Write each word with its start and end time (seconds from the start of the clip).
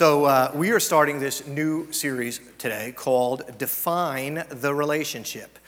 So, 0.00 0.24
uh, 0.24 0.50
we 0.54 0.70
are 0.70 0.80
starting 0.80 1.20
this 1.20 1.46
new 1.46 1.92
series 1.92 2.40
today 2.56 2.94
called 2.96 3.42
Define 3.58 4.44
the 4.48 4.74
Relationship. 4.74 5.58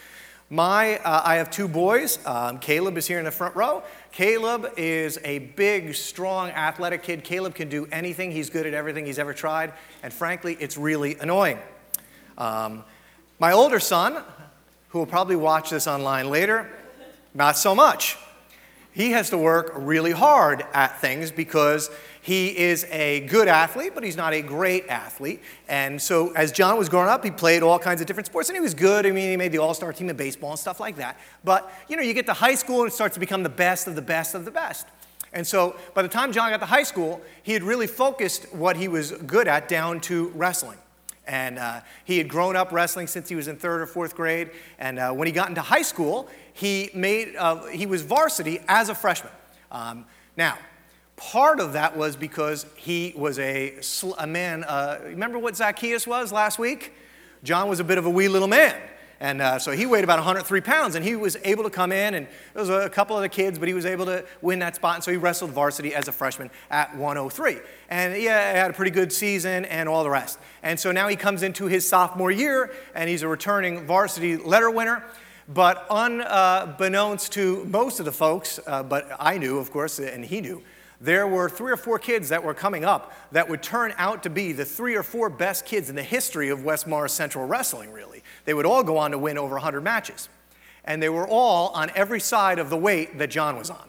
My, 0.48 0.96
uh, 1.00 1.20
I 1.22 1.34
have 1.34 1.50
two 1.50 1.68
boys. 1.68 2.19
Um, 2.24 2.58
Caleb 2.58 2.96
is 2.96 3.06
here 3.06 3.18
in 3.18 3.26
the 3.26 3.30
front 3.30 3.54
row. 3.54 3.82
Caleb 4.10 4.72
is 4.79 5.18
a 5.22 5.40
big, 5.40 5.95
strong, 5.95 6.48
athletic 6.48 7.03
kid. 7.03 7.24
Caleb 7.24 7.54
can 7.54 7.68
do 7.68 7.87
anything. 7.92 8.30
He's 8.30 8.48
good 8.48 8.64
at 8.64 8.72
everything 8.72 9.04
he's 9.04 9.18
ever 9.18 9.34
tried. 9.34 9.75
And 10.03 10.11
frankly, 10.11 10.57
it's 10.59 10.79
really 10.79 11.19
annoying. 11.19 11.59
Um, 12.39 12.85
my 13.39 13.53
older 13.53 13.80
son, 13.80 14.25
who 14.89 15.01
will 15.01 15.05
probably 15.05 15.37
watch 15.37 15.69
this 15.69 15.87
online 15.87 16.30
later, 16.30 16.71
not 17.35 17.59
so 17.59 17.75
much. 17.75 18.17
He 18.93 19.11
has 19.12 19.30
to 19.30 19.39
work 19.39 19.73
really 19.75 20.12
hard 20.12 20.64
at 20.75 21.01
things 21.01 21.30
because 21.30 21.91
he 22.23 22.57
is 22.57 22.86
a 22.93 23.20
good 23.27 23.48
athlete, 23.48 23.95
but 23.96 24.04
he's 24.04 24.16
not 24.16 24.32
a 24.32 24.41
great 24.43 24.86
athlete. 24.86 25.43
And 25.66 26.00
so, 26.00 26.31
as 26.35 26.53
John 26.53 26.79
was 26.79 26.89
growing 26.89 27.08
up, 27.08 27.25
he 27.25 27.32
played 27.32 27.64
all 27.64 27.81
kinds 27.81 28.00
of 28.00 28.07
different 28.07 28.26
sports, 28.26 28.48
and 28.48 28.57
he 28.57 28.61
was 28.61 28.75
good. 28.75 29.07
I 29.07 29.11
mean, 29.11 29.31
he 29.31 29.36
made 29.36 29.50
the 29.50 29.58
all 29.58 29.75
star 29.75 29.93
team 29.93 30.08
in 30.08 30.17
baseball 30.17 30.50
and 30.50 30.58
stuff 30.58 30.79
like 30.79 30.95
that. 30.96 31.18
But, 31.43 31.68
you 31.89 31.96
know, 31.96 32.03
you 32.03 32.14
get 32.14 32.27
to 32.27 32.33
high 32.33 32.55
school 32.55 32.83
and 32.83 32.92
it 32.92 32.95
starts 32.95 33.14
to 33.14 33.20
become 33.20 33.42
the 33.42 33.48
best 33.48 33.89
of 33.89 33.97
the 33.97 34.03
best 34.03 34.36
of 34.36 34.45
the 34.45 34.53
best. 34.53 34.86
And 35.33 35.45
so, 35.45 35.75
by 35.95 36.03
the 36.03 36.08
time 36.08 36.33
John 36.33 36.50
got 36.50 36.61
to 36.61 36.67
high 36.67 36.84
school, 36.84 37.20
he 37.42 37.55
had 37.55 37.64
really 37.64 37.89
focused 37.89 38.55
what 38.55 38.77
he 38.77 38.86
was 38.86 39.11
good 39.11 39.48
at 39.48 39.67
down 39.67 39.98
to 40.03 40.28
wrestling. 40.28 40.78
And 41.27 41.59
uh, 41.59 41.81
he 42.05 42.19
had 42.19 42.28
grown 42.28 42.55
up 42.55 42.70
wrestling 42.70 43.09
since 43.09 43.28
he 43.28 43.34
was 43.34 43.48
in 43.48 43.56
third 43.56 43.81
or 43.81 43.86
fourth 43.86 44.14
grade. 44.14 44.50
And 44.78 45.00
uh, 45.00 45.12
when 45.12 45.27
he 45.27 45.33
got 45.33 45.48
into 45.48 45.61
high 45.61 45.83
school, 45.83 46.28
he, 46.53 46.89
made, 46.95 47.34
uh, 47.34 47.64
he 47.67 47.86
was 47.86 48.03
varsity 48.03 48.61
as 48.69 48.91
a 48.91 48.95
freshman. 48.95 49.33
Um, 49.73 50.05
now, 50.36 50.56
Part 51.31 51.61
of 51.61 51.75
that 51.75 51.97
was 51.97 52.17
because 52.17 52.67
he 52.75 53.14
was 53.17 53.39
a, 53.39 53.78
a 54.19 54.27
man. 54.27 54.64
Uh, 54.64 54.98
remember 55.05 55.39
what 55.39 55.56
Zacchaeus 55.56 56.05
was 56.05 56.33
last 56.33 56.58
week? 56.58 56.92
John 57.45 57.69
was 57.69 57.78
a 57.78 57.84
bit 57.84 57.97
of 57.97 58.06
a 58.06 58.11
wee 58.11 58.27
little 58.27 58.48
man. 58.48 58.75
And 59.20 59.41
uh, 59.41 59.61
so 59.61 59.70
he 59.70 59.87
weighed 59.87 60.03
about 60.03 60.19
103 60.19 60.61
pounds, 60.62 60.97
and 60.97 61.05
he 61.05 61.15
was 61.15 61.37
able 61.45 61.62
to 61.62 61.70
come 61.70 61.93
in, 61.93 62.15
and 62.15 62.27
there 62.27 62.61
was 62.61 62.70
a 62.70 62.91
couple 62.91 63.15
of 63.15 63.23
the 63.23 63.28
kids, 63.28 63.56
but 63.56 63.69
he 63.69 63.73
was 63.73 63.87
able 63.87 64.05
to 64.06 64.25
win 64.43 64.59
that 64.59 64.75
spot. 64.75 64.97
And 64.97 65.05
so 65.05 65.12
he 65.12 65.17
wrestled 65.17 65.53
varsity 65.53 65.95
as 65.95 66.09
a 66.09 66.12
freshman 66.12 66.50
at 66.73 66.97
103. 66.97 67.61
And 67.89 68.17
he 68.17 68.25
had 68.25 68.73
a 68.73 68.75
pretty 68.75 68.91
good 68.91 69.12
season 69.12 69.65
and 69.67 69.89
all 69.89 70.03
the 70.03 70.11
rest. 70.11 70.41
And 70.65 70.78
so 70.78 70.91
now 70.91 71.06
he 71.06 71.15
comes 71.15 71.45
into 71.45 71.67
his 71.67 71.89
sophomore 71.89 72.33
year, 72.33 72.73
and 72.97 73.09
he's 73.09 73.23
a 73.23 73.28
returning 73.28 73.87
varsity 73.87 74.37
letter 74.37 74.73
winner. 74.73 75.05
But 75.48 75.87
unbeknownst 75.89 77.33
to 77.33 77.65
most 77.67 78.00
of 78.00 78.06
the 78.06 78.12
folks, 78.12 78.59
uh, 78.67 78.83
but 78.83 79.09
I 79.20 79.39
knew, 79.39 79.59
of 79.59 79.70
course, 79.70 80.00
and 80.00 80.25
he 80.25 80.41
knew, 80.41 80.62
there 81.03 81.27
were 81.27 81.48
three 81.48 81.72
or 81.72 81.77
four 81.77 81.98
kids 81.98 82.28
that 82.28 82.45
were 82.45 82.55
coming 82.55 82.84
up 82.84 83.12
that 83.33 83.48
would 83.48 83.61
turn 83.61 83.92
out 83.98 84.22
to 84.22 84.31
be 84.31 84.53
the 84.53 84.64
three 84.64 84.95
or 84.95 85.03
four 85.03 85.28
best 85.28 85.67
kids 85.67 85.91
in 85.91 85.97
the 85.97 86.03
history 86.03 86.48
of 86.48 86.64
West 86.64 86.86
Morris 86.86 87.12
Central 87.12 87.44
Wrestling, 87.44 87.92
really. 87.92 88.22
They 88.44 88.55
would 88.55 88.67
all 88.67 88.84
go 88.84 88.98
on 88.98 89.11
to 89.11 89.19
win 89.19 89.36
over 89.36 89.55
100 89.55 89.81
matches. 89.81 90.28
And 90.84 91.03
they 91.03 91.09
were 91.09 91.27
all 91.27 91.70
on 91.70 91.91
every 91.97 92.20
side 92.20 92.61
of 92.61 92.70
the 92.70 92.77
weight 92.77 93.19
that 93.19 93.31
John 93.31 93.56
was 93.56 93.69
on. 93.69 93.89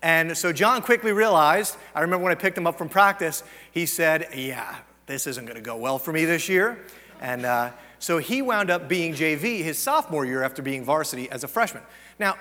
And 0.00 0.36
so 0.36 0.54
John 0.54 0.80
quickly 0.80 1.12
realized, 1.12 1.76
I 1.94 2.00
remember 2.00 2.24
when 2.24 2.32
I 2.32 2.36
picked 2.36 2.56
him 2.56 2.66
up 2.66 2.78
from 2.78 2.88
practice, 2.88 3.42
he 3.72 3.84
said, 3.84 4.28
Yeah, 4.34 4.74
this 5.04 5.26
isn't 5.26 5.44
going 5.44 5.56
to 5.56 5.62
go 5.62 5.76
well 5.76 5.98
for 5.98 6.12
me 6.12 6.24
this 6.24 6.48
year. 6.48 6.78
And 7.20 7.44
uh, 7.44 7.72
so 7.98 8.18
he 8.18 8.40
wound 8.40 8.70
up 8.70 8.88
being 8.88 9.14
JV 9.14 9.62
his 9.62 9.78
sophomore 9.78 10.24
year 10.24 10.42
after 10.42 10.62
being 10.62 10.82
varsity 10.82 11.30
as 11.30 11.44
a 11.44 11.48
freshman. 11.48 11.82
Now, 12.18 12.36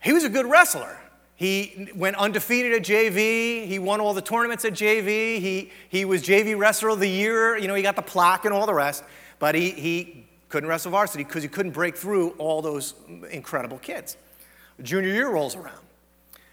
he 0.00 0.12
was 0.12 0.24
a 0.24 0.28
good 0.30 0.46
wrestler. 0.46 0.98
He 1.38 1.88
went 1.94 2.16
undefeated 2.16 2.72
at 2.72 2.82
JV. 2.82 3.64
He 3.64 3.78
won 3.78 4.00
all 4.00 4.12
the 4.12 4.20
tournaments 4.20 4.64
at 4.64 4.72
JV. 4.72 5.38
He, 5.38 5.70
he 5.88 6.04
was 6.04 6.20
JV 6.20 6.58
Wrestler 6.58 6.88
of 6.88 6.98
the 6.98 7.08
Year. 7.08 7.56
You 7.56 7.68
know, 7.68 7.76
he 7.76 7.82
got 7.82 7.94
the 7.94 8.02
plaque 8.02 8.44
and 8.44 8.52
all 8.52 8.66
the 8.66 8.74
rest. 8.74 9.04
But 9.38 9.54
he, 9.54 9.70
he 9.70 10.26
couldn't 10.48 10.68
wrestle 10.68 10.90
varsity 10.90 11.22
because 11.22 11.44
he 11.44 11.48
couldn't 11.48 11.70
break 11.70 11.96
through 11.96 12.30
all 12.38 12.60
those 12.60 12.94
incredible 13.30 13.78
kids. 13.78 14.16
Junior 14.82 15.12
year 15.12 15.30
rolls 15.30 15.54
around. 15.54 15.78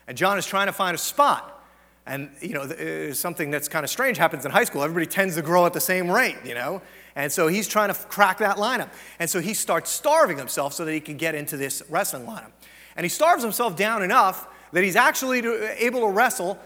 And 0.07 0.15
John 0.15 0.37
is 0.37 0.45
trying 0.45 0.67
to 0.67 0.73
find 0.73 0.93
a 0.93 0.99
spot. 0.99 1.65
And, 2.05 2.29
you 2.39 2.53
know, 2.53 2.61
uh, 2.61 3.11
something 3.11 3.49
that's 3.49 3.67
kind 3.67 3.83
of 3.83 3.89
strange 3.89 4.19
happens 4.19 4.45
in 4.45 4.51
high 4.51 4.65
school. 4.65 4.83
Everybody 4.83 5.07
tends 5.07 5.33
to 5.33 5.41
grow 5.41 5.65
at 5.65 5.73
the 5.73 5.81
same 5.81 6.11
rate, 6.11 6.37
you 6.45 6.53
know? 6.53 6.83
And 7.15 7.31
so 7.31 7.47
he's 7.47 7.67
trying 7.67 7.91
to 7.91 7.95
crack 7.95 8.37
that 8.37 8.57
lineup. 8.57 8.89
And 9.17 9.27
so 9.27 9.39
he 9.39 9.55
starts 9.55 9.89
starving 9.89 10.37
himself 10.37 10.73
so 10.73 10.85
that 10.85 10.91
he 10.91 10.99
can 10.99 11.17
get 11.17 11.33
into 11.33 11.57
this 11.57 11.81
wrestling 11.89 12.27
lineup. 12.27 12.51
And 12.95 13.03
he 13.03 13.09
starves 13.09 13.41
himself 13.41 13.75
down 13.75 14.03
enough 14.03 14.47
that 14.71 14.83
he's 14.83 14.95
actually 14.95 15.39
able 15.39 16.01
to 16.01 16.09
wrestle 16.09 16.59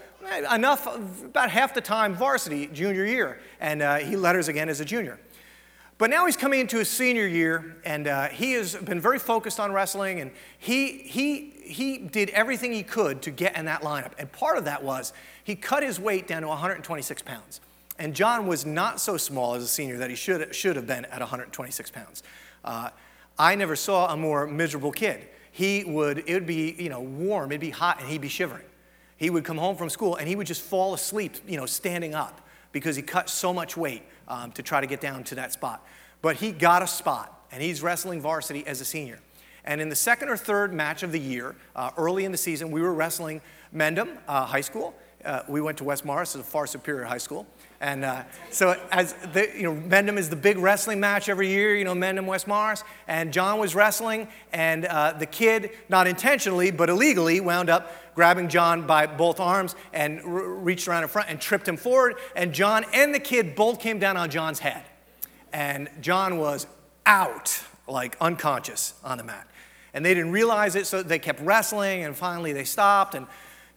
enough, 0.52 0.86
about 1.24 1.50
half 1.50 1.74
the 1.74 1.80
time 1.80 2.14
varsity 2.14 2.66
junior 2.66 3.04
year, 3.04 3.40
and 3.60 3.82
uh, 3.82 3.96
he 3.96 4.16
letters 4.16 4.48
again 4.48 4.68
as 4.68 4.80
a 4.80 4.84
junior. 4.84 5.18
But 5.98 6.08
now 6.08 6.24
he's 6.24 6.36
coming 6.36 6.60
into 6.60 6.78
his 6.78 6.88
senior 6.88 7.26
year, 7.26 7.76
and 7.84 8.08
uh, 8.08 8.28
he 8.28 8.52
has 8.52 8.74
been 8.74 9.00
very 9.00 9.18
focused 9.18 9.60
on 9.60 9.70
wrestling, 9.72 10.20
and 10.20 10.30
he, 10.58 10.92
he, 10.98 11.50
he 11.62 11.98
did 11.98 12.30
everything 12.30 12.72
he 12.72 12.82
could 12.82 13.20
to 13.22 13.30
get 13.30 13.54
in 13.54 13.66
that 13.66 13.82
lineup. 13.82 14.12
And 14.18 14.32
part 14.32 14.56
of 14.56 14.64
that 14.64 14.82
was 14.82 15.12
he 15.44 15.54
cut 15.54 15.82
his 15.82 16.00
weight 16.00 16.26
down 16.26 16.40
to 16.40 16.48
126 16.48 17.20
pounds. 17.22 17.60
And 17.98 18.14
John 18.14 18.46
was 18.46 18.64
not 18.64 18.98
so 18.98 19.18
small 19.18 19.54
as 19.54 19.62
a 19.62 19.68
senior 19.68 19.98
that 19.98 20.08
he 20.08 20.16
should, 20.16 20.54
should 20.54 20.76
have 20.76 20.86
been 20.86 21.04
at 21.04 21.20
126 21.20 21.90
pounds. 21.90 22.22
Uh, 22.64 22.88
I 23.38 23.54
never 23.54 23.76
saw 23.76 24.10
a 24.10 24.16
more 24.16 24.46
miserable 24.46 24.92
kid 24.92 25.28
he 25.50 25.84
would, 25.84 26.24
it 26.26 26.34
would 26.34 26.46
be, 26.46 26.74
you 26.78 26.88
know, 26.88 27.00
warm, 27.00 27.50
it'd 27.52 27.60
be 27.60 27.70
hot, 27.70 28.00
and 28.00 28.08
he'd 28.08 28.20
be 28.20 28.28
shivering. 28.28 28.64
He 29.16 29.30
would 29.30 29.44
come 29.44 29.58
home 29.58 29.76
from 29.76 29.90
school 29.90 30.16
and 30.16 30.26
he 30.26 30.34
would 30.34 30.46
just 30.46 30.62
fall 30.62 30.94
asleep, 30.94 31.36
you 31.46 31.58
know, 31.58 31.66
standing 31.66 32.14
up 32.14 32.40
because 32.72 32.96
he 32.96 33.02
cut 33.02 33.28
so 33.28 33.52
much 33.52 33.76
weight 33.76 34.02
um, 34.28 34.52
to 34.52 34.62
try 34.62 34.80
to 34.80 34.86
get 34.86 35.00
down 35.00 35.24
to 35.24 35.34
that 35.34 35.52
spot. 35.52 35.84
But 36.22 36.36
he 36.36 36.52
got 36.52 36.82
a 36.82 36.86
spot, 36.86 37.46
and 37.52 37.62
he's 37.62 37.82
wrestling 37.82 38.20
varsity 38.20 38.66
as 38.66 38.80
a 38.80 38.84
senior. 38.84 39.18
And 39.64 39.80
in 39.80 39.88
the 39.88 39.96
second 39.96 40.28
or 40.28 40.36
third 40.36 40.72
match 40.72 41.02
of 41.02 41.12
the 41.12 41.20
year, 41.20 41.54
uh, 41.76 41.90
early 41.96 42.24
in 42.24 42.32
the 42.32 42.38
season, 42.38 42.70
we 42.70 42.80
were 42.80 42.94
wrestling 42.94 43.40
Mendham 43.74 44.16
uh, 44.26 44.46
High 44.46 44.60
School. 44.60 44.94
Uh, 45.24 45.42
we 45.48 45.60
went 45.60 45.76
to 45.78 45.84
West 45.84 46.04
Morris, 46.04 46.34
a 46.34 46.42
far 46.42 46.66
superior 46.66 47.04
high 47.04 47.18
school. 47.18 47.46
And 47.82 48.04
uh, 48.04 48.24
so, 48.50 48.78
as 48.92 49.14
the, 49.32 49.50
you 49.56 49.62
know, 49.62 49.74
Mendham 49.74 50.18
is 50.18 50.28
the 50.28 50.36
big 50.36 50.58
wrestling 50.58 51.00
match 51.00 51.30
every 51.30 51.48
year, 51.48 51.74
you 51.74 51.84
know, 51.84 51.94
Mendham 51.94 52.26
West 52.26 52.46
Morris. 52.46 52.84
And 53.08 53.32
John 53.32 53.58
was 53.58 53.74
wrestling, 53.74 54.28
and 54.52 54.84
uh, 54.84 55.14
the 55.14 55.24
kid, 55.24 55.70
not 55.88 56.06
intentionally, 56.06 56.70
but 56.70 56.90
illegally, 56.90 57.40
wound 57.40 57.70
up 57.70 57.90
grabbing 58.14 58.48
John 58.50 58.86
by 58.86 59.06
both 59.06 59.40
arms 59.40 59.74
and 59.94 60.20
r- 60.20 60.26
reached 60.26 60.88
around 60.88 61.04
in 61.04 61.08
front 61.08 61.30
and 61.30 61.40
tripped 61.40 61.66
him 61.66 61.78
forward. 61.78 62.16
And 62.36 62.52
John 62.52 62.84
and 62.92 63.14
the 63.14 63.20
kid 63.20 63.56
both 63.56 63.80
came 63.80 63.98
down 63.98 64.18
on 64.18 64.28
John's 64.28 64.58
head. 64.58 64.84
And 65.50 65.88
John 66.02 66.36
was 66.36 66.66
out, 67.06 67.62
like 67.88 68.14
unconscious 68.20 68.92
on 69.02 69.16
the 69.16 69.24
mat. 69.24 69.48
And 69.94 70.04
they 70.04 70.12
didn't 70.12 70.32
realize 70.32 70.76
it, 70.76 70.86
so 70.86 71.02
they 71.02 71.18
kept 71.18 71.40
wrestling, 71.40 72.04
and 72.04 72.14
finally 72.14 72.52
they 72.52 72.64
stopped. 72.64 73.14
And 73.14 73.26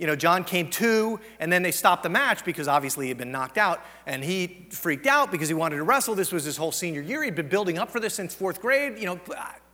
you 0.03 0.07
know, 0.07 0.17
John 0.17 0.43
came 0.43 0.69
to, 0.71 1.17
and 1.39 1.49
then 1.49 1.63
they 1.63 1.71
stopped 1.71 2.03
the 2.03 2.09
match 2.09 2.43
because 2.43 2.67
obviously 2.67 3.05
he 3.05 3.09
had 3.09 3.17
been 3.17 3.31
knocked 3.31 3.57
out, 3.57 3.79
and 4.05 4.21
he 4.21 4.67
freaked 4.69 5.07
out 5.07 5.31
because 5.31 5.47
he 5.47 5.53
wanted 5.53 5.77
to 5.77 5.83
wrestle. 5.83 6.13
This 6.13 6.33
was 6.33 6.43
his 6.43 6.57
whole 6.57 6.73
senior 6.73 6.99
year. 6.99 7.23
He'd 7.23 7.35
been 7.35 7.47
building 7.47 7.77
up 7.77 7.89
for 7.89 8.01
this 8.01 8.13
since 8.13 8.35
fourth 8.35 8.61
grade. 8.61 8.99
You 8.99 9.05
know, 9.05 9.19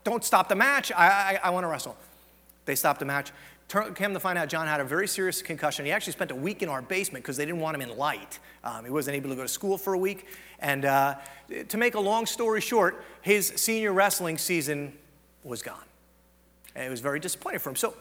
don't 0.03 0.23
stop 0.23 0.47
the 0.47 0.55
match. 0.55 0.91
I, 0.91 1.07
I, 1.07 1.39
I 1.45 1.49
want 1.49 1.63
to 1.63 1.67
wrestle. 1.67 1.97
They 2.65 2.75
stopped 2.75 2.99
the 2.99 3.07
match. 3.07 3.31
came 3.95 4.13
to 4.13 4.19
find 4.19 4.37
out 4.37 4.49
John 4.49 4.67
had 4.67 4.79
a 4.79 4.83
very 4.83 5.07
serious 5.07 5.41
concussion. 5.41 5.83
He 5.83 5.91
actually 5.91 6.13
spent 6.13 6.29
a 6.29 6.35
week 6.35 6.61
in 6.61 6.69
our 6.69 6.83
basement 6.83 7.23
because 7.25 7.35
they 7.35 7.45
didn't 7.47 7.61
want 7.61 7.73
him 7.73 7.81
in 7.81 7.97
light. 7.97 8.37
Um, 8.63 8.85
he 8.85 8.91
wasn't 8.91 9.17
able 9.17 9.31
to 9.31 9.35
go 9.35 9.41
to 9.41 9.47
school 9.47 9.79
for 9.79 9.95
a 9.95 9.97
week. 9.97 10.27
And 10.59 10.85
uh, 10.85 11.15
to 11.69 11.77
make 11.79 11.95
a 11.95 11.99
long 11.99 12.27
story 12.27 12.61
short, 12.61 13.03
his 13.23 13.47
senior 13.55 13.93
wrestling 13.93 14.37
season 14.37 14.93
was 15.43 15.63
gone. 15.63 15.85
And 16.75 16.85
it 16.85 16.91
was 16.91 16.99
very 16.99 17.19
disappointing 17.19 17.61
for 17.61 17.69
him. 17.69 17.75
So 17.75 17.95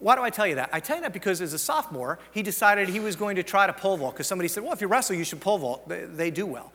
why 0.00 0.16
do 0.16 0.22
I 0.22 0.30
tell 0.30 0.46
you 0.46 0.56
that? 0.56 0.70
I 0.72 0.80
tell 0.80 0.96
you 0.96 1.02
that 1.02 1.12
because 1.12 1.40
as 1.40 1.52
a 1.52 1.58
sophomore, 1.58 2.18
he 2.32 2.42
decided 2.42 2.88
he 2.88 3.00
was 3.00 3.16
going 3.16 3.36
to 3.36 3.42
try 3.42 3.66
to 3.66 3.72
pole 3.72 3.96
vault 3.98 4.14
because 4.14 4.26
somebody 4.26 4.48
said, 4.48 4.62
well, 4.62 4.72
if 4.72 4.80
you 4.80 4.88
wrestle, 4.88 5.14
you 5.14 5.24
should 5.24 5.40
pole 5.40 5.58
vault. 5.58 5.88
They, 5.88 6.04
they, 6.04 6.30
do 6.30 6.46
well. 6.46 6.72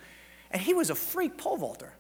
And 0.52 0.62
he 0.62 0.74
was 0.74 0.90
a 0.90 0.96
freak 0.96 1.38
pole 1.38 1.58
vaulter. 1.58 1.94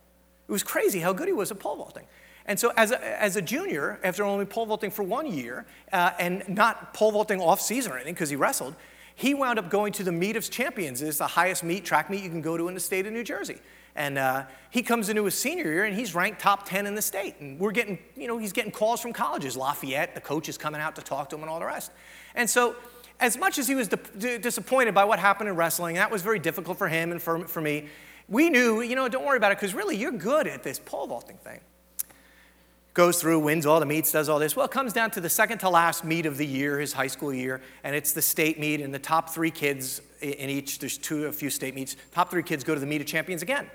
It 0.48 0.51
was 0.51 0.63
crazy 0.63 1.00
how 1.00 1.13
good 1.13 1.27
he 1.27 1.33
was 1.33 1.51
at 1.51 1.60
pole 1.60 1.75
vaulting. 1.75 2.06
And 2.45 2.60
so, 2.60 2.72
as 2.77 2.92
a, 2.92 3.22
as 3.22 3.36
a 3.36 3.42
junior, 3.42 4.00
after 4.04 4.24
only 4.24 4.45
pole 4.45 4.68
vaulting 4.68 4.92
for 4.92 5.01
one 5.01 5.25
year 5.25 5.66
uh, 5.92 6.12
and 6.19 6.48
not 6.48 6.94
pole 6.94 7.12
vaulting 7.12 7.42
off 7.42 7.60
season 7.60 7.92
or 7.92 7.95
anything 7.95 8.13
because 8.13 8.30
he 8.30 8.36
wrestled, 8.36 8.75
he 9.16 9.33
wound 9.33 9.57
up 9.57 9.69
going 9.69 9.94
to 9.94 10.04
the 10.04 10.12
Meet 10.12 10.36
of 10.36 10.50
Champions. 10.51 11.01
It's 11.01 11.18
the 11.18 11.25
highest 11.25 11.63
meet, 11.63 11.86
track 11.86 12.10
meet 12.10 12.24
you 12.24 12.30
can 12.30 12.42
go 12.42 12.56
to 12.56 12.68
in 12.68 12.75
the 12.75 12.80
state 12.80 13.07
of 13.07 13.13
New 13.13 13.24
Jersey. 13.24 13.57
And 13.95 14.18
uh, 14.18 14.44
he 14.71 14.81
comes 14.81 15.07
into 15.09 15.24
his 15.24 15.36
senior 15.36 15.71
year 15.71 15.86
and 15.86 15.95
he's 15.95 16.13
ranked 16.13 16.42
top 16.42 16.68
10 16.68 16.86
in 16.86 16.95
the 16.95 17.01
state. 17.01 17.36
And 17.39 17.59
we're 17.59 17.71
getting, 17.71 17.97
you 18.15 18.27
know, 18.27 18.38
he's 18.38 18.51
getting 18.51 18.71
calls 18.71 19.00
from 19.00 19.13
colleges. 19.13 19.56
Lafayette, 19.56 20.15
the 20.15 20.21
coach 20.21 20.50
is 20.50 20.57
coming 20.57 20.81
out 20.81 20.95
to 20.97 21.01
talk 21.01 21.30
to 21.30 21.36
him 21.36 21.44
and 21.44 21.50
all 21.50 21.59
the 21.59 21.65
rest. 21.65 21.92
And 22.36 22.50
so, 22.50 22.75
as 23.19 23.38
much 23.38 23.57
as 23.57 23.68
he 23.68 23.75
was 23.75 23.88
di- 23.88 24.38
disappointed 24.38 24.94
by 24.94 25.06
what 25.06 25.19
happened 25.19 25.47
in 25.47 25.56
wrestling, 25.56 25.95
that 25.95 26.12
was 26.12 26.21
very 26.21 26.39
difficult 26.39 26.77
for 26.77 26.89
him 26.89 27.13
and 27.13 27.21
for, 27.21 27.47
for 27.47 27.62
me, 27.62 27.88
we 28.27 28.50
knew, 28.50 28.81
you 28.81 28.95
know, 28.95 29.07
don't 29.07 29.25
worry 29.25 29.38
about 29.38 29.51
it 29.51 29.57
because 29.57 29.74
really 29.74 29.95
you're 29.95 30.12
good 30.12 30.47
at 30.47 30.63
this 30.63 30.80
pole 30.80 31.07
vaulting 31.07 31.38
thing. 31.38 31.62
goes 32.94 33.21
through, 33.21 33.39
wins 33.39 33.65
all 33.65 33.80
the 33.80 33.86
meets, 33.86 34.12
does 34.12 34.27
all 34.27 34.39
this. 34.39 34.56
Well, 34.56 34.65
it 34.65 34.71
comes 34.71 34.92
down 34.92 35.12
to 35.12 35.21
the 35.21 35.30
second 35.30 35.59
to 35.59 35.69
last 35.69 36.03
meet 36.03 36.25
of 36.25 36.36
the 36.38 36.45
year, 36.45 36.80
his 36.80 36.92
high 36.92 37.07
school 37.07 37.33
year, 37.33 37.62
and 37.83 37.95
it's 37.95 38.12
the 38.12 38.21
state 38.21 38.59
meet, 38.59 38.81
and 38.81 38.94
the 38.94 39.00
top 39.00 39.30
three 39.30 39.51
kids 39.51 40.01
in 40.21 40.50
each, 40.50 40.80
there's 40.80 40.97
two, 40.97 41.27
a 41.27 41.31
few 41.31 41.50
state 41.50 41.75
meets, 41.75 41.95
top 42.12 42.31
three 42.31 42.44
kids 42.44 42.63
go 42.63 42.74
to 42.74 42.80
the 42.80 42.86
meet 42.86 43.00
of 43.00 43.07
champions 43.07 43.42
again. 43.42 43.69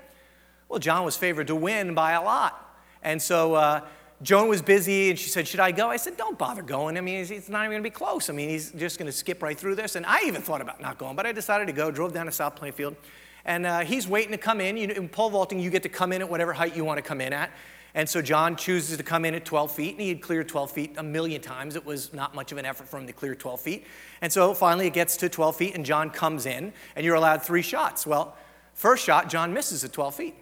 Well, 0.71 0.79
John 0.79 1.03
was 1.03 1.17
favored 1.17 1.47
to 1.47 1.55
win 1.55 1.93
by 1.93 2.13
a 2.13 2.21
lot. 2.21 2.79
And 3.03 3.21
so 3.21 3.55
uh, 3.55 3.81
Joan 4.21 4.47
was 4.47 4.61
busy, 4.61 5.09
and 5.09 5.19
she 5.19 5.27
said, 5.27 5.45
Should 5.45 5.59
I 5.59 5.71
go? 5.71 5.89
I 5.89 5.97
said, 5.97 6.15
Don't 6.15 6.37
bother 6.37 6.61
going. 6.61 6.97
I 6.97 7.01
mean, 7.01 7.17
it's 7.29 7.49
not 7.49 7.65
even 7.65 7.71
going 7.71 7.83
to 7.83 7.89
be 7.89 7.93
close. 7.93 8.29
I 8.29 8.33
mean, 8.33 8.47
he's 8.47 8.71
just 8.71 8.97
going 8.97 9.07
to 9.07 9.11
skip 9.11 9.43
right 9.43 9.57
through 9.57 9.75
this. 9.75 9.97
And 9.97 10.05
I 10.05 10.21
even 10.27 10.41
thought 10.41 10.61
about 10.61 10.79
not 10.79 10.97
going, 10.97 11.17
but 11.17 11.25
I 11.25 11.33
decided 11.33 11.67
to 11.67 11.73
go, 11.73 11.91
drove 11.91 12.13
down 12.13 12.25
to 12.27 12.31
South 12.31 12.55
Plainfield. 12.55 12.95
And 13.43 13.65
uh, 13.65 13.79
he's 13.79 14.07
waiting 14.07 14.31
to 14.31 14.37
come 14.37 14.61
in. 14.61 14.77
You 14.77 14.87
know, 14.87 14.93
in 14.93 15.09
pole 15.09 15.29
vaulting, 15.29 15.59
you 15.59 15.69
get 15.69 15.83
to 15.83 15.89
come 15.89 16.13
in 16.13 16.21
at 16.21 16.29
whatever 16.29 16.53
height 16.53 16.73
you 16.73 16.85
want 16.85 16.99
to 16.99 17.01
come 17.01 17.19
in 17.19 17.33
at. 17.33 17.51
And 17.93 18.07
so 18.07 18.21
John 18.21 18.55
chooses 18.55 18.95
to 18.95 19.03
come 19.03 19.25
in 19.25 19.35
at 19.35 19.43
12 19.43 19.73
feet, 19.73 19.91
and 19.91 19.99
he 19.99 20.07
had 20.07 20.21
cleared 20.21 20.47
12 20.47 20.71
feet 20.71 20.93
a 20.95 21.03
million 21.03 21.41
times. 21.41 21.75
It 21.75 21.85
was 21.85 22.13
not 22.13 22.33
much 22.33 22.53
of 22.53 22.57
an 22.59 22.65
effort 22.65 22.87
for 22.87 22.97
him 22.97 23.07
to 23.07 23.11
clear 23.13 23.35
12 23.35 23.59
feet. 23.59 23.87
And 24.21 24.31
so 24.31 24.53
finally 24.53 24.87
it 24.87 24.93
gets 24.93 25.17
to 25.17 25.27
12 25.27 25.57
feet, 25.57 25.75
and 25.75 25.85
John 25.85 26.11
comes 26.11 26.45
in, 26.45 26.71
and 26.95 27.05
you're 27.05 27.15
allowed 27.15 27.41
three 27.41 27.61
shots. 27.61 28.07
Well, 28.07 28.37
first 28.73 29.03
shot, 29.03 29.29
John 29.29 29.53
misses 29.53 29.83
at 29.83 29.91
12 29.91 30.15
feet. 30.15 30.35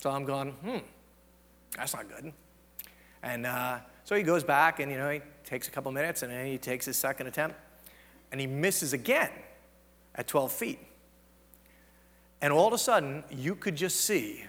So 0.00 0.10
I'm 0.10 0.24
going, 0.24 0.52
hmm, 0.52 0.78
that's 1.76 1.94
not 1.94 2.08
good. 2.08 2.32
And 3.22 3.44
uh, 3.44 3.80
so 4.04 4.16
he 4.16 4.22
goes 4.22 4.42
back, 4.42 4.80
and 4.80 4.90
you 4.90 4.96
know, 4.96 5.10
he 5.10 5.20
takes 5.44 5.68
a 5.68 5.70
couple 5.70 5.92
minutes, 5.92 6.22
and 6.22 6.32
then 6.32 6.46
he 6.46 6.56
takes 6.56 6.86
his 6.86 6.96
second 6.96 7.26
attempt, 7.26 7.56
and 8.32 8.40
he 8.40 8.46
misses 8.46 8.94
again 8.94 9.30
at 10.14 10.26
12 10.26 10.52
feet. 10.52 10.78
And 12.40 12.52
all 12.52 12.66
of 12.66 12.72
a 12.72 12.78
sudden, 12.78 13.22
you 13.30 13.54
could 13.54 13.76
just 13.76 14.00
see 14.00 14.44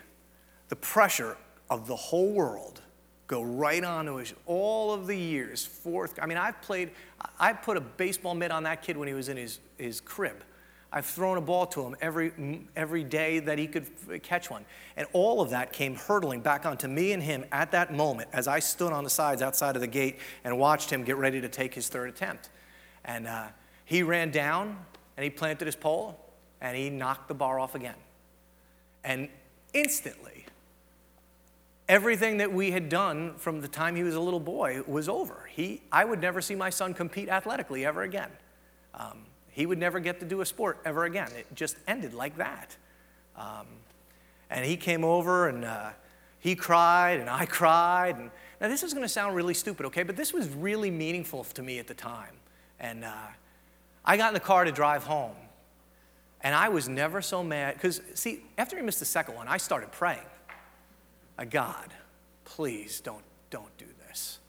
the 0.69 0.77
pressure 0.77 1.35
of 1.69 1.85
the 1.85 1.97
whole 1.97 2.31
world 2.31 2.81
go 3.27 3.41
right 3.41 3.83
on 3.83 4.05
to 4.05 4.17
his, 4.17 4.33
all 4.45 4.93
of 4.93 5.07
the 5.07 5.15
years, 5.15 5.65
fourth. 5.65 6.17
I 6.21 6.25
mean, 6.25 6.37
I've 6.37 6.61
played, 6.61 6.91
I 7.39 7.51
put 7.51 7.75
a 7.75 7.81
baseball 7.81 8.35
mitt 8.35 8.51
on 8.51 8.63
that 8.63 8.81
kid 8.81 8.95
when 8.95 9.09
he 9.09 9.13
was 9.13 9.27
in 9.27 9.35
his, 9.37 9.59
his 9.77 9.99
crib. 9.99 10.43
I've 10.93 11.05
thrown 11.05 11.37
a 11.37 11.41
ball 11.41 11.65
to 11.67 11.83
him 11.83 11.95
every, 12.01 12.65
every 12.75 13.03
day 13.05 13.39
that 13.39 13.57
he 13.57 13.67
could 13.67 13.87
catch 14.23 14.49
one. 14.49 14.65
And 14.97 15.07
all 15.13 15.39
of 15.39 15.51
that 15.51 15.71
came 15.71 15.95
hurtling 15.95 16.41
back 16.41 16.65
onto 16.65 16.87
me 16.87 17.13
and 17.13 17.23
him 17.23 17.45
at 17.51 17.71
that 17.71 17.93
moment 17.93 18.29
as 18.33 18.47
I 18.47 18.59
stood 18.59 18.91
on 18.91 19.05
the 19.05 19.09
sides 19.09 19.41
outside 19.41 19.75
of 19.75 19.81
the 19.81 19.87
gate 19.87 20.19
and 20.43 20.57
watched 20.59 20.89
him 20.89 21.03
get 21.03 21.15
ready 21.15 21.39
to 21.39 21.47
take 21.47 21.73
his 21.73 21.87
third 21.87 22.09
attempt. 22.09 22.49
And 23.05 23.25
uh, 23.25 23.47
he 23.85 24.03
ran 24.03 24.31
down 24.31 24.77
and 25.15 25.23
he 25.23 25.29
planted 25.29 25.65
his 25.65 25.77
pole 25.77 26.19
and 26.59 26.75
he 26.75 26.89
knocked 26.89 27.29
the 27.29 27.35
bar 27.35 27.57
off 27.57 27.73
again. 27.73 27.95
And 29.05 29.29
instantly, 29.73 30.45
everything 31.87 32.37
that 32.37 32.51
we 32.51 32.71
had 32.71 32.89
done 32.89 33.35
from 33.35 33.61
the 33.61 33.67
time 33.67 33.95
he 33.95 34.03
was 34.03 34.15
a 34.15 34.19
little 34.19 34.41
boy 34.41 34.81
was 34.85 35.07
over. 35.07 35.49
He, 35.49 35.81
I 35.89 36.03
would 36.03 36.19
never 36.19 36.41
see 36.41 36.55
my 36.55 36.69
son 36.69 36.93
compete 36.93 37.29
athletically 37.29 37.85
ever 37.85 38.03
again. 38.03 38.29
Um, 38.93 39.25
he 39.51 39.65
would 39.65 39.77
never 39.77 39.99
get 39.99 40.19
to 40.19 40.25
do 40.25 40.41
a 40.41 40.45
sport 40.45 40.79
ever 40.85 41.05
again. 41.05 41.29
It 41.37 41.47
just 41.53 41.77
ended 41.87 42.13
like 42.13 42.37
that. 42.37 42.75
Um, 43.35 43.67
and 44.49 44.65
he 44.65 44.77
came 44.77 45.03
over 45.03 45.47
and 45.47 45.65
uh, 45.65 45.89
he 46.39 46.55
cried 46.55 47.19
and 47.19 47.29
I 47.29 47.45
cried. 47.45 48.17
And 48.17 48.31
now 48.59 48.67
this 48.67 48.83
is 48.83 48.93
going 48.93 49.03
to 49.05 49.09
sound 49.09 49.35
really 49.35 49.53
stupid, 49.53 49.85
okay? 49.87 50.03
But 50.03 50.15
this 50.15 50.33
was 50.33 50.49
really 50.49 50.91
meaningful 50.91 51.43
to 51.43 51.61
me 51.61 51.79
at 51.79 51.87
the 51.87 51.93
time. 51.93 52.35
And 52.79 53.05
uh, 53.05 53.27
I 54.03 54.17
got 54.17 54.29
in 54.29 54.33
the 54.33 54.39
car 54.39 54.63
to 54.63 54.71
drive 54.71 55.03
home. 55.03 55.35
And 56.41 56.55
I 56.55 56.69
was 56.69 56.89
never 56.89 57.21
so 57.21 57.43
mad 57.43 57.75
because, 57.75 58.01
see, 58.15 58.41
after 58.57 58.75
he 58.75 58.81
missed 58.81 58.99
the 58.99 59.05
second 59.05 59.35
one, 59.35 59.47
I 59.47 59.57
started 59.57 59.91
praying. 59.91 60.19
God, 61.49 61.93
please 62.45 62.99
don't, 63.01 63.23
don't 63.49 63.75
do 63.77 63.85
this. 64.07 64.39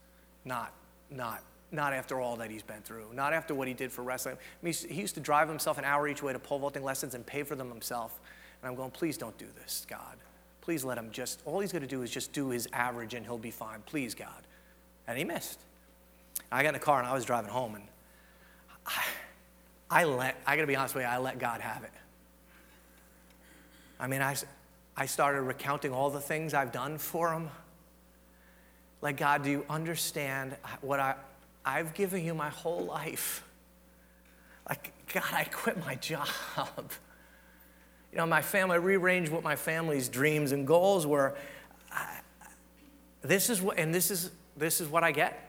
Not, 0.45 0.73
not, 1.11 1.43
not 1.73 1.93
after 1.93 2.21
all 2.21 2.37
that 2.37 2.51
he's 2.51 2.63
been 2.63 2.83
through. 2.83 3.07
Not 3.15 3.33
after 3.33 3.55
what 3.55 3.67
he 3.67 3.75
did 3.75 3.91
for 3.91 4.03
wrestling. 4.03 4.37
I 4.37 4.65
mean, 4.65 4.75
he 4.75 5.01
used 5.01 5.15
to 5.15 5.21
drive 5.21 5.49
himself 5.49 5.79
an 5.79 5.85
hour 5.85 6.07
each 6.07 6.23
way 6.23 6.33
to 6.33 6.39
pole 6.39 6.59
vaulting 6.59 6.85
lessons 6.85 7.15
and 7.15 7.25
pay 7.25 7.43
for 7.43 7.57
them 7.57 7.69
himself. 7.69 8.21
And 8.63 8.71
I'm 8.71 8.77
going, 8.77 8.91
please 8.91 9.17
don't 9.17 9.37
do 9.39 9.47
this, 9.61 9.87
God. 9.89 10.17
Please 10.61 10.85
let 10.85 10.99
him 10.99 11.11
just, 11.11 11.43
all 11.45 11.61
he's 11.61 11.73
going 11.73 11.83
to 11.83 11.89
do 11.89 12.03
is 12.03 12.11
just 12.11 12.33
do 12.33 12.51
his 12.51 12.69
average 12.73 13.15
and 13.15 13.27
he'll 13.27 13.39
be 13.39 13.51
fine. 13.51 13.83
Please, 13.87 14.15
God. 14.15 14.47
And 15.09 15.19
he 15.19 15.25
missed. 15.25 15.61
I 16.51 16.63
got 16.63 16.69
in 16.69 16.75
the 16.75 16.81
car 16.81 16.99
and 17.01 17.09
I 17.09 17.15
was 17.15 17.25
driving 17.25 17.51
home 17.51 17.75
and 17.75 17.85
I, 18.87 19.03
I 19.91 20.05
let, 20.05 20.37
I 20.47 20.55
got 20.57 20.63
to 20.63 20.67
be 20.67 20.77
honest 20.77 20.95
with 20.95 21.05
you, 21.05 21.09
I 21.09 21.19
let 21.19 21.39
God 21.39 21.61
have 21.61 21.83
it. 21.83 21.91
I 23.99 24.07
mean, 24.07 24.21
I, 24.21 24.37
I 24.97 25.07
started 25.07 25.43
recounting 25.43 25.93
all 25.93 26.11
the 26.11 26.21
things 26.21 26.55
I've 26.55 26.73
done 26.73 26.99
for 26.99 27.33
him. 27.33 27.49
Like, 29.01 29.17
God, 29.17 29.43
do 29.43 29.51
you 29.51 29.65
understand 29.69 30.57
what 30.81 31.01
I, 31.01 31.15
I've 31.65 31.95
given 31.95 32.25
you 32.25 32.35
my 32.35 32.49
whole 32.49 32.85
life? 32.85 33.45
Like, 34.69 34.93
God, 35.13 35.33
I 35.33 35.45
quit 35.45 35.79
my 35.85 35.95
job. 35.97 36.29
You 38.11 38.19
know, 38.19 38.27
my 38.27 38.43
family, 38.43 38.75
I 38.75 38.79
rearranged 38.79 39.33
what 39.33 39.43
my 39.43 39.57
family's 39.57 40.09
dreams 40.09 40.53
and 40.53 40.67
goals 40.67 41.07
were. 41.07 41.35
I, 41.91 42.21
this 43.23 43.49
is 43.49 43.63
what, 43.63 43.79
and 43.79 43.95
this 43.95 44.11
is, 44.11 44.31
this 44.57 44.81
is 44.81 44.89
what 44.89 45.03
I 45.03 45.13
get. 45.13 45.49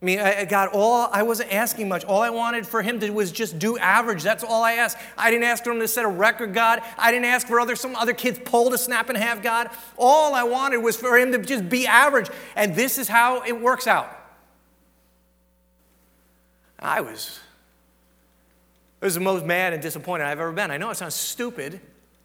I 0.00 0.04
mean, 0.04 0.20
I, 0.20 0.44
God, 0.44 0.68
all 0.72 1.08
I 1.10 1.22
wasn't 1.22 1.52
asking 1.52 1.88
much. 1.88 2.04
All 2.04 2.20
I 2.20 2.28
wanted 2.28 2.66
for 2.66 2.82
him 2.82 3.00
to 3.00 3.10
was 3.10 3.32
just 3.32 3.58
do 3.58 3.78
average. 3.78 4.22
That's 4.22 4.44
all 4.44 4.62
I 4.62 4.72
asked. 4.72 4.98
I 5.16 5.30
didn't 5.30 5.44
ask 5.44 5.64
for 5.64 5.70
him 5.70 5.80
to 5.80 5.88
set 5.88 6.04
a 6.04 6.08
record, 6.08 6.52
God. 6.52 6.82
I 6.98 7.10
didn't 7.10 7.24
ask 7.24 7.46
for 7.46 7.58
other 7.58 7.74
some 7.74 7.96
other 7.96 8.12
kid's 8.12 8.38
pole 8.38 8.70
to 8.70 8.76
snap 8.76 9.08
and 9.08 9.16
have, 9.16 9.42
God. 9.42 9.70
All 9.96 10.34
I 10.34 10.42
wanted 10.42 10.78
was 10.78 10.96
for 10.96 11.16
him 11.16 11.32
to 11.32 11.38
just 11.38 11.70
be 11.70 11.86
average. 11.86 12.28
And 12.54 12.74
this 12.74 12.98
is 12.98 13.08
how 13.08 13.42
it 13.44 13.58
works 13.58 13.86
out. 13.86 14.23
I 16.78 17.00
was, 17.00 17.40
I 19.00 19.06
was 19.06 19.14
the 19.14 19.20
most 19.20 19.44
mad 19.44 19.72
and 19.72 19.82
disappointed 19.82 20.24
I've 20.24 20.40
ever 20.40 20.52
been. 20.52 20.70
I 20.70 20.76
know 20.76 20.90
it 20.90 20.96
sounds 20.96 21.14
stupid, 21.14 21.80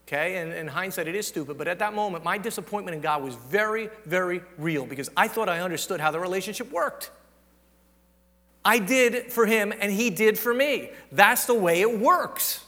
okay? 0.07 0.37
And 0.37 0.53
in 0.53 0.67
hindsight, 0.67 1.07
it 1.07 1.15
is 1.15 1.27
stupid. 1.27 1.57
But 1.57 1.67
at 1.67 1.79
that 1.79 1.93
moment, 1.93 2.23
my 2.23 2.37
disappointment 2.37 2.95
in 2.95 3.01
God 3.01 3.23
was 3.23 3.35
very, 3.35 3.89
very 4.05 4.41
real 4.57 4.85
because 4.85 5.09
I 5.15 5.27
thought 5.27 5.49
I 5.49 5.59
understood 5.59 5.99
how 5.99 6.11
the 6.11 6.19
relationship 6.19 6.71
worked. 6.71 7.11
I 8.63 8.79
did 8.79 9.31
for 9.31 9.45
him 9.45 9.73
and 9.79 9.91
he 9.91 10.09
did 10.09 10.37
for 10.37 10.53
me. 10.53 10.91
That's 11.11 11.45
the 11.45 11.53
way 11.53 11.81
it 11.81 11.99
works. 11.99 12.63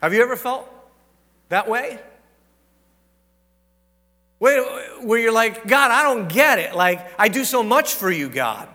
Have 0.00 0.12
you 0.12 0.22
ever 0.22 0.36
felt 0.36 0.68
that 1.48 1.68
way? 1.68 1.98
Wait, 4.38 4.60
where 5.02 5.18
you're 5.18 5.32
like, 5.32 5.66
God, 5.66 5.90
I 5.90 6.02
don't 6.02 6.28
get 6.28 6.58
it. 6.58 6.74
Like, 6.74 7.00
I 7.18 7.28
do 7.28 7.44
so 7.44 7.62
much 7.62 7.94
for 7.94 8.10
you, 8.10 8.28
God. 8.28 8.68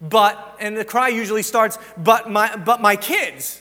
But, 0.00 0.56
and 0.60 0.76
the 0.76 0.84
cry 0.84 1.08
usually 1.08 1.42
starts, 1.42 1.78
but 1.96 2.30
my, 2.30 2.56
but 2.56 2.80
my 2.80 2.96
kids. 2.96 3.60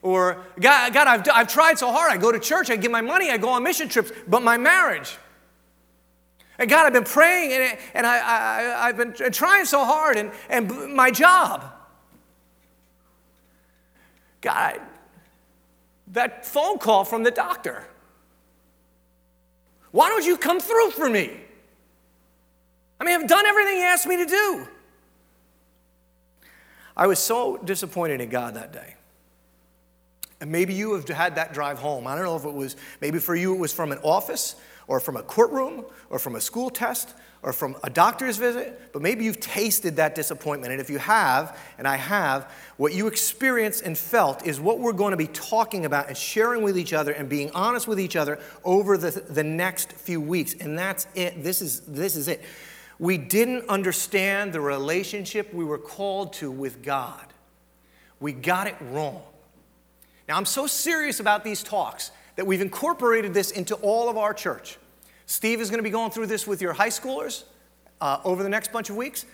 Or, 0.00 0.44
God, 0.58 0.92
God 0.92 1.06
I've, 1.06 1.28
I've 1.32 1.48
tried 1.48 1.78
so 1.78 1.92
hard. 1.92 2.10
I 2.10 2.16
go 2.16 2.32
to 2.32 2.40
church, 2.40 2.70
I 2.70 2.76
give 2.76 2.90
my 2.90 3.02
money, 3.02 3.30
I 3.30 3.36
go 3.36 3.50
on 3.50 3.62
mission 3.62 3.88
trips, 3.88 4.10
but 4.26 4.42
my 4.42 4.56
marriage. 4.56 5.16
And 6.58 6.68
God, 6.68 6.86
I've 6.86 6.92
been 6.92 7.04
praying 7.04 7.52
and, 7.52 7.78
and 7.94 8.06
I, 8.06 8.18
I, 8.18 8.88
I've 8.88 8.96
been 8.96 9.12
trying 9.32 9.64
so 9.64 9.84
hard 9.84 10.16
and, 10.16 10.32
and 10.48 10.94
my 10.94 11.10
job. 11.10 11.64
God, 14.40 14.80
that 16.08 16.44
phone 16.44 16.78
call 16.78 17.04
from 17.04 17.22
the 17.22 17.30
doctor. 17.30 17.84
Why 19.92 20.08
don't 20.08 20.24
you 20.24 20.36
come 20.36 20.58
through 20.58 20.90
for 20.90 21.08
me? 21.08 21.38
I 22.98 23.04
mean, 23.04 23.20
I've 23.20 23.28
done 23.28 23.46
everything 23.46 23.76
he 23.76 23.82
asked 23.82 24.06
me 24.06 24.16
to 24.16 24.26
do. 24.26 24.68
I 26.96 27.06
was 27.06 27.18
so 27.18 27.56
disappointed 27.58 28.20
in 28.20 28.28
God 28.28 28.54
that 28.54 28.72
day. 28.72 28.94
And 30.40 30.50
maybe 30.50 30.74
you 30.74 30.94
have 30.94 31.08
had 31.08 31.36
that 31.36 31.54
drive 31.54 31.78
home. 31.78 32.06
I 32.06 32.16
don't 32.16 32.24
know 32.24 32.36
if 32.36 32.44
it 32.44 32.52
was, 32.52 32.76
maybe 33.00 33.18
for 33.18 33.36
you 33.36 33.54
it 33.54 33.58
was 33.58 33.72
from 33.72 33.92
an 33.92 33.98
office 34.02 34.56
or 34.88 34.98
from 34.98 35.16
a 35.16 35.22
courtroom 35.22 35.84
or 36.10 36.18
from 36.18 36.34
a 36.34 36.40
school 36.40 36.68
test 36.68 37.14
or 37.42 37.52
from 37.52 37.76
a 37.82 37.90
doctor's 37.90 38.36
visit, 38.36 38.92
but 38.92 39.02
maybe 39.02 39.24
you've 39.24 39.40
tasted 39.40 39.96
that 39.96 40.14
disappointment. 40.14 40.72
And 40.72 40.80
if 40.80 40.88
you 40.88 40.98
have, 40.98 41.58
and 41.76 41.88
I 41.88 41.96
have, 41.96 42.50
what 42.76 42.92
you 42.92 43.08
experienced 43.08 43.82
and 43.82 43.98
felt 43.98 44.46
is 44.46 44.60
what 44.60 44.78
we're 44.78 44.92
going 44.92 45.10
to 45.10 45.16
be 45.16 45.26
talking 45.26 45.84
about 45.84 46.08
and 46.08 46.16
sharing 46.16 46.62
with 46.62 46.78
each 46.78 46.92
other 46.92 47.12
and 47.12 47.28
being 47.28 47.50
honest 47.50 47.88
with 47.88 47.98
each 47.98 48.14
other 48.14 48.38
over 48.64 48.96
the, 48.96 49.10
the 49.10 49.42
next 49.42 49.92
few 49.92 50.20
weeks. 50.20 50.54
And 50.60 50.78
that's 50.78 51.08
it. 51.14 51.42
This 51.42 51.62
is, 51.62 51.80
this 51.80 52.14
is 52.14 52.28
it. 52.28 52.42
We 53.02 53.18
didn't 53.18 53.68
understand 53.68 54.52
the 54.52 54.60
relationship 54.60 55.52
we 55.52 55.64
were 55.64 55.76
called 55.76 56.34
to 56.34 56.52
with 56.52 56.84
God. 56.84 57.26
We 58.20 58.32
got 58.32 58.68
it 58.68 58.76
wrong. 58.80 59.22
Now, 60.28 60.36
I'm 60.36 60.44
so 60.44 60.68
serious 60.68 61.18
about 61.18 61.42
these 61.42 61.64
talks 61.64 62.12
that 62.36 62.46
we've 62.46 62.60
incorporated 62.60 63.34
this 63.34 63.50
into 63.50 63.74
all 63.74 64.08
of 64.08 64.16
our 64.16 64.32
church. 64.32 64.78
Steve 65.26 65.60
is 65.60 65.68
going 65.68 65.80
to 65.80 65.82
be 65.82 65.90
going 65.90 66.12
through 66.12 66.28
this 66.28 66.46
with 66.46 66.62
your 66.62 66.74
high 66.74 66.90
schoolers 66.90 67.42
uh, 68.00 68.20
over 68.22 68.44
the 68.44 68.48
next 68.48 68.70
bunch 68.70 68.88
of 68.88 68.94
weeks. 68.94 69.26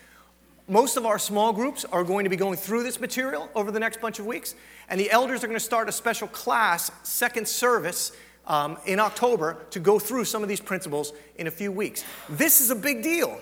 Most 0.66 0.96
of 0.96 1.04
our 1.04 1.18
small 1.18 1.52
groups 1.52 1.84
are 1.84 2.04
going 2.04 2.24
to 2.24 2.30
be 2.30 2.36
going 2.36 2.56
through 2.56 2.84
this 2.84 2.98
material 2.98 3.50
over 3.54 3.70
the 3.70 3.80
next 3.80 4.00
bunch 4.00 4.18
of 4.18 4.24
weeks. 4.24 4.54
And 4.88 4.98
the 4.98 5.10
elders 5.10 5.44
are 5.44 5.46
going 5.46 5.58
to 5.58 5.62
start 5.62 5.90
a 5.90 5.92
special 5.92 6.28
class, 6.28 6.90
second 7.02 7.46
service, 7.46 8.12
um, 8.46 8.78
in 8.86 8.98
October 8.98 9.58
to 9.72 9.78
go 9.78 9.98
through 9.98 10.24
some 10.24 10.42
of 10.42 10.48
these 10.48 10.60
principles 10.60 11.12
in 11.36 11.48
a 11.48 11.50
few 11.50 11.70
weeks. 11.70 12.02
This 12.30 12.62
is 12.62 12.70
a 12.70 12.74
big 12.74 13.02
deal. 13.02 13.38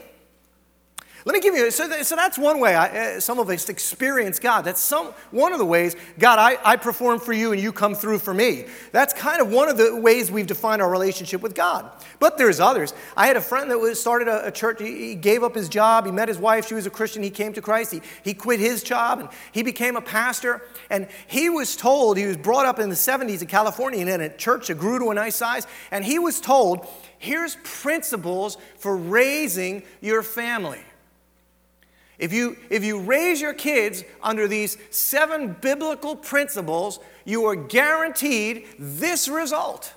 Let 1.26 1.33
me 1.33 1.40
give 1.40 1.56
you, 1.56 1.73
so, 1.73 1.90
so 2.04 2.14
that's 2.14 2.38
one 2.38 2.61
way 2.61 2.76
I, 2.76 3.16
uh, 3.16 3.21
some 3.21 3.40
of 3.40 3.50
us 3.50 3.68
experience 3.68 4.38
God. 4.38 4.62
That's 4.62 4.80
some, 4.80 5.06
one 5.33 5.52
of 5.52 5.59
the 5.59 5.64
ways, 5.64 5.97
God, 6.21 6.38
I, 6.38 6.56
I 6.64 6.76
perform 6.76 7.18
for 7.18 7.33
you 7.33 7.50
and 7.50 7.61
you 7.61 7.73
come 7.73 7.97
through 7.97 8.21
for 8.21 8.33
me. 8.33 8.66
That's 8.92 9.12
kind 9.12 9.40
of 9.40 9.50
one 9.50 9.68
of 9.68 9.76
the 9.76 9.97
ways 9.97 10.30
we've 10.30 10.47
defined 10.47 10.80
our 10.80 10.88
relationship 10.88 11.40
with 11.40 11.56
God. 11.56 11.90
But 12.21 12.38
there's 12.38 12.61
others. 12.61 12.95
I 13.16 13.26
had 13.26 13.37
a 13.37 13.40
friend 13.40 13.73
that 13.73 13.78
was, 13.78 14.00
started 14.00 14.28
a, 14.28 14.47
a 14.47 14.52
church. 14.52 14.80
He, 14.80 15.09
he, 15.09 15.14
gave 15.16 15.42
up 15.42 15.56
his 15.56 15.68
job. 15.68 16.06
He 16.06 16.12
met 16.12 16.28
his 16.28 16.38
wife. 16.38 16.68
She 16.68 16.75
was 16.75 16.87
a 16.87 16.90
Christian. 16.90 17.25
He 17.25 17.30
came 17.30 17.52
to 17.54 17.61
Christ. 17.61 17.90
He, 17.90 18.02
he 18.23 18.33
quit 18.33 18.61
his 18.61 18.85
job 18.85 19.18
and 19.18 19.28
he 19.50 19.64
became 19.64 19.97
a 19.97 20.00
pastor. 20.00 20.62
And 20.90 21.09
he 21.26 21.50
was 21.50 21.75
told, 21.75 22.18
he 22.18 22.26
was 22.26 22.37
brought 22.37 22.66
up 22.66 22.78
in 22.78 22.88
the 22.88 22.95
70s 22.95 23.42
in 23.42 23.49
California 23.49 23.99
and 23.99 24.09
in 24.09 24.21
a 24.21 24.28
church 24.28 24.68
that 24.68 24.78
grew 24.78 25.00
to 25.00 25.11
a 25.11 25.14
nice 25.14 25.35
size. 25.35 25.66
And 25.90 26.04
he 26.04 26.21
was 26.21 26.40
told, 26.40 26.87
here's 27.18 27.56
principles 27.64 28.59
for 28.78 28.97
raising 28.97 29.83
your 30.00 30.23
family. 30.23 30.78
If 32.18 32.32
you, 32.32 32.56
if 32.70 32.82
you 32.82 33.00
raise 33.00 33.40
your 33.40 33.54
kids 33.54 34.04
under 34.23 34.49
these 34.49 34.78
seven 34.90 35.54
biblical 35.61 36.16
principles, 36.16 36.99
you 37.25 37.44
are 37.44 37.56
guaranteed 37.56 38.66
this 38.78 39.28
result. 39.28 39.92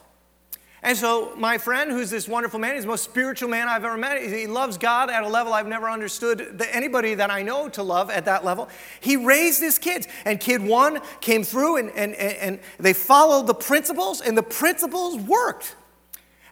And 0.81 0.97
so, 0.97 1.33
my 1.35 1.57
friend, 1.57 1.91
who's 1.91 2.09
this 2.09 2.27
wonderful 2.27 2.57
man, 2.57 2.75
he's 2.75 2.83
the 2.83 2.89
most 2.89 3.03
spiritual 3.03 3.49
man 3.49 3.67
I've 3.67 3.83
ever 3.83 3.97
met. 3.97 4.21
He 4.21 4.47
loves 4.47 4.77
God 4.77 5.09
at 5.09 5.23
a 5.23 5.27
level 5.27 5.51
I've 5.51 5.67
never 5.67 5.89
understood 5.89 6.57
that 6.57 6.73
anybody 6.73 7.15
that 7.15 7.29
I 7.29 7.41
know 7.41 7.67
to 7.69 7.83
love 7.83 8.09
at 8.09 8.25
that 8.25 8.45
level. 8.45 8.69
He 9.01 9.17
raised 9.17 9.59
his 9.61 9.77
kids, 9.77 10.07
and 10.23 10.39
kid 10.39 10.61
one 10.61 11.01
came 11.19 11.43
through 11.43 11.77
and, 11.77 11.89
and, 11.91 12.13
and 12.15 12.59
they 12.79 12.93
followed 12.93 13.47
the 13.47 13.53
principles, 13.53 14.21
and 14.21 14.37
the 14.37 14.43
principles 14.43 15.17
worked. 15.17 15.75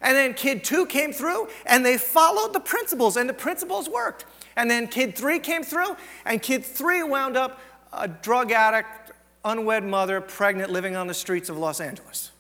And 0.02 0.16
then 0.16 0.34
kid 0.34 0.64
two 0.64 0.86
came 0.86 1.14
through, 1.14 1.48
and 1.66 1.86
they 1.86 1.98
followed 1.98 2.54
the 2.54 2.60
principles, 2.60 3.16
and 3.16 3.30
the 3.30 3.34
principles 3.34 3.90
worked. 3.90 4.26
And 4.58 4.70
then 4.70 4.88
kid 4.88 5.16
three 5.16 5.40
came 5.40 5.64
through, 5.64 5.96
and 6.26 6.42
kid 6.42 6.66
three 6.66 7.04
wound 7.04 7.38
up 7.38 7.62
a 7.94 8.08
drug 8.08 8.52
addict, 8.52 9.12
unwed 9.46 9.84
mother, 9.86 10.20
pregnant, 10.20 10.72
living 10.72 10.96
on 10.96 11.08
the 11.08 11.14
streets 11.14 11.48
of 11.48 11.58
Los 11.58 11.80
Angeles. 11.80 12.32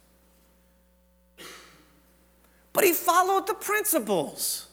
But 2.73 2.83
he 2.83 2.91
followed 2.91 3.47
the 3.47 3.53
principles. 3.53 4.67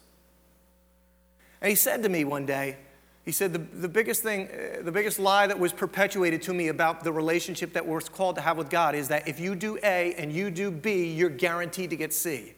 And 1.60 1.68
he 1.68 1.76
said 1.76 2.02
to 2.02 2.08
me 2.08 2.24
one 2.24 2.46
day, 2.46 2.78
he 3.24 3.32
said, 3.32 3.52
the, 3.52 3.58
the 3.58 3.88
biggest 3.88 4.22
thing, 4.22 4.48
uh, 4.48 4.82
the 4.82 4.92
biggest 4.92 5.18
lie 5.18 5.46
that 5.46 5.58
was 5.58 5.72
perpetuated 5.72 6.42
to 6.42 6.52
me 6.52 6.68
about 6.68 7.04
the 7.04 7.12
relationship 7.12 7.72
that 7.72 7.86
we're 7.86 8.00
called 8.00 8.36
to 8.36 8.42
have 8.42 8.58
with 8.58 8.68
God 8.68 8.94
is 8.94 9.08
that 9.08 9.28
if 9.28 9.40
you 9.40 9.54
do 9.54 9.78
A 9.82 10.14
and 10.14 10.30
you 10.32 10.50
do 10.50 10.70
B, 10.70 11.06
you're 11.06 11.30
guaranteed 11.30 11.90
to 11.90 11.96
get 11.96 12.12
C. 12.12 12.52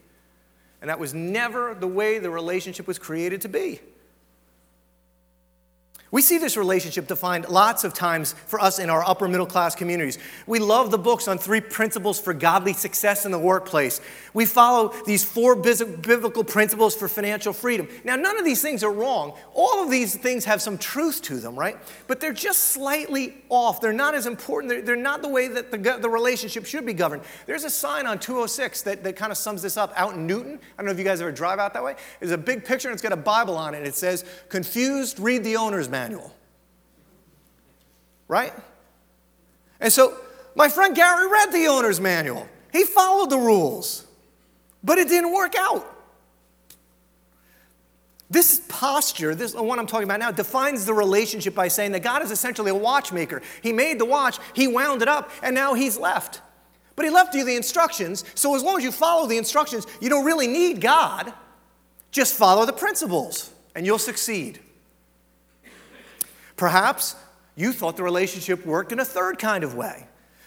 And 0.80 0.90
that 0.90 0.98
was 0.98 1.14
never 1.14 1.74
the 1.74 1.86
way 1.86 2.18
the 2.18 2.30
relationship 2.30 2.88
was 2.88 2.98
created 2.98 3.40
to 3.42 3.48
be. 3.48 3.80
We 6.12 6.22
see 6.22 6.38
this 6.38 6.56
relationship 6.56 7.08
defined 7.08 7.48
lots 7.48 7.82
of 7.82 7.92
times 7.92 8.32
for 8.32 8.60
us 8.60 8.78
in 8.78 8.90
our 8.90 9.02
upper 9.04 9.26
middle 9.26 9.46
class 9.46 9.74
communities. 9.74 10.18
We 10.46 10.60
love 10.60 10.92
the 10.92 10.98
books 10.98 11.26
on 11.26 11.36
three 11.36 11.60
principles 11.60 12.20
for 12.20 12.32
godly 12.32 12.74
success 12.74 13.26
in 13.26 13.32
the 13.32 13.38
workplace. 13.38 14.00
We 14.32 14.46
follow 14.46 14.94
these 15.04 15.24
four 15.24 15.56
biblical 15.56 16.44
principles 16.44 16.94
for 16.94 17.08
financial 17.08 17.52
freedom. 17.52 17.88
Now, 18.04 18.14
none 18.14 18.38
of 18.38 18.44
these 18.44 18.62
things 18.62 18.84
are 18.84 18.92
wrong. 18.92 19.36
All 19.52 19.82
of 19.82 19.90
these 19.90 20.14
things 20.14 20.44
have 20.44 20.62
some 20.62 20.78
truth 20.78 21.22
to 21.22 21.38
them, 21.40 21.58
right? 21.58 21.76
But 22.06 22.20
they're 22.20 22.32
just 22.32 22.64
slightly 22.64 23.42
off. 23.48 23.80
They're 23.80 23.92
not 23.92 24.14
as 24.14 24.26
important. 24.26 24.86
They're, 24.86 24.94
not 24.96 25.22
the 25.22 25.28
way 25.28 25.48
that 25.48 25.72
the, 25.72 25.98
the 26.00 26.08
relationship 26.08 26.66
should 26.66 26.86
be 26.86 26.94
governed. 26.94 27.22
There's 27.46 27.64
a 27.64 27.70
sign 27.70 28.06
on 28.06 28.18
206 28.18 28.82
that, 28.82 29.02
that 29.02 29.16
kind 29.16 29.32
of 29.32 29.38
sums 29.38 29.60
this 29.60 29.76
up 29.76 29.92
out 29.96 30.14
in 30.14 30.26
Newton. 30.26 30.54
I 30.54 30.82
don't 30.82 30.86
know 30.86 30.92
if 30.92 30.98
you 30.98 31.04
guys 31.04 31.20
ever 31.20 31.32
drive 31.32 31.58
out 31.58 31.74
that 31.74 31.82
way. 31.82 31.96
There's 32.20 32.32
a 32.32 32.38
big 32.38 32.64
picture 32.64 32.88
and 32.88 32.94
it's 32.94 33.02
got 33.02 33.12
a 33.12 33.16
Bible 33.16 33.56
on 33.56 33.74
it. 33.74 33.86
It 33.86 33.94
says, 33.96 34.24
Confused, 34.48 35.18
read 35.18 35.42
the 35.42 35.56
owner's 35.56 35.88
manual. 35.88 35.95
Right? 38.28 38.52
And 39.80 39.92
so 39.92 40.16
my 40.54 40.68
friend 40.68 40.94
Gary 40.94 41.28
read 41.28 41.52
the 41.52 41.66
owner's 41.66 42.00
manual. 42.00 42.48
He 42.72 42.84
followed 42.84 43.30
the 43.30 43.38
rules, 43.38 44.06
but 44.82 44.98
it 44.98 45.08
didn't 45.08 45.32
work 45.32 45.54
out. 45.56 45.92
This 48.28 48.60
posture, 48.68 49.34
this 49.34 49.54
one 49.54 49.78
I'm 49.78 49.86
talking 49.86 50.04
about 50.04 50.18
now, 50.18 50.32
defines 50.32 50.84
the 50.84 50.94
relationship 50.94 51.54
by 51.54 51.68
saying 51.68 51.92
that 51.92 52.02
God 52.02 52.22
is 52.22 52.30
essentially 52.32 52.70
a 52.70 52.74
watchmaker. 52.74 53.40
He 53.62 53.72
made 53.72 54.00
the 54.00 54.04
watch, 54.04 54.38
He 54.52 54.66
wound 54.66 55.02
it 55.02 55.08
up, 55.08 55.30
and 55.42 55.54
now 55.54 55.74
He's 55.74 55.96
left. 55.96 56.40
But 56.96 57.04
He 57.04 57.10
left 57.10 57.34
you 57.34 57.44
the 57.44 57.54
instructions, 57.54 58.24
so 58.34 58.56
as 58.56 58.64
long 58.64 58.78
as 58.78 58.84
you 58.84 58.90
follow 58.90 59.28
the 59.28 59.38
instructions, 59.38 59.86
you 60.00 60.08
don't 60.08 60.24
really 60.24 60.48
need 60.48 60.80
God. 60.80 61.32
Just 62.10 62.34
follow 62.34 62.66
the 62.66 62.72
principles, 62.72 63.52
and 63.76 63.86
you'll 63.86 63.98
succeed. 63.98 64.58
Perhaps 66.56 67.16
you 67.54 67.72
thought 67.72 67.96
the 67.96 68.02
relationship 68.02 68.64
worked 68.66 68.92
in 68.92 69.00
a 69.00 69.04
third 69.04 69.38
kind 69.38 69.64
of 69.64 69.74
way. 69.74 70.06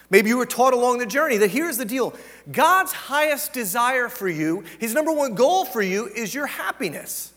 Maybe 0.09 0.29
you 0.29 0.37
were 0.37 0.45
taught 0.45 0.73
along 0.73 0.97
the 0.97 1.05
journey 1.05 1.37
that 1.37 1.51
here's 1.51 1.77
the 1.77 1.85
deal 1.85 2.15
God's 2.51 2.91
highest 2.91 3.53
desire 3.53 4.09
for 4.09 4.27
you, 4.27 4.63
his 4.79 4.93
number 4.93 5.11
one 5.11 5.35
goal 5.35 5.65
for 5.65 5.81
you, 5.81 6.07
is 6.07 6.33
your 6.33 6.47
happiness, 6.47 7.33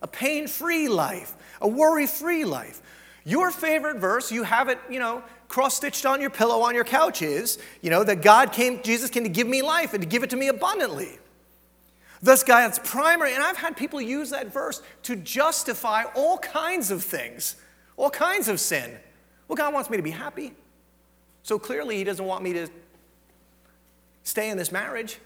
a 0.00 0.06
pain 0.06 0.46
free 0.46 0.88
life, 0.88 1.34
a 1.60 1.68
worry 1.68 2.06
free 2.06 2.44
life. 2.44 2.80
Your 3.24 3.50
favorite 3.50 3.98
verse, 3.98 4.32
you 4.32 4.42
have 4.42 4.68
it, 4.68 4.78
you 4.90 4.98
know, 4.98 5.22
cross 5.46 5.76
stitched 5.76 6.06
on 6.06 6.20
your 6.20 6.30
pillow 6.30 6.62
on 6.62 6.74
your 6.74 6.82
couch 6.82 7.22
is, 7.22 7.58
you 7.82 7.90
know, 7.90 8.02
that 8.02 8.20
God 8.22 8.52
came, 8.52 8.82
Jesus 8.82 9.10
came 9.10 9.22
to 9.22 9.28
give 9.28 9.46
me 9.46 9.62
life 9.62 9.92
and 9.92 10.02
to 10.02 10.08
give 10.08 10.22
it 10.22 10.30
to 10.30 10.36
me 10.36 10.48
abundantly. 10.48 11.18
Thus, 12.20 12.42
God's 12.42 12.78
primary, 12.78 13.34
and 13.34 13.42
I've 13.42 13.56
had 13.56 13.76
people 13.76 14.00
use 14.00 14.30
that 14.30 14.52
verse 14.52 14.80
to 15.04 15.14
justify 15.14 16.04
all 16.14 16.38
kinds 16.38 16.90
of 16.90 17.04
things 17.04 17.56
all 17.96 18.10
kinds 18.10 18.48
of 18.48 18.60
sin. 18.60 18.98
Well, 19.48 19.56
God 19.56 19.74
wants 19.74 19.90
me 19.90 19.96
to 19.96 20.02
be 20.02 20.10
happy. 20.10 20.54
So 21.42 21.58
clearly, 21.58 21.96
He 21.96 22.04
doesn't 22.04 22.24
want 22.24 22.42
me 22.42 22.52
to 22.54 22.68
stay 24.22 24.50
in 24.50 24.56
this 24.56 24.72
marriage. 24.72 25.18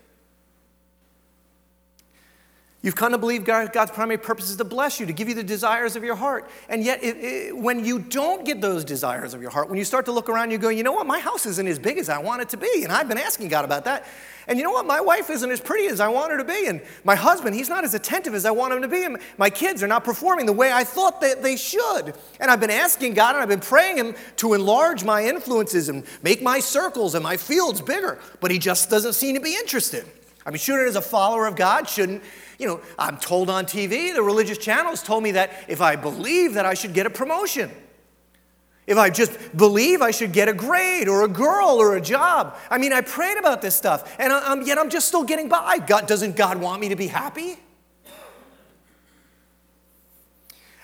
You've 2.87 2.95
come 2.95 3.11
to 3.11 3.19
believe 3.19 3.43
God's 3.43 3.91
primary 3.91 4.17
purpose 4.17 4.49
is 4.49 4.59
to 4.59 4.65
bless 4.65 5.01
you, 5.01 5.07
to 5.07 5.13
give 5.13 5.29
you 5.29 5.35
the 5.35 5.43
desires 5.43 5.97
of 5.97 6.05
your 6.05 6.15
heart. 6.15 6.49
And 6.69 6.85
yet, 6.85 7.03
it, 7.03 7.17
it, 7.17 7.57
when 7.57 7.85
you 7.85 7.99
don't 7.99 8.45
get 8.45 8.61
those 8.61 8.85
desires 8.85 9.35
of 9.35 9.43
your 9.43 9.51
heart, 9.51 9.69
when 9.69 9.77
you 9.77 9.85
start 9.85 10.05
to 10.05 10.13
look 10.13 10.29
around, 10.29 10.53
you 10.53 10.59
go, 10.59 10.69
you 10.69 10.85
know 10.85 10.93
what, 10.93 11.05
my 11.05 11.19
house 11.19 11.47
isn't 11.47 11.67
as 11.67 11.81
big 11.81 11.99
as 11.99 12.09
I 12.09 12.19
want 12.19 12.43
it 12.43 12.49
to 12.51 12.57
be. 12.57 12.85
And 12.85 12.93
I've 12.93 13.09
been 13.09 13.19
asking 13.19 13.49
God 13.49 13.65
about 13.65 13.87
that. 13.87 14.07
And 14.47 14.57
you 14.57 14.63
know 14.63 14.71
what, 14.71 14.87
my 14.87 15.01
wife 15.01 15.31
isn't 15.31 15.51
as 15.51 15.61
pretty 15.61 15.89
as 15.89 15.99
I 15.99 16.07
want 16.07 16.31
her 16.31 16.39
to 16.39 16.45
be. 16.45 16.69
And 16.69 16.81
my 17.03 17.17
husband, 17.17 17.57
he's 17.57 17.69
not 17.69 17.83
as 17.83 17.95
attentive 17.95 18.35
as 18.35 18.45
I 18.45 18.53
want 18.53 18.73
him 18.73 18.83
to 18.83 18.89
be. 18.89 19.03
And 19.03 19.19
my 19.37 19.51
kids 19.51 19.83
are 19.83 19.89
not 19.89 20.05
performing 20.05 20.47
the 20.47 20.53
way 20.53 20.71
I 20.71 20.85
thought 20.85 21.21
that 21.23 21.43
they 21.43 21.57
should. 21.57 22.15
And 22.39 22.53
I've 22.53 22.61
been 22.61 22.71
asking 22.71 23.15
God 23.15 23.35
and 23.35 23.43
I've 23.43 23.49
been 23.49 23.59
praying 23.59 23.97
Him 23.97 24.15
to 24.37 24.55
enlarge 24.55 25.03
my 25.03 25.25
influences 25.25 25.89
and 25.89 26.05
make 26.23 26.41
my 26.41 26.61
circles 26.61 27.17
and 27.17 27.25
my 27.25 27.37
fields 27.37 27.81
bigger. 27.81 28.21
But 28.39 28.53
He 28.53 28.61
just 28.61 28.91
doesn't 28.91 29.15
seem 29.15 29.35
to 29.35 29.41
be 29.41 29.57
interested. 29.57 30.07
I 30.47 30.51
mean, 30.51 30.59
shouldn't, 30.59 30.89
as 30.89 30.97
a 30.97 31.03
follower 31.03 31.47
of 31.47 31.57
God, 31.57 31.89
shouldn't 31.89 32.23
you 32.59 32.67
know, 32.67 32.81
I'm 32.99 33.19
told 33.19 33.51
on 33.51 33.67
TV, 33.67 34.15
the 34.15 34.23
religious 34.23 34.59
channels 34.59 35.03
told 35.03 35.23
me 35.23 35.33
that 35.33 35.51
if 35.69 35.81
I 35.81 35.97
believe 35.97 36.55
that 36.55 36.65
I 36.65 36.75
should 36.75 36.95
get 36.95 37.07
a 37.07 37.11
promotion. 37.11 37.71
If 38.87 38.99
I 38.99 39.11
just 39.11 39.57
believe 39.57 40.01
I 40.01 40.13
should 40.13 40.33
get 40.33 40.49
a 40.49 40.55
grade 40.55 41.09
or 41.09 41.25
a 41.25 41.29
girl 41.29 41.81
or 41.81 41.97
a 41.97 42.01
job. 42.01 42.57
I 42.71 42.79
mean, 42.79 42.93
I 42.93 43.01
prayed 43.01 43.37
about 43.37 43.61
this 43.61 43.75
stuff, 43.75 44.15
and 44.19 44.33
I'm, 44.33 44.63
yet 44.63 44.79
I'm 44.79 44.91
just 44.91 45.09
still 45.09 45.25
getting 45.25 45.49
by. 45.49 45.79
God, 45.79 46.07
doesn't 46.07 46.37
God 46.37 46.59
want 46.59 46.81
me 46.81 46.89
to 46.91 46.97
be 46.97 47.09
happy? 47.09 47.59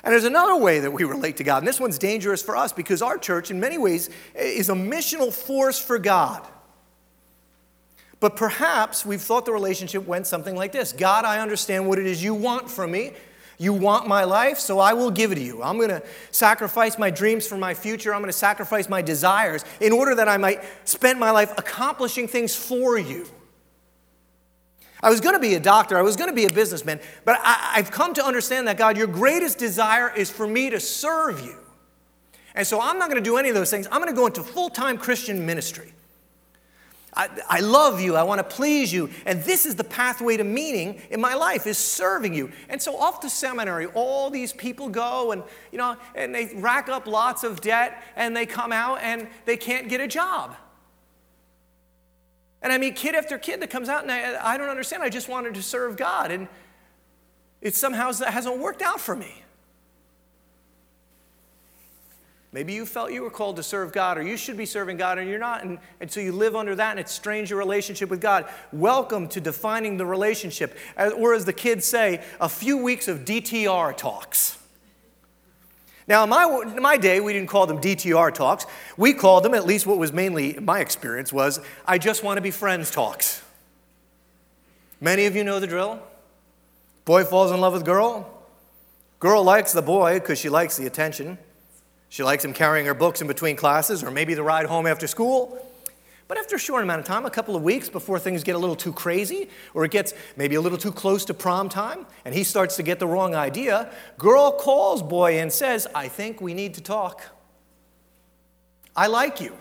And 0.05 0.13
there's 0.13 0.25
another 0.25 0.57
way 0.57 0.81
that 0.81 0.93
we 0.93 1.05
relate 1.05 1.37
to 1.37 1.45
God, 1.45 1.59
and 1.59 1.67
this 1.67 1.79
one's 1.79 1.97
dangerous 1.97 2.43
for 2.43 2.57
us 2.57 2.73
because 2.73 3.03
our 3.03 3.17
church, 3.17 3.53
in 3.53 3.61
many 3.61 3.79
ways, 3.79 4.11
is 4.35 4.69
a 4.69 4.75
missional 4.75 5.33
force 5.33 5.79
for 5.79 6.01
God. 6.01 6.45
But 8.23 8.37
perhaps 8.37 9.05
we've 9.05 9.21
thought 9.21 9.47
the 9.47 9.53
relationship 9.53 10.07
went 10.07 10.29
something 10.29 10.55
like 10.55 10.71
this 10.71 10.93
God, 10.93 11.25
I 11.25 11.41
understand 11.41 11.89
what 11.89 11.99
it 11.99 12.07
is 12.07 12.23
you 12.23 12.35
want 12.35 12.71
from 12.71 12.93
me. 12.93 13.15
You 13.59 13.73
want 13.73 14.07
my 14.07 14.23
life, 14.23 14.61
so 14.61 14.79
I 14.79 14.93
will 14.93 15.11
give 15.11 15.33
it 15.33 15.35
to 15.37 15.41
you. 15.41 15.61
I'm 15.61 15.77
going 15.77 15.89
to 15.89 16.03
sacrifice 16.31 16.99
my 16.99 17.11
dreams 17.11 17.49
for 17.49 17.57
my 17.57 17.75
future. 17.75 18.15
I'm 18.15 18.21
going 18.21 18.31
to 18.31 18.39
sacrifice 18.39 18.89
my 18.89 19.03
desires 19.03 19.65
in 19.81 19.93
order 19.93 20.15
that 20.15 20.29
I 20.29 20.37
might 20.37 20.63
spend 20.85 21.19
my 21.19 21.33
life 21.33 21.53
accomplishing 21.59 22.29
things 22.29 22.55
for 22.55 22.97
you. 22.97 23.27
I 25.03 25.11
was 25.11 25.21
going 25.21 25.35
to 25.35 25.41
be 25.41 25.55
a 25.55 25.61
doctor, 25.61 25.99
I 25.99 26.03
was 26.03 26.15
going 26.15 26.31
to 26.31 26.37
be 26.37 26.45
a 26.45 26.53
businessman, 26.53 27.01
but 27.25 27.41
I, 27.43 27.73
have 27.75 27.91
come 27.91 28.15
to 28.15 28.25
understand 28.25 28.69
that, 28.69 28.79
God, 28.79 28.97
your 28.97 29.09
greatest 29.09 29.59
desire 29.59 30.13
is 30.15 30.31
for 30.31 30.47
me 30.47 30.71
to 30.71 30.79
serve 30.79 31.41
you. 31.41 31.57
And 32.55 32.65
so 32.65 32.81
I'm 32.81 33.01
not 33.01 33.11
going 33.11 33.23
to 33.23 33.29
do 33.29 33.37
any 33.37 33.49
of 33.49 33.57
those 33.57 33.71
things. 33.71 33.89
I'm 33.91 34.01
going 34.01 34.13
to 34.13 34.17
go 34.17 34.27
into 34.27 34.45
full 34.45 34.71
time 34.71 34.97
Christian 34.97 35.45
ministry. 35.45 35.93
I, 37.15 37.29
I, 37.49 37.61
love 37.61 38.01
you. 38.01 38.17
I 38.17 38.23
want 38.23 38.39
to 38.39 38.57
please 38.57 38.91
you. 38.91 39.11
And 39.27 39.43
this 39.45 39.67
is 39.67 39.75
the 39.75 39.85
pathway 39.85 40.39
to 40.39 40.45
meaning 40.45 41.03
in 41.11 41.21
my 41.21 41.35
life 41.35 41.67
is 41.67 41.77
serving 41.77 42.33
you. 42.33 42.51
And 42.71 42.81
so 42.81 42.97
off 42.97 43.21
to 43.21 43.29
seminary, 43.29 43.87
all 43.87 44.31
these 44.31 44.53
people 44.53 44.89
go 44.89 45.33
and, 45.33 45.43
you 45.71 45.79
know, 45.79 45.97
and 46.15 46.35
they 46.35 46.53
rack 46.55 46.89
up 46.89 47.07
lots 47.07 47.45
of 47.45 47.61
debt 47.61 48.03
and 48.17 48.35
they 48.35 48.47
come 48.47 48.73
out 48.73 49.01
and 49.03 49.29
they 49.45 49.59
can't 49.59 49.91
get 49.91 50.01
a 50.01 50.09
job. 50.09 50.57
And 52.63 52.73
I 52.73 52.79
meet 52.79 52.97
kid 52.97 53.15
after 53.15 53.37
kid 53.39 53.61
that 53.61 53.69
comes 53.69 53.91
out 53.91 54.03
and 54.03 54.11
I, 54.11 54.55
I 54.55 54.57
don't 54.57 54.71
understand. 54.71 55.03
I 55.03 55.11
just 55.11 55.29
wanted 55.29 55.55
to 55.55 55.63
serve 55.63 55.99
God. 55.99 56.31
And 56.31 56.49
it 57.61 57.75
somehow 57.75 58.13
hasn't 58.13 58.59
worked 58.59 58.81
out 58.81 59.01
for 59.01 59.15
me. 59.15 59.42
Maybe 62.53 62.75
you 62.75 62.85
felt 62.85 63.13
you 63.13 63.23
were 63.23 63.31
called 63.31 63.57
to 63.57 63.63
serve 63.63 63.93
God, 63.93 64.19
or 64.19 64.23
you 64.23 64.37
should 64.37 64.59
be 64.59 64.67
serving 64.67 64.99
God, 64.99 65.17
and 65.17 65.27
you're 65.27 65.39
not, 65.39 65.65
and, 65.65 65.79
and 66.01 66.11
so 66.11 66.21
you 66.21 66.33
live 66.33 66.55
under 66.55 66.75
that, 66.75 66.91
and 66.91 67.01
it 67.01 67.09
strains 67.09 67.49
your 67.49 67.59
relationship 67.59 68.11
with 68.11 68.21
God. 68.21 68.47
Welcome 68.73 69.27
to 69.29 69.41
defining 69.41 69.97
the 69.97 70.05
relationship, 70.05 70.77
or 71.17 71.33
as 71.33 71.47
the 71.47 71.55
kids 71.55 71.87
say, 71.87 72.23
a 72.43 72.51
few 72.51 72.77
weeks 72.77 73.09
of 73.09 73.21
DTR 73.21 73.97
talks. 73.97 74.59
Now, 76.07 76.25
in 76.25 76.29
my, 76.29 76.63
in 76.77 76.83
my 76.83 76.99
day, 76.99 77.21
we 77.21 77.33
didn't 77.33 77.49
call 77.49 77.67
them 77.67 77.79
DTR 77.79 78.35
talks. 78.35 78.67
We 78.99 79.15
called 79.15 79.45
them, 79.45 79.55
at 79.55 79.65
least 79.65 79.87
what 79.87 79.97
was 79.97 80.13
mainly 80.13 80.53
my 80.61 80.81
experience, 80.81 81.33
was 81.33 81.59
I 81.87 81.97
just 81.97 82.23
want 82.23 82.37
to 82.37 82.43
be 82.43 82.51
friends 82.51 82.91
talks. 82.91 83.43
Many 85.01 85.25
of 85.25 85.35
you 85.35 85.43
know 85.43 85.59
the 85.59 85.67
drill. 85.67 86.03
Boy 87.07 87.25
falls 87.25 87.51
in 87.51 87.63
love 87.63 87.73
with 87.73 87.87
girl. 87.87 88.29
Girl 89.21 89.43
likes 89.43 89.73
the 89.73 89.81
boy 89.81 90.21
because 90.21 90.39
she 90.39 90.51
likes 90.51 90.77
the 90.77 90.87
attention. 90.87 91.39
She 92.13 92.23
likes 92.23 92.45
him 92.45 92.53
carrying 92.53 92.85
her 92.85 92.93
books 92.93 93.23
in 93.23 93.27
between 93.27 93.57
classes 93.57 94.05
or 94.05 94.11
maybe 94.11 94.35
the 94.35 94.43
ride 94.43 94.67
home 94.67 94.87
after 94.87 95.07
school. 95.07 95.67
But 96.29 96.37
after 96.37 96.57
a 96.57 96.59
short 96.59 96.83
amount 96.83 97.01
of 97.01 97.07
time, 97.07 97.25
a 97.25 97.31
couple 97.31 97.57
of 97.57 97.63
weeks 97.63 97.89
before 97.89 98.19
things 98.19 98.45
get 98.45 98.55
a 98.55 98.59
little 98.59 98.77
too 98.77 98.93
crazy, 98.93 99.49
or 99.73 99.87
it 99.87 99.93
gets 99.93 100.13
maybe 100.37 100.57
a 100.57 100.61
little 100.61 100.77
too 100.77 100.93
close 100.93 101.25
to 101.25 101.33
prom 101.33 101.71
time, 101.71 102.05
and 102.27 102.35
he 102.35 102.45
starts 102.45 102.77
to 102.77 102.83
get 102.83 102.99
the 102.99 103.07
wrong 103.07 103.35
idea, 103.35 103.91
girl 104.19 104.53
calls 104.53 105.03
boy 105.03 105.39
and 105.39 105.51
says, 105.51 105.89
I 105.95 106.07
think 106.07 106.43
we 106.43 106.53
need 106.53 106.75
to 106.75 106.83
talk. 106.83 107.23
I 108.95 109.07
like 109.07 109.41
you, 109.41 109.57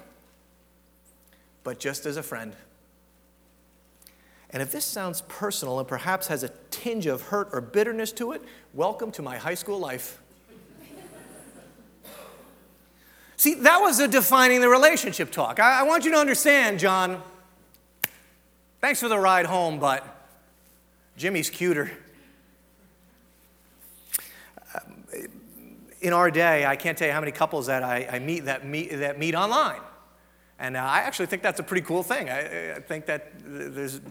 but 1.64 1.80
just 1.80 2.06
as 2.06 2.18
a 2.18 2.24
friend. 2.24 2.54
And 4.50 4.62
if 4.62 4.74
this 4.74 4.84
sounds 4.84 5.22
personal 5.30 5.80
and 5.80 5.88
perhaps 5.88 6.28
has 6.28 6.44
a 6.44 6.52
tinge 6.70 7.06
of 7.06 7.22
hurt 7.22 7.48
or 7.54 7.62
bitterness 7.62 8.12
to 8.12 8.34
it, 8.34 8.42
welcome 8.74 9.10
to 9.12 9.22
my 9.22 9.38
high 9.38 9.56
school 9.56 9.80
life. 9.80 10.22
See, 13.42 13.56
that 13.56 13.80
was 13.80 14.00
a 14.00 14.08
defining 14.08 14.62
the 14.62 14.70
relationship 14.70 15.32
talk. 15.32 15.60
I, 15.60 15.80
I 15.80 15.84
want 15.84 16.06
you 16.06 16.12
to 16.12 16.18
understand, 16.18 16.78
John, 16.78 17.24
thanks 18.82 19.00
for 19.00 19.10
the 19.10 19.18
ride 19.18 19.48
home, 19.48 19.80
but 19.80 20.06
Jimmy's 21.18 21.50
cuter. 21.50 21.90
in 26.02 26.14
our 26.14 26.30
day, 26.30 26.68
I 26.68 26.76
can't 26.76 26.96
tell 26.96 27.08
you 27.08 27.14
how 27.16 27.20
many 27.20 27.32
couples 27.32 27.66
that 27.66 27.82
I, 27.82 28.08
I 28.12 28.20
meet 28.20 28.46
that 28.46 28.64
meet 28.64 28.92
that 28.92 29.18
meet 29.18 29.34
online, 29.34 29.82
and 30.60 30.78
uh, 30.78 30.82
I 30.82 31.00
actually 31.00 31.26
think 31.26 31.42
that's 31.42 31.60
a 31.60 31.64
pretty 31.64 31.84
cool 31.84 32.04
thing. 32.04 32.30
I, 32.30 32.76
I 32.76 32.80
think 32.80 33.08
that 33.08 33.32
there's, 33.44 34.02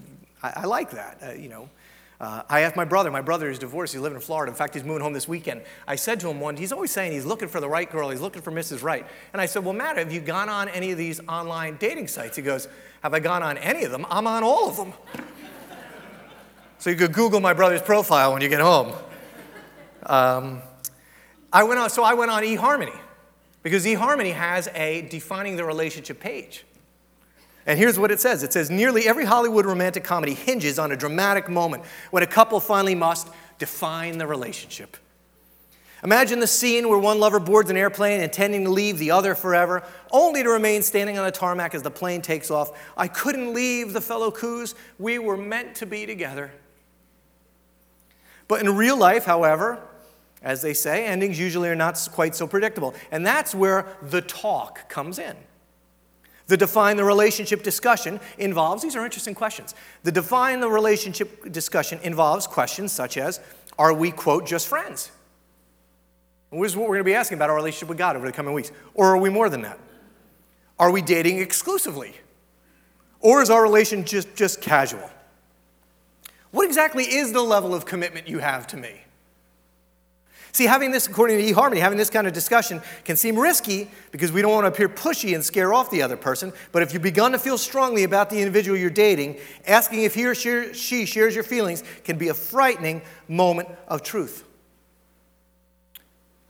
I, 0.43 0.55
I 0.57 0.65
like 0.67 0.91
that. 0.91 1.19
Uh, 1.23 1.33
you 1.35 1.49
know, 1.49 1.71
uh, 2.21 2.43
I 2.51 2.61
asked 2.61 2.77
my 2.77 2.85
brother, 2.85 3.11
my 3.11 3.23
brother 3.23 3.49
is 3.49 3.59
divorced, 3.59 3.95
he's 3.95 4.03
living 4.03 4.17
in 4.17 4.21
Florida. 4.21 4.53
In 4.53 4.57
fact, 4.57 4.75
he's 4.75 4.85
moving 4.85 5.03
home 5.03 5.15
this 5.15 5.27
weekend. 5.27 5.63
I 5.89 5.97
said 5.97 6.21
to 6.21 6.29
him 6.29 6.39
one, 6.39 6.55
he's 6.55 6.71
always 6.71 6.91
saying 6.91 7.13
he's 7.13 7.25
looking 7.25 7.49
for 7.49 7.61
the 7.61 7.69
right 7.69 7.91
girl, 7.91 8.11
he's 8.11 8.21
looking 8.21 8.43
for 8.43 8.53
Mrs. 8.53 8.83
Right. 8.83 9.07
And 9.33 9.41
I 9.41 9.47
said, 9.47 9.65
Well, 9.65 9.73
Matt, 9.73 9.97
have 9.97 10.13
you 10.13 10.21
gone 10.21 10.51
on 10.51 10.69
any 10.69 10.91
of 10.93 10.99
these 10.99 11.19
online 11.29 11.79
dating 11.79 12.09
sites? 12.09 12.37
He 12.37 12.43
goes, 12.43 12.69
Have 13.03 13.15
I 13.15 13.21
gone 13.21 13.43
on 13.43 13.57
any 13.57 13.85
of 13.85 13.91
them? 13.91 14.05
I'm 14.11 14.27
on 14.27 14.45
all 14.45 14.69
of 14.69 14.77
them. 14.77 14.93
so 16.79 16.91
you 16.91 16.97
could 16.97 17.15
Google 17.15 17.41
my 17.41 17.55
brother's 17.55 17.81
profile 17.81 18.35
when 18.35 18.43
you 18.43 18.51
get 18.51 18.61
home. 18.61 18.93
Um, 20.05 20.61
I 21.51 21.63
went 21.63 21.81
on, 21.81 21.89
so 21.89 22.05
I 22.05 22.13
went 22.13 22.31
on 22.31 22.43
eHarmony 22.43 22.99
because 23.63 23.87
eHarmony 23.87 24.35
has 24.35 24.69
a 24.75 25.03
defining 25.09 25.57
the 25.57 25.65
relationship 25.65 26.21
page. 26.21 26.67
And 27.67 27.79
here's 27.79 27.99
what 27.99 28.11
it 28.11 28.21
says 28.21 28.43
it 28.43 28.53
says, 28.53 28.71
Nearly 28.71 29.07
every 29.07 29.25
Hollywood 29.25 29.67
romantic 29.67 30.05
comedy 30.05 30.35
hinges 30.35 30.79
on 30.79 30.93
a 30.93 30.97
dramatic 30.97 31.49
moment 31.49 31.85
when 32.11 32.23
a 32.23 32.27
couple 32.27 32.61
finally 32.61 32.95
must 32.95 33.29
define 33.59 34.19
the 34.19 34.27
relationship. 34.27 34.97
Imagine 36.03 36.41
the 36.41 36.47
scene 36.47 36.89
where 36.89 36.99
one 36.99 37.21
lover 37.21 37.39
boards 37.39 37.69
an 37.69 37.77
airplane 37.77 38.23
intending 38.23 38.65
to 38.65 38.71
leave 38.71 38.99
the 38.99 39.11
other 39.11 39.35
forever, 39.35 39.83
only 40.11 40.43
to 40.43 40.49
remain 40.49 40.83
standing 40.83 41.19
on 41.19 41.27
the 41.27 41.31
tarmac 41.31 41.75
as 41.75 41.83
the 41.83 41.91
plane 41.91 42.23
takes 42.23 42.51
off. 42.51 42.73
I 42.97 43.07
couldn't 43.07 43.53
leave 43.53 43.93
the 43.93 44.01
fellow 44.01 44.31
coos. 44.31 44.75
We 44.99 45.19
were 45.19 45.37
meant 45.37 45.75
to 45.77 45.87
be 45.87 46.07
together. 46.07 46.53
But 48.49 48.63
in 48.63 48.77
real 48.77 48.97
life, 48.97 49.27
however, 49.27 49.79
as 50.43 50.63
they 50.63 50.73
say, 50.73 51.05
endings 51.05 51.39
usually 51.39 51.69
are 51.69 51.77
not 51.77 52.09
quite 52.13 52.35
so 52.35 52.47
predictable. 52.47 52.95
And 53.11 53.27
that's 53.27 53.55
where 53.55 53.87
the 54.01 54.23
talk 54.23 54.89
comes 54.89 55.19
in. 55.19 55.37
The 56.51 56.57
define 56.57 56.97
the 56.97 57.05
relationship 57.05 57.63
discussion 57.63 58.19
involves, 58.37 58.83
these 58.83 58.97
are 58.97 59.05
interesting 59.05 59.37
questions. 59.37 59.73
The 60.03 60.11
define 60.11 60.59
the 60.59 60.69
relationship 60.69 61.53
discussion 61.53 62.01
involves 62.03 62.49
questions 62.49 62.91
such 62.91 63.17
as 63.17 63.39
Are 63.79 63.95
we, 63.95 64.11
quote, 64.11 64.49
just 64.49 64.67
friends? 64.67 65.13
This 66.51 66.73
is 66.73 66.77
what 66.77 66.89
we're 66.89 66.97
going 66.97 67.05
to 67.05 67.11
be 67.11 67.15
asking 67.15 67.39
about 67.39 67.51
our 67.51 67.55
relationship 67.55 67.89
with 67.89 67.99
God 67.99 68.17
over 68.17 68.27
the 68.27 68.33
coming 68.33 68.53
weeks. 68.53 68.73
Or 68.95 69.15
are 69.15 69.19
we 69.19 69.31
more 69.31 69.49
than 69.49 69.63
that? 69.63 69.79
Are 70.77 70.91
we 70.91 71.03
dating 71.03 71.39
exclusively? 71.39 72.17
Or 73.21 73.43
is 73.43 73.49
our 73.49 73.63
relationship 73.63 74.09
just, 74.09 74.35
just 74.35 74.61
casual? 74.61 75.09
What 76.51 76.67
exactly 76.67 77.05
is 77.05 77.33
the 77.33 77.43
level 77.43 77.77
of 77.77 77.87
commitment 77.87 78.27
you 78.27 78.41
have 78.41 78.67
to 78.67 78.77
me? 78.77 79.03
See, 80.53 80.67
having 80.67 80.91
this, 80.91 81.07
according 81.07 81.39
to 81.39 81.53
eHarmony, 81.53 81.79
having 81.79 81.99
this 81.99 82.11
kind 82.11 82.27
of 82.27 82.33
discussion 82.33 82.83
can 83.05 83.17
seem 83.17 83.39
risky 83.39 83.91
because 84.11 84.33
we 84.33 84.43
don't 84.43 84.53
want 84.53 84.65
to 84.65 84.69
appear 84.69 84.89
pushy 84.89 85.35
and 85.35 85.45
scare 85.45 85.73
off 85.73 85.91
the 85.91 86.03
other 86.03 86.17
person. 86.17 86.53
But 86.73 86.83
if 86.83 86.93
you've 86.93 87.03
begun 87.03 87.33
to 87.33 87.39
feel 87.39 87.59
strongly 87.59 88.05
about 88.05 88.31
the 88.31 88.39
individual 88.39 88.77
you're 88.77 88.91
dating, 88.91 89.39
asking 89.67 90.03
if 90.03 90.15
he 90.15 90.27
or 90.27 90.35
she 90.35 91.07
shares 91.07 91.35
your 91.35 91.45
feelings 91.45 91.85
can 92.05 92.19
be 92.19 92.29
a 92.29 92.35
frightening 92.35 93.03
moment 93.29 93.69
of 93.87 94.03
truth. 94.03 94.45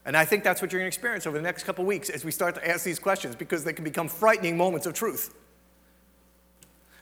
And 0.03 0.17
I 0.17 0.25
think 0.25 0.43
that's 0.43 0.61
what 0.61 0.71
you're 0.71 0.79
going 0.81 0.91
to 0.91 0.95
experience 0.95 1.27
over 1.27 1.37
the 1.37 1.43
next 1.43 1.63
couple 1.63 1.85
weeks 1.85 2.09
as 2.09 2.25
we 2.25 2.31
start 2.31 2.55
to 2.55 2.67
ask 2.67 2.83
these 2.83 2.97
questions 2.97 3.35
because 3.35 3.63
they 3.63 3.73
can 3.73 3.83
become 3.83 4.07
frightening 4.07 4.57
moments 4.57 4.87
of 4.87 4.93
truth. 4.93 5.33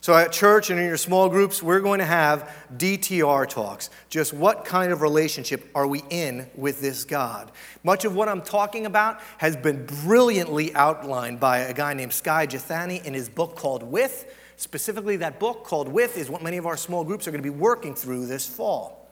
So, 0.01 0.15
at 0.15 0.31
church 0.31 0.69
and 0.69 0.79
in 0.79 0.85
your 0.85 0.95
small 0.95 1.27
groups, 1.27 1.61
we're 1.61 1.81
going 1.81 1.99
to 1.99 2.05
have 2.05 2.49
DTR 2.77 3.49
talks. 3.49 3.89
Just 4.07 4.33
what 4.33 4.63
kind 4.63 4.93
of 4.93 5.01
relationship 5.01 5.69
are 5.75 5.87
we 5.87 6.03
in 6.09 6.49
with 6.55 6.79
this 6.79 7.03
God? 7.03 7.51
Much 7.83 8.05
of 8.05 8.15
what 8.15 8.29
I'm 8.29 8.41
talking 8.41 8.85
about 8.85 9.19
has 9.39 9.57
been 9.57 9.85
brilliantly 9.85 10.73
outlined 10.73 11.41
by 11.41 11.59
a 11.59 11.73
guy 11.73 11.93
named 11.93 12.13
Skye 12.13 12.47
Jethani 12.47 13.03
in 13.03 13.13
his 13.13 13.27
book 13.27 13.57
called 13.57 13.83
With. 13.83 14.33
Specifically, 14.55 15.17
that 15.17 15.37
book 15.37 15.65
called 15.65 15.89
With 15.89 16.17
is 16.17 16.29
what 16.29 16.41
many 16.41 16.55
of 16.55 16.65
our 16.65 16.77
small 16.77 17.03
groups 17.03 17.27
are 17.27 17.31
going 17.31 17.43
to 17.43 17.51
be 17.51 17.57
working 17.57 17.93
through 17.93 18.25
this 18.25 18.47
fall. 18.47 19.09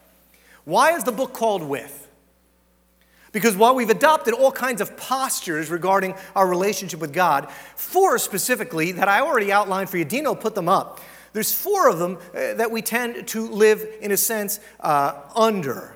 Why 0.63 0.93
is 0.93 1.04
the 1.04 1.12
book 1.12 1.34
called 1.34 1.63
With? 1.63 2.07
Because 3.32 3.56
while 3.56 3.76
we've 3.76 3.90
adopted 3.90 4.34
all 4.34 4.52
kinds 4.52 4.82
of 4.82 4.96
postures 4.98 5.70
regarding 5.70 6.16
our 6.36 6.48
relationship 6.48 7.00
with 7.00 7.13
God, 7.13 7.52
four 7.76 8.18
specifically 8.18 8.94
that 8.94 9.08
I 9.08 9.22
already 9.22 9.52
outlined 9.52 9.90
for 9.90 9.98
you, 9.98 10.06
Dino 10.06 10.34
put 10.34 10.56
them 10.56 10.70
up. 10.70 11.02
There's 11.34 11.54
four 11.54 11.90
of 11.90 12.00
them 12.00 12.18
uh, 12.34 12.54
that 12.56 12.72
we 12.72 12.82
tend 12.82 13.28
to 13.30 13.48
live, 13.48 13.86
in 14.02 14.12
a 14.12 14.18
sense, 14.18 14.60
uh, 14.80 15.22
under. 15.36 15.96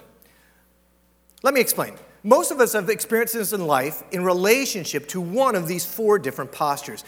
Let 1.42 1.54
me 1.54 1.62
explain. 1.62 1.94
Most 2.24 2.52
of 2.52 2.60
us 2.60 2.74
have 2.74 2.90
experiences 2.90 3.52
in 3.52 3.66
life 3.66 4.04
in 4.12 4.24
relationship 4.24 5.08
to 5.08 5.20
one 5.20 5.56
of 5.56 5.68
these 5.68 5.86
four 5.86 6.20
different 6.20 6.52
postures. 6.52 7.04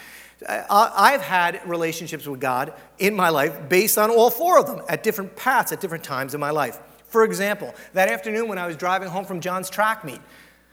Uh, 0.48 0.64
I've 0.70 1.22
had 1.22 1.62
relationships 1.68 2.26
with 2.26 2.40
God 2.40 2.74
in 2.98 3.16
my 3.16 3.30
life 3.30 3.70
based 3.70 3.98
on 3.98 4.10
all 4.10 4.32
four 4.32 4.58
of 4.58 4.66
them 4.66 4.82
at 4.90 5.04
different 5.04 5.36
paths 5.36 5.72
at 5.72 5.80
different 5.80 6.04
times 6.04 6.34
in 6.34 6.40
my 6.40 6.50
life. 6.50 6.80
For 7.14 7.24
example, 7.24 7.76
that 7.94 8.10
afternoon 8.10 8.48
when 8.48 8.58
I 8.58 8.66
was 8.66 8.76
driving 8.76 9.08
home 9.08 9.24
from 9.24 9.40
John's 9.40 9.70
track 9.70 10.04
meet, 10.04 10.20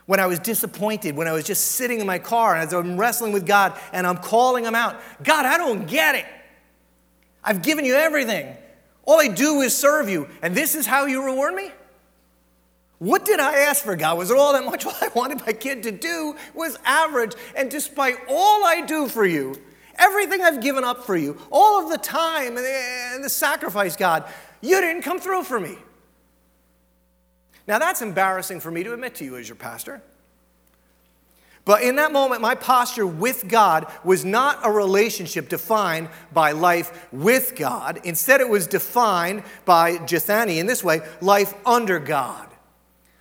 when 0.07 0.21
I 0.21 0.27
was 0.27 0.39
disappointed, 0.39 1.15
when 1.15 1.29
I 1.29 1.33
was 1.33 1.45
just 1.45 1.73
sitting 1.73 2.01
in 2.01 2.07
my 2.07 2.19
car 2.19 2.57
and 2.57 2.73
I'm 2.73 2.97
wrestling 2.97 3.33
with 3.33 3.45
God 3.45 3.79
and 3.93 4.07
I'm 4.07 4.17
calling 4.17 4.65
Him 4.65 4.75
out 4.75 4.99
God, 5.23 5.45
I 5.45 5.59
don't 5.59 5.87
get 5.87 6.15
it. 6.15 6.25
I've 7.45 7.61
given 7.61 7.85
you 7.85 7.95
everything. 7.95 8.57
All 9.05 9.21
I 9.21 9.29
do 9.29 9.61
is 9.61 9.77
serve 9.77 10.09
you, 10.09 10.29
and 10.41 10.55
this 10.55 10.75
is 10.75 10.87
how 10.87 11.05
you 11.05 11.23
reward 11.23 11.53
me? 11.53 11.73
What 13.01 13.27
did 13.27 13.39
I 13.39 13.59
ask 13.59 13.85
for, 13.85 13.95
God? 13.95 14.17
Was 14.17 14.31
it 14.31 14.39
all 14.39 14.55
that 14.55 14.65
much? 14.65 14.85
What 14.87 15.03
I 15.03 15.09
wanted 15.09 15.41
my 15.45 15.53
kid 15.53 15.83
to 15.83 15.91
do 15.91 16.37
was 16.55 16.79
average. 16.87 17.35
And 17.55 17.71
despite 17.71 18.17
all 18.31 18.65
I 18.65 18.81
do 18.81 19.09
for 19.09 19.27
you, 19.27 19.57
everything 19.97 20.41
I've 20.41 20.63
given 20.63 20.85
up 20.85 21.05
for 21.05 21.19
you, 21.19 21.37
all 21.51 21.85
of 21.85 21.91
the 21.91 21.99
time 21.99 22.57
and 22.57 23.23
the 23.23 23.29
sacrifice, 23.29 23.95
God, 23.95 24.25
you 24.63 24.81
didn't 24.81 25.03
come 25.03 25.21
through 25.21 25.45
for 25.45 25.61
me. 25.61 25.77
Now, 27.71 27.79
that's 27.79 28.03
embarrassing 28.03 28.59
for 28.59 28.73
me 28.73 28.83
to 28.83 28.93
admit 28.93 29.15
to 29.15 29.25
you 29.25 29.37
as 29.37 29.49
your 29.49 29.55
pastor. 29.55 30.03
But 31.65 31.85
in 31.85 31.95
that 31.97 32.11
moment, 32.11 32.43
my 32.43 32.57
posture 32.57 33.07
with 33.07 33.47
God 33.47 33.87
was 34.03 34.25
not 34.25 34.59
a 34.65 34.73
relationship 34.73 35.49
defined 35.49 36.09
by 36.33 36.51
life 36.51 37.07
with 37.13 37.55
God. 37.55 38.01
Instead, 38.03 38.41
it 38.41 38.49
was 38.49 38.67
defined 38.67 39.45
by 39.67 39.99
Jethani 39.99 40.59
in 40.59 40.67
this 40.67 40.83
way 40.83 41.03
life 41.21 41.55
under 41.65 42.01
God. 42.01 42.49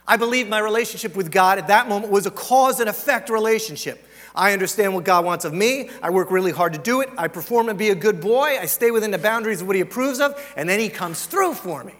I 0.08 0.18
believe 0.18 0.50
my 0.50 0.58
relationship 0.58 1.16
with 1.16 1.30
God 1.30 1.60
at 1.60 1.68
that 1.68 1.88
moment 1.88 2.12
was 2.12 2.26
a 2.26 2.32
cause 2.32 2.80
and 2.80 2.90
effect 2.90 3.30
relationship. 3.30 4.04
I 4.34 4.54
understand 4.54 4.96
what 4.96 5.04
God 5.04 5.26
wants 5.26 5.46
of 5.46 5.54
me. 5.54 5.92
I 6.02 6.10
work 6.10 6.32
really 6.32 6.52
hard 6.52 6.74
to 6.74 6.80
do 6.80 7.02
it. 7.02 7.10
I 7.20 7.28
perform 7.28 7.70
and 7.70 7.78
be 7.78 7.92
a 7.92 7.96
good 7.96 8.20
boy. 8.20 8.58
I 8.60 8.66
stay 8.66 8.90
within 8.90 9.12
the 9.12 9.20
boundaries 9.20 9.62
of 9.62 9.68
what 9.68 9.76
He 9.76 9.84
approves 9.84 10.20
of, 10.20 10.44
and 10.56 10.68
then 10.68 10.80
He 10.80 10.90
comes 10.90 11.28
through 11.28 11.54
for 11.54 11.84
me. 11.84 11.99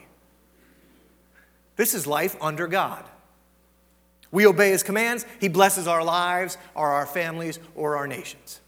This 1.80 1.94
is 1.94 2.06
life 2.06 2.36
under 2.42 2.68
God. 2.68 3.06
We 4.32 4.46
obey 4.46 4.72
His 4.72 4.84
commands, 4.84 5.26
He 5.39 5.48
blesses 5.48 5.88
our 5.88 6.04
lives, 6.04 6.58
or 6.76 6.89
our 6.89 7.06
families, 7.06 7.58
or 7.74 7.96
our 7.96 8.06
nations. 8.06 8.60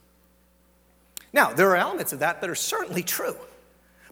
Now, 1.33 1.51
there 1.51 1.69
are 1.71 1.75
elements 1.75 2.13
of 2.13 2.19
that 2.19 2.39
that 2.39 2.49
are 2.49 2.55
certainly 2.55 3.03
true. 3.03 3.35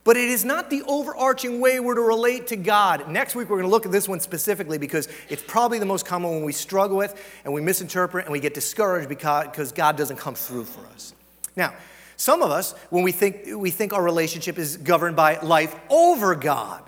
But 0.03 0.17
it 0.17 0.27
is 0.27 0.43
not 0.43 0.69
the 0.69 0.81
overarching 0.81 1.61
way 1.61 1.79
we're 1.79 1.95
to 1.95 2.01
relate 2.01 2.47
to 2.47 2.57
God. 2.57 3.09
Next 3.09 3.35
week, 3.35 3.49
we're 3.49 3.59
going 3.59 3.69
to 3.69 3.71
look 3.71 3.85
at 3.85 3.91
this 3.93 4.09
one 4.09 4.19
specifically 4.19 4.77
because 4.77 5.07
it's 5.29 5.43
probably 5.47 5.79
the 5.79 5.85
most 5.85 6.05
common 6.05 6.31
one 6.31 6.43
we 6.43 6.51
struggle 6.51 6.97
with 6.97 7.15
and 7.45 7.53
we 7.53 7.61
misinterpret 7.61 8.25
and 8.25 8.33
we 8.33 8.41
get 8.41 8.53
discouraged 8.53 9.07
because, 9.07 9.71
God 9.71 9.95
doesn't 9.95 10.17
come 10.17 10.35
through 10.35 10.65
for 10.65 10.85
us. 10.87 11.13
Now, 11.55 11.73
some 12.17 12.41
of 12.41 12.51
us, 12.51 12.73
when 12.89 13.05
we 13.05 13.13
think, 13.13 13.47
we 13.55 13.71
think 13.71 13.93
our 13.93 14.03
relationship 14.03 14.57
is 14.57 14.75
governed 14.75 15.15
by 15.15 15.39
life 15.39 15.73
over 15.89 16.35
God, 16.35 16.83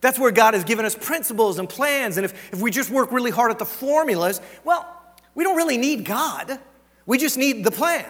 that's 0.00 0.18
where 0.18 0.30
God 0.30 0.54
has 0.54 0.64
given 0.64 0.84
us 0.84 0.94
principles 0.94 1.58
and 1.58 1.68
plans. 1.68 2.16
And 2.16 2.24
if, 2.24 2.52
if 2.52 2.60
we 2.60 2.70
just 2.70 2.90
work 2.90 3.12
really 3.12 3.30
hard 3.30 3.50
at 3.50 3.58
the 3.58 3.64
formulas, 3.64 4.40
well, 4.64 4.86
we 5.34 5.44
don't 5.44 5.56
really 5.56 5.78
need 5.78 6.04
God. 6.04 6.58
We 7.06 7.18
just 7.18 7.36
need 7.36 7.64
the 7.64 7.70
plan. 7.70 8.06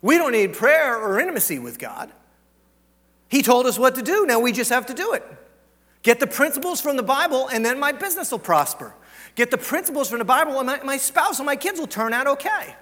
We 0.00 0.16
don't 0.16 0.32
need 0.32 0.52
prayer 0.52 0.96
or 0.96 1.18
intimacy 1.18 1.58
with 1.58 1.78
God. 1.78 2.12
He 3.28 3.42
told 3.42 3.66
us 3.66 3.78
what 3.78 3.94
to 3.96 4.02
do. 4.02 4.26
Now 4.26 4.40
we 4.40 4.52
just 4.52 4.70
have 4.70 4.86
to 4.86 4.94
do 4.94 5.12
it. 5.12 5.24
Get 6.02 6.20
the 6.20 6.26
principles 6.26 6.80
from 6.80 6.96
the 6.96 7.02
Bible, 7.02 7.48
and 7.48 7.64
then 7.64 7.78
my 7.78 7.92
business 7.92 8.30
will 8.30 8.38
prosper. 8.38 8.94
Get 9.34 9.50
the 9.50 9.58
principles 9.58 10.08
from 10.08 10.20
the 10.20 10.24
Bible, 10.24 10.58
and 10.58 10.66
my, 10.66 10.80
my 10.82 10.96
spouse 10.96 11.38
and 11.38 11.46
my 11.46 11.56
kids 11.56 11.78
will 11.78 11.86
turn 11.86 12.12
out 12.12 12.26
okay. 12.26 12.74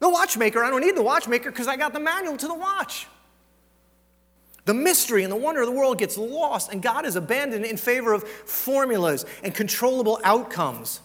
The 0.00 0.08
watchmaker, 0.08 0.62
I 0.62 0.70
don't 0.70 0.82
need 0.82 0.96
the 0.96 1.02
watchmaker 1.02 1.50
because 1.50 1.68
I 1.68 1.76
got 1.76 1.92
the 1.92 2.00
manual 2.00 2.36
to 2.36 2.48
the 2.48 2.54
watch. 2.54 3.06
The 4.66 4.74
mystery 4.74 5.22
and 5.22 5.32
the 5.32 5.36
wonder 5.36 5.62
of 5.62 5.66
the 5.66 5.72
world 5.72 5.96
gets 5.96 6.18
lost, 6.18 6.72
and 6.72 6.82
God 6.82 7.06
is 7.06 7.14
abandoned 7.14 7.64
in 7.64 7.76
favor 7.76 8.12
of 8.12 8.24
formulas 8.24 9.24
and 9.44 9.54
controllable 9.54 10.20
outcomes. 10.24 11.00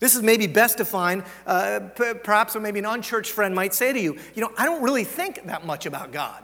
This 0.00 0.16
is 0.16 0.22
maybe 0.22 0.46
best 0.46 0.78
defined, 0.78 1.24
uh, 1.46 1.80
perhaps 2.24 2.56
or 2.56 2.60
maybe 2.60 2.78
an 2.78 2.86
unchurched 2.86 3.30
friend 3.30 3.54
might 3.54 3.74
say 3.74 3.92
to 3.92 4.00
you, 4.00 4.16
you 4.34 4.40
know, 4.40 4.50
I 4.56 4.64
don't 4.64 4.82
really 4.82 5.04
think 5.04 5.44
that 5.44 5.66
much 5.66 5.84
about 5.84 6.10
God. 6.10 6.42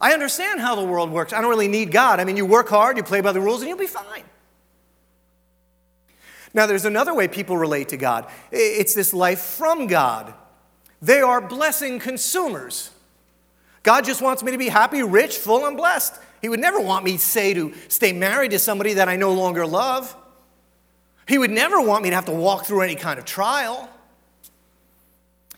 I 0.00 0.14
understand 0.14 0.60
how 0.60 0.74
the 0.74 0.84
world 0.84 1.10
works. 1.10 1.34
I 1.34 1.42
don't 1.42 1.50
really 1.50 1.68
need 1.68 1.92
God. 1.92 2.18
I 2.18 2.24
mean, 2.24 2.38
you 2.38 2.46
work 2.46 2.70
hard, 2.70 2.96
you 2.96 3.02
play 3.02 3.20
by 3.20 3.32
the 3.32 3.40
rules, 3.40 3.60
and 3.60 3.68
you'll 3.68 3.76
be 3.76 3.86
fine. 3.86 4.24
Now, 6.54 6.64
there's 6.64 6.86
another 6.86 7.12
way 7.12 7.28
people 7.28 7.58
relate 7.58 7.90
to 7.90 7.98
God 7.98 8.26
it's 8.50 8.94
this 8.94 9.12
life 9.12 9.40
from 9.40 9.86
God. 9.86 10.32
They 11.02 11.20
are 11.20 11.42
blessing 11.42 11.98
consumers. 11.98 12.90
God 13.82 14.04
just 14.04 14.20
wants 14.20 14.42
me 14.42 14.52
to 14.52 14.58
be 14.58 14.68
happy, 14.68 15.02
rich, 15.02 15.38
full, 15.38 15.66
and 15.66 15.76
blessed. 15.76 16.14
He 16.42 16.48
would 16.48 16.60
never 16.60 16.80
want 16.80 17.04
me, 17.04 17.16
say, 17.16 17.54
to 17.54 17.72
stay 17.88 18.12
married 18.12 18.50
to 18.52 18.58
somebody 18.58 18.94
that 18.94 19.08
I 19.08 19.16
no 19.16 19.32
longer 19.32 19.66
love. 19.66 20.14
He 21.26 21.38
would 21.38 21.50
never 21.50 21.80
want 21.80 22.02
me 22.02 22.10
to 22.10 22.16
have 22.16 22.24
to 22.26 22.32
walk 22.32 22.66
through 22.66 22.82
any 22.82 22.94
kind 22.94 23.18
of 23.18 23.24
trial. 23.24 23.88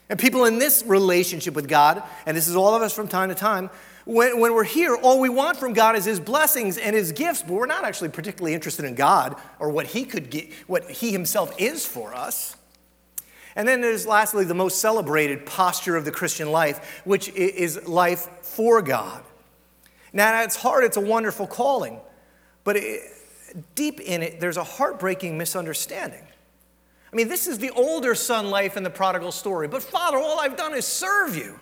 And 0.09 0.19
people 0.19 0.45
in 0.45 0.59
this 0.59 0.85
relationship 0.87 1.55
with 1.55 1.69
God, 1.69 2.03
and 2.27 2.37
this 2.37 2.47
is 2.47 2.57
all 2.57 2.75
of 2.75 2.83
us 2.83 2.93
from 2.93 3.09
time 3.09 3.31
to 3.31 3.35
time, 3.35 3.71
when, 4.05 4.41
when 4.41 4.53
we're 4.53 4.65
here, 4.65 4.97
all 4.97 5.21
we 5.21 5.29
want 5.29 5.57
from 5.57 5.73
God 5.73 5.97
is 5.97 6.05
His 6.05 6.21
blessings 6.21 6.77
and 6.77 6.95
His 6.95 7.13
gifts, 7.13 7.43
but 7.43 7.53
we're 7.53 7.67
not 7.67 7.85
actually 7.85 8.11
particularly 8.11 8.53
interested 8.53 8.85
in 8.85 8.95
God 8.95 9.37
or 9.59 9.71
what 9.71 9.87
He 9.87 10.05
could 10.05 10.29
get, 10.29 10.53
what 10.67 10.91
He 10.91 11.13
Himself 11.13 11.55
is 11.59 11.87
for 11.87 12.15
us. 12.15 12.57
And 13.55 13.69
then 13.69 13.81
there's 13.81 14.07
lastly 14.07 14.45
the 14.45 14.55
most 14.55 14.81
celebrated 14.81 15.45
posture 15.45 15.97
of 15.97 16.05
the 16.05 16.11
Christian 16.11 16.51
life, 16.51 17.03
which 17.05 17.29
is 17.31 17.87
life 17.87 18.29
for 18.43 18.81
God. 18.81 19.23
Now, 20.13 20.43
it's 20.43 20.57
hard, 20.57 20.85
it's 20.85 20.97
a 20.97 21.01
wonderful 21.01 21.47
calling, 21.47 21.99
but 22.65 22.77
it, 22.77 23.03
deep 23.75 24.01
in 24.01 24.23
it, 24.23 24.41
there's 24.41 24.57
a 24.57 24.65
heartbreaking 24.65 25.39
misunderstanding. 25.39 26.23
I 27.13 27.17
mean, 27.17 27.29
this 27.29 27.47
is 27.47 27.59
the 27.59 27.71
older 27.71 28.15
son 28.15 28.49
life 28.51 28.77
in 28.77 28.83
the 28.83 28.91
prodigal 28.91 29.33
story. 29.33 29.69
But, 29.69 29.83
Father, 29.83 30.17
all 30.17 30.41
I've 30.41 30.57
done 30.57 30.75
is 30.75 30.87
serve 30.87 31.37
you. 31.37 31.59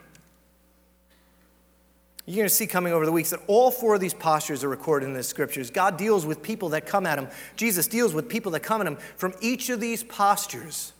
You're 2.27 2.37
going 2.37 2.49
to 2.49 2.55
see 2.55 2.69
coming 2.69 2.93
over 2.93 3.05
the 3.05 3.11
weeks 3.11 3.31
that 3.31 3.41
all 3.49 3.73
four 3.73 3.97
of 3.97 4.01
these 4.01 4.15
postures 4.15 4.63
are 4.63 4.69
recorded 4.69 5.07
in 5.07 5.15
the 5.15 5.23
scriptures. 5.23 5.69
God 5.71 5.97
deals 5.97 6.25
with 6.25 6.43
people 6.43 6.69
that 6.69 6.87
come 6.87 7.05
at 7.05 7.19
him, 7.19 7.29
Jesus 7.57 7.89
deals 7.89 8.15
with 8.15 8.29
people 8.29 8.53
that 8.53 8.61
come 8.61 8.81
at 8.81 8.87
him 8.87 8.99
from 9.17 9.35
each 9.41 9.69
of 9.71 9.81
these 9.81 10.05
postures. 10.05 10.93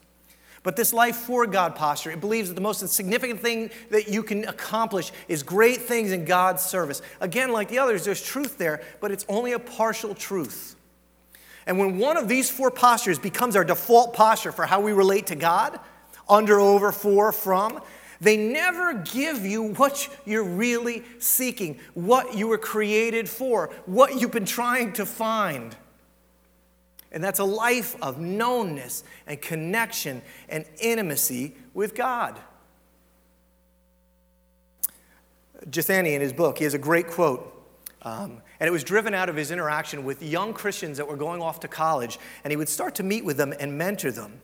But 0.63 0.77
this 0.77 0.93
life 0.93 1.17
for 1.17 1.47
God 1.47 1.75
posture, 1.75 2.11
it 2.11 2.21
believes 2.21 2.49
that 2.49 2.55
the 2.55 2.61
most 2.61 2.87
significant 2.89 3.41
thing 3.41 3.71
that 3.91 4.09
you 4.09 4.23
can 4.23 4.45
accomplish 4.47 5.11
is 5.27 5.43
great 5.43 5.79
things 5.79 6.13
in 6.13 6.27
God's 6.27 6.63
service. 6.63 7.01
Again, 7.21 7.51
like 7.51 7.69
the 7.69 7.79
others, 7.79 8.05
there's 8.05 8.23
truth 8.23 8.59
there, 8.59 8.83
but 9.01 9.11
it's 9.11 9.25
only 9.29 9.53
a 9.53 9.59
partial 9.59 10.15
truth. 10.15 10.77
And 11.67 11.79
when 11.79 11.99
one 11.99 12.17
of 12.17 12.29
these 12.29 12.51
four 12.51 12.71
postures 12.71 13.19
becomes 13.19 13.57
our 13.57 13.65
default 13.65 14.13
posture 14.13 14.53
for 14.53 14.67
how 14.67 14.81
we 14.81 14.93
relate 14.93 15.29
to 15.29 15.35
God, 15.35 15.81
under, 16.29 16.61
over, 16.61 16.93
for, 16.93 17.33
from, 17.33 17.81
they 18.21 18.37
never 18.37 18.95
give 18.95 19.47
you 19.47 19.73
what 19.75 20.09
you're 20.27 20.45
really 20.45 21.03
seeking, 21.19 21.81
what 21.95 22.35
you 22.35 22.49
were 22.49 22.59
created 22.59 23.29
for, 23.29 23.71
what 23.87 24.21
you've 24.21 24.31
been 24.31 24.45
trying 24.45 24.93
to 24.95 25.07
find. 25.07 25.75
And 27.13 27.23
that's 27.23 27.41
a 27.41 27.45
life 27.45 27.97
of 28.01 28.19
knownness 28.19 29.03
and 29.27 29.41
connection 29.41 30.23
and 30.49 30.65
intimacy 30.81 31.55
with 31.75 31.95
God. 31.95 32.39
Jethani, 35.69 36.15
in 36.15 36.21
his 36.21 36.33
book, 36.33 36.59
he 36.59 36.65
has 36.65 36.75
a 36.75 36.79
great 36.79 37.09
quote. 37.09 37.57
Um, 38.03 38.41
and 38.59 38.67
it 38.67 38.71
was 38.71 38.83
driven 38.85 39.13
out 39.13 39.29
of 39.29 39.37
his 39.37 39.51
interaction 39.51 40.05
with 40.05 40.23
young 40.23 40.55
Christians 40.55 40.97
that 40.97 41.07
were 41.07 41.17
going 41.17 41.43
off 41.43 41.61
to 41.61 41.69
college. 41.69 42.19
And 42.45 42.51
he 42.51 42.57
would 42.57 42.69
start 42.69 42.95
to 42.97 43.03
meet 43.03 43.25
with 43.25 43.37
them 43.37 43.53
and 43.59 43.77
mentor 43.77 44.11
them. 44.11 44.41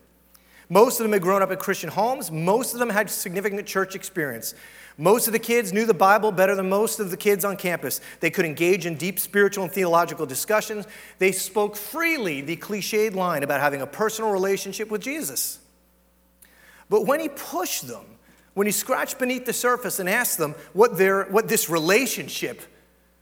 Most 0.69 0.99
of 0.99 1.05
them 1.05 1.13
had 1.13 1.23
grown 1.23 1.43
up 1.43 1.51
in 1.51 1.59
Christian 1.59 1.91
homes, 1.91 2.31
most 2.31 2.73
of 2.73 2.81
them 2.81 2.91
had 2.91 3.09
significant 3.09 3.67
church 3.67 3.95
experience. 3.95 4.55
Most 4.99 5.27
of 5.27 5.35
the 5.35 5.39
kids 5.39 5.75
knew 5.75 5.85
the 5.85 5.93
Bible 5.93 6.33
better 6.33 6.55
than 6.55 6.71
most 6.71 7.01
of 7.01 7.11
the 7.11 7.19
kids 7.19 7.45
on 7.45 7.57
campus. 7.57 8.01
They 8.21 8.31
could 8.31 8.47
engage 8.47 8.87
in 8.87 8.97
deep 8.97 9.19
spiritual 9.19 9.65
and 9.65 9.73
theological 9.73 10.25
discussions. 10.25 10.87
They 11.19 11.33
spoke 11.33 11.77
freely 11.77 12.41
the 12.41 12.57
cliched 12.57 13.15
line 13.15 13.43
about 13.43 13.61
having 13.61 13.83
a 13.83 13.87
personal 13.87 14.31
relationship 14.31 14.91
with 14.91 15.03
Jesus. 15.03 15.59
But 16.89 17.05
when 17.05 17.21
he 17.21 17.29
pushed 17.29 17.87
them, 17.87 18.05
when 18.55 18.67
he 18.67 18.73
scratched 18.73 19.19
beneath 19.19 19.45
the 19.45 19.53
surface 19.53 19.99
and 19.99 20.09
asked 20.09 20.39
them 20.39 20.55
what, 20.73 20.97
their, 20.97 21.25
what 21.25 21.47
this 21.47 21.69
relationship 21.69 22.63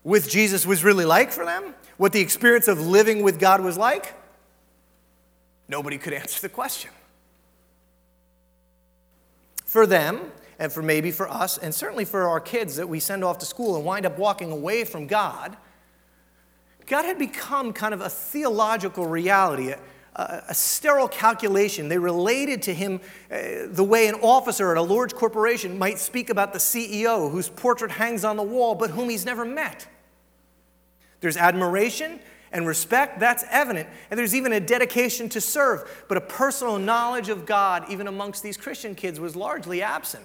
with 0.04 0.30
Jesus 0.30 0.64
was 0.64 0.84
really 0.84 1.04
like 1.04 1.32
for 1.32 1.44
them, 1.44 1.74
what 1.96 2.12
the 2.12 2.20
experience 2.20 2.68
of 2.68 2.80
living 2.80 3.22
with 3.24 3.40
God 3.40 3.60
was 3.60 3.76
like, 3.76 4.14
nobody 5.66 5.98
could 5.98 6.12
answer 6.12 6.40
the 6.40 6.48
question. 6.48 6.92
For 9.74 9.88
them, 9.88 10.30
and 10.60 10.72
for 10.72 10.82
maybe 10.82 11.10
for 11.10 11.28
us, 11.28 11.58
and 11.58 11.74
certainly 11.74 12.04
for 12.04 12.28
our 12.28 12.38
kids 12.38 12.76
that 12.76 12.88
we 12.88 13.00
send 13.00 13.24
off 13.24 13.38
to 13.38 13.44
school 13.44 13.74
and 13.74 13.84
wind 13.84 14.06
up 14.06 14.16
walking 14.16 14.52
away 14.52 14.84
from 14.84 15.08
God, 15.08 15.56
God 16.86 17.04
had 17.04 17.18
become 17.18 17.72
kind 17.72 17.92
of 17.92 18.00
a 18.00 18.08
theological 18.08 19.04
reality, 19.04 19.70
a, 20.14 20.44
a 20.48 20.54
sterile 20.54 21.08
calculation. 21.08 21.88
They 21.88 21.98
related 21.98 22.62
to 22.62 22.72
him 22.72 23.00
uh, 23.32 23.66
the 23.66 23.82
way 23.82 24.06
an 24.06 24.14
officer 24.22 24.70
at 24.70 24.76
a 24.76 24.82
large 24.82 25.12
corporation 25.12 25.76
might 25.76 25.98
speak 25.98 26.30
about 26.30 26.52
the 26.52 26.60
CEO 26.60 27.28
whose 27.28 27.48
portrait 27.48 27.90
hangs 27.90 28.24
on 28.24 28.36
the 28.36 28.44
wall 28.44 28.76
but 28.76 28.90
whom 28.90 29.08
he's 29.08 29.24
never 29.24 29.44
met. 29.44 29.88
There's 31.18 31.36
admiration 31.36 32.20
and 32.54 32.68
respect, 32.68 33.18
that's 33.18 33.44
evident. 33.50 33.88
And 34.10 34.18
there's 34.18 34.34
even 34.34 34.52
a 34.52 34.60
dedication 34.60 35.28
to 35.30 35.40
serve. 35.40 36.04
But 36.08 36.16
a 36.16 36.20
personal 36.20 36.78
knowledge 36.78 37.28
of 37.28 37.44
God, 37.44 37.90
even 37.90 38.06
amongst 38.06 38.44
these 38.44 38.56
Christian 38.56 38.94
kids, 38.94 39.18
was 39.18 39.34
largely 39.34 39.82
absent. 39.82 40.24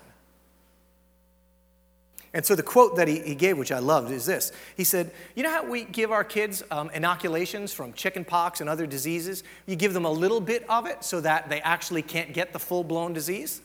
And 2.32 2.46
so 2.46 2.56
the 2.56 2.62
quote 2.62 2.98
that 2.98 3.08
he, 3.08 3.20
he 3.22 3.34
gave, 3.34 3.58
which 3.58 3.72
I 3.72 3.80
loved, 3.80 4.12
is 4.12 4.28
this. 4.28 4.52
He 4.78 4.84
said, 4.84 5.10
You 5.36 5.42
know 5.42 5.50
how 5.50 5.66
we 5.66 5.84
give 5.84 6.12
our 6.12 6.24
kids 6.24 6.62
um, 6.70 6.92
inoculations 6.92 7.74
from 7.74 7.94
chickenpox 7.94 8.62
and 8.62 8.70
other 8.70 8.86
diseases? 8.86 9.44
You 9.66 9.76
give 9.76 9.94
them 9.94 10.06
a 10.06 10.12
little 10.12 10.40
bit 10.40 10.70
of 10.70 10.86
it 10.86 11.04
so 11.04 11.22
that 11.22 11.50
they 11.50 11.60
actually 11.62 12.04
can't 12.04 12.32
get 12.32 12.54
the 12.54 12.60
full 12.60 12.84
blown 12.84 13.12
disease? 13.14 13.62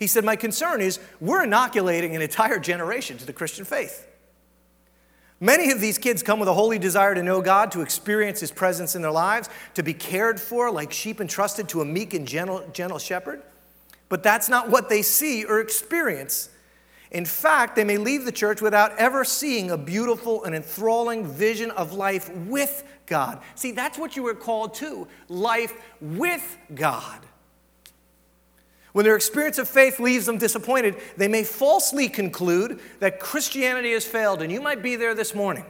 He 0.00 0.08
said, 0.08 0.24
My 0.24 0.34
concern 0.34 0.80
is 0.80 0.98
we're 1.20 1.44
inoculating 1.44 2.16
an 2.16 2.22
entire 2.22 2.58
generation 2.58 3.16
to 3.18 3.24
the 3.24 3.32
Christian 3.32 3.64
faith. 3.64 4.08
Many 5.38 5.70
of 5.70 5.80
these 5.80 5.98
kids 5.98 6.22
come 6.22 6.40
with 6.40 6.48
a 6.48 6.54
holy 6.54 6.78
desire 6.78 7.14
to 7.14 7.22
know 7.22 7.42
God, 7.42 7.70
to 7.72 7.82
experience 7.82 8.40
His 8.40 8.50
presence 8.50 8.94
in 8.96 9.02
their 9.02 9.10
lives, 9.10 9.50
to 9.74 9.82
be 9.82 9.92
cared 9.92 10.40
for 10.40 10.70
like 10.70 10.92
sheep 10.92 11.20
entrusted 11.20 11.68
to 11.70 11.82
a 11.82 11.84
meek 11.84 12.14
and 12.14 12.26
gentle, 12.26 12.64
gentle 12.72 12.98
shepherd. 12.98 13.42
But 14.08 14.22
that's 14.22 14.48
not 14.48 14.70
what 14.70 14.88
they 14.88 15.02
see 15.02 15.44
or 15.44 15.60
experience. 15.60 16.48
In 17.10 17.24
fact, 17.24 17.76
they 17.76 17.84
may 17.84 17.98
leave 17.98 18.24
the 18.24 18.32
church 18.32 18.62
without 18.62 18.96
ever 18.98 19.24
seeing 19.24 19.70
a 19.70 19.76
beautiful 19.76 20.44
and 20.44 20.54
enthralling 20.54 21.26
vision 21.26 21.70
of 21.72 21.92
life 21.92 22.30
with 22.34 22.84
God. 23.06 23.40
See, 23.54 23.72
that's 23.72 23.98
what 23.98 24.16
you 24.16 24.22
were 24.22 24.34
called 24.34 24.74
to 24.74 25.06
life 25.28 25.74
with 26.00 26.56
God. 26.74 27.20
When 28.96 29.04
their 29.04 29.14
experience 29.14 29.58
of 29.58 29.68
faith 29.68 30.00
leaves 30.00 30.24
them 30.24 30.38
disappointed, 30.38 30.96
they 31.18 31.28
may 31.28 31.44
falsely 31.44 32.08
conclude 32.08 32.80
that 33.00 33.20
Christianity 33.20 33.92
has 33.92 34.06
failed, 34.06 34.40
and 34.40 34.50
you 34.50 34.62
might 34.62 34.82
be 34.82 34.96
there 34.96 35.14
this 35.14 35.34
morning. 35.34 35.66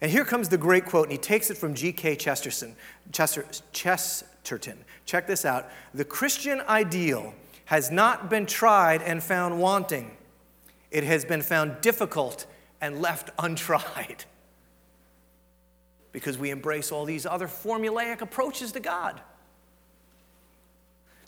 And 0.00 0.10
here 0.10 0.24
comes 0.24 0.48
the 0.48 0.58
great 0.58 0.86
quote, 0.86 1.04
and 1.04 1.12
he 1.12 1.18
takes 1.18 1.52
it 1.52 1.56
from 1.56 1.74
G.K. 1.74 2.16
Chesterton. 2.16 2.74
Chester, 3.12 3.46
Chesterton. 3.72 4.76
Check 5.06 5.28
this 5.28 5.44
out. 5.44 5.70
The 5.94 6.04
Christian 6.04 6.62
ideal 6.62 7.32
has 7.66 7.92
not 7.92 8.28
been 8.28 8.46
tried 8.46 9.00
and 9.00 9.22
found 9.22 9.60
wanting, 9.60 10.16
it 10.90 11.04
has 11.04 11.24
been 11.24 11.42
found 11.42 11.80
difficult 11.80 12.44
and 12.80 13.00
left 13.00 13.30
untried. 13.38 14.24
Because 16.10 16.36
we 16.38 16.50
embrace 16.50 16.90
all 16.90 17.04
these 17.04 17.24
other 17.24 17.46
formulaic 17.46 18.20
approaches 18.20 18.72
to 18.72 18.80
God. 18.80 19.20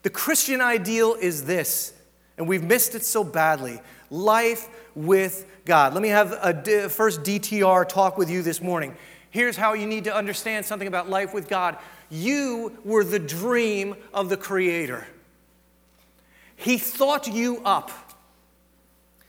The 0.05 0.11
Christian 0.11 0.61
ideal 0.61 1.17
is 1.19 1.47
this, 1.47 1.95
and 2.37 2.47
we've 2.47 2.63
missed 2.63 2.95
it 2.95 3.03
so 3.05 3.25
badly 3.25 3.81
life 4.11 4.69
with 4.95 5.47
God. 5.65 5.95
Let 5.95 6.03
me 6.03 6.11
have 6.11 6.33
a 6.43 6.91
first 6.91 7.23
DTR 7.23 7.89
talk 7.89 8.19
with 8.19 8.29
you 8.29 8.43
this 8.43 8.61
morning. 8.61 8.95
Here's 9.31 9.57
how 9.57 9.73
you 9.73 9.87
need 9.87 10.05
to 10.05 10.15
understand 10.15 10.67
something 10.67 10.87
about 10.87 11.09
life 11.09 11.33
with 11.33 11.49
God. 11.49 11.79
You 12.11 12.79
were 12.85 13.03
the 13.03 13.19
dream 13.19 13.97
of 14.13 14.29
the 14.29 14.37
Creator. 14.37 15.07
He 16.55 16.77
thought 16.77 17.27
you 17.27 17.63
up. 17.65 17.91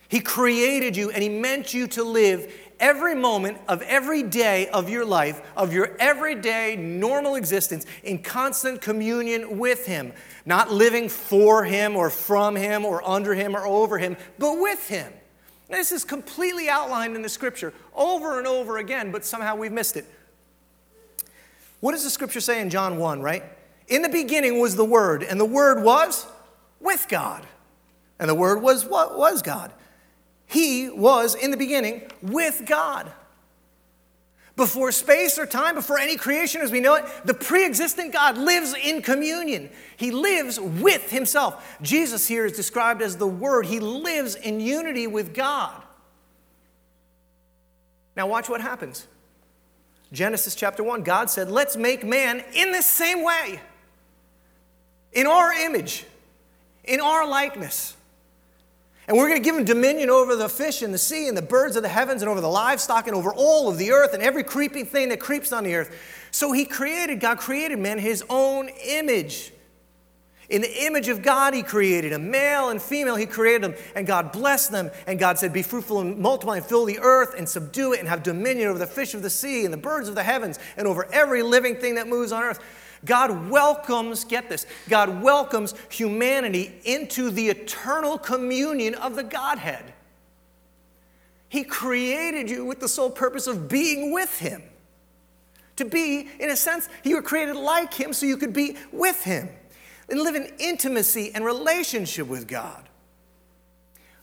He 0.08 0.20
created 0.20 0.94
you 0.94 1.10
and 1.10 1.22
He 1.22 1.30
meant 1.30 1.72
you 1.72 1.86
to 1.88 2.04
live 2.04 2.52
every 2.80 3.14
moment 3.14 3.58
of 3.68 3.82
every 3.82 4.22
day 4.22 4.68
of 4.68 4.88
your 4.88 5.04
life, 5.04 5.40
of 5.56 5.72
your 5.72 5.96
everyday 5.98 6.76
normal 6.76 7.36
existence, 7.36 7.86
in 8.02 8.18
constant 8.22 8.80
communion 8.80 9.58
with 9.58 9.86
Him. 9.86 10.12
Not 10.44 10.70
living 10.70 11.08
for 11.08 11.64
Him 11.64 11.96
or 11.96 12.10
from 12.10 12.56
Him 12.56 12.84
or 12.84 13.06
under 13.08 13.34
Him 13.34 13.56
or 13.56 13.66
over 13.66 13.98
Him, 13.98 14.16
but 14.38 14.60
with 14.60 14.88
Him. 14.88 15.12
This 15.68 15.90
is 15.90 16.04
completely 16.04 16.68
outlined 16.68 17.16
in 17.16 17.22
the 17.22 17.28
scripture 17.28 17.72
over 17.94 18.38
and 18.38 18.46
over 18.46 18.78
again, 18.78 19.10
but 19.10 19.24
somehow 19.24 19.56
we've 19.56 19.72
missed 19.72 19.96
it. 19.96 20.06
What 21.80 21.92
does 21.92 22.04
the 22.04 22.10
scripture 22.10 22.40
say 22.40 22.60
in 22.60 22.70
John 22.70 22.98
1, 22.98 23.20
right? 23.20 23.44
In 23.88 24.02
the 24.02 24.08
beginning 24.08 24.60
was 24.60 24.76
the 24.76 24.84
Word, 24.84 25.22
and 25.22 25.40
the 25.40 25.44
Word 25.44 25.82
was 25.82 26.26
with 26.80 27.06
God. 27.08 27.46
And 28.18 28.28
the 28.28 28.34
Word 28.34 28.62
was 28.62 28.84
what 28.84 29.18
was 29.18 29.42
God. 29.42 29.72
He 30.46 30.88
was 30.88 31.34
in 31.34 31.50
the 31.50 31.56
beginning 31.56 32.02
with 32.22 32.64
God. 32.66 33.10
Before 34.54 34.90
space 34.90 35.38
or 35.38 35.44
time, 35.44 35.74
before 35.74 35.98
any 35.98 36.16
creation 36.16 36.62
as 36.62 36.70
we 36.70 36.80
know 36.80 36.94
it, 36.94 37.04
the 37.24 37.34
pre 37.34 37.66
existent 37.66 38.12
God 38.12 38.38
lives 38.38 38.74
in 38.74 39.02
communion. 39.02 39.68
He 39.98 40.10
lives 40.10 40.58
with 40.58 41.10
Himself. 41.10 41.76
Jesus 41.82 42.26
here 42.26 42.46
is 42.46 42.52
described 42.52 43.02
as 43.02 43.16
the 43.16 43.26
Word. 43.26 43.66
He 43.66 43.80
lives 43.80 44.34
in 44.34 44.60
unity 44.60 45.06
with 45.06 45.34
God. 45.34 45.82
Now, 48.16 48.26
watch 48.26 48.48
what 48.48 48.62
happens. 48.62 49.06
Genesis 50.10 50.54
chapter 50.54 50.82
1, 50.82 51.02
God 51.02 51.28
said, 51.28 51.50
Let's 51.50 51.76
make 51.76 52.02
man 52.02 52.42
in 52.54 52.72
the 52.72 52.80
same 52.80 53.22
way, 53.22 53.60
in 55.12 55.26
our 55.26 55.52
image 55.52 56.06
in 56.86 57.00
our 57.00 57.28
likeness. 57.28 57.95
And 59.08 59.16
we're 59.16 59.28
going 59.28 59.40
to 59.40 59.44
give 59.44 59.56
him 59.56 59.64
dominion 59.64 60.10
over 60.10 60.34
the 60.34 60.48
fish 60.48 60.82
in 60.82 60.90
the 60.90 60.98
sea 60.98 61.28
and 61.28 61.36
the 61.36 61.42
birds 61.42 61.76
of 61.76 61.82
the 61.82 61.88
heavens 61.88 62.22
and 62.22 62.28
over 62.28 62.40
the 62.40 62.48
livestock 62.48 63.06
and 63.06 63.14
over 63.14 63.32
all 63.32 63.68
of 63.68 63.78
the 63.78 63.92
earth 63.92 64.14
and 64.14 64.22
every 64.22 64.42
creeping 64.42 64.84
thing 64.84 65.10
that 65.10 65.20
creeps 65.20 65.52
on 65.52 65.62
the 65.62 65.74
earth. 65.76 65.96
So 66.32 66.52
he 66.52 66.64
created, 66.64 67.20
God 67.20 67.38
created 67.38 67.78
man 67.78 67.98
his 67.98 68.24
own 68.28 68.68
image. 68.84 69.52
In 70.48 70.60
the 70.62 70.86
image 70.86 71.08
of 71.08 71.22
God, 71.22 71.54
he 71.54 71.62
created 71.62 72.12
a 72.12 72.18
male 72.18 72.68
and 72.68 72.80
female, 72.80 73.16
he 73.16 73.26
created 73.26 73.62
them, 73.62 73.74
and 73.96 74.06
God 74.06 74.30
blessed 74.32 74.70
them. 74.70 74.90
And 75.06 75.18
God 75.18 75.38
said, 75.38 75.52
Be 75.52 75.62
fruitful 75.62 76.00
and 76.00 76.18
multiply 76.18 76.56
and 76.56 76.66
fill 76.66 76.84
the 76.84 76.98
earth 77.00 77.34
and 77.36 77.48
subdue 77.48 77.94
it 77.94 78.00
and 78.00 78.08
have 78.08 78.22
dominion 78.22 78.68
over 78.68 78.78
the 78.78 78.86
fish 78.86 79.14
of 79.14 79.22
the 79.22 79.30
sea 79.30 79.64
and 79.64 79.72
the 79.72 79.78
birds 79.78 80.08
of 80.08 80.14
the 80.14 80.22
heavens 80.22 80.58
and 80.76 80.86
over 80.86 81.08
every 81.12 81.42
living 81.42 81.76
thing 81.76 81.96
that 81.96 82.06
moves 82.06 82.32
on 82.32 82.42
earth. 82.42 82.60
God 83.04 83.50
welcomes, 83.50 84.24
get 84.24 84.48
this, 84.48 84.66
God 84.88 85.22
welcomes 85.22 85.74
humanity 85.90 86.74
into 86.84 87.30
the 87.30 87.48
eternal 87.48 88.18
communion 88.18 88.94
of 88.94 89.16
the 89.16 89.24
Godhead. 89.24 89.92
He 91.48 91.62
created 91.62 92.50
you 92.50 92.64
with 92.64 92.80
the 92.80 92.88
sole 92.88 93.10
purpose 93.10 93.46
of 93.46 93.68
being 93.68 94.12
with 94.12 94.38
Him. 94.38 94.62
To 95.76 95.84
be, 95.84 96.28
in 96.40 96.50
a 96.50 96.56
sense, 96.56 96.88
you 97.04 97.16
were 97.16 97.22
created 97.22 97.54
like 97.54 97.94
Him 97.94 98.12
so 98.12 98.26
you 98.26 98.36
could 98.36 98.52
be 98.52 98.76
with 98.92 99.22
Him 99.22 99.48
and 100.08 100.20
live 100.20 100.34
in 100.34 100.52
intimacy 100.58 101.32
and 101.34 101.44
relationship 101.44 102.26
with 102.26 102.48
God. 102.48 102.88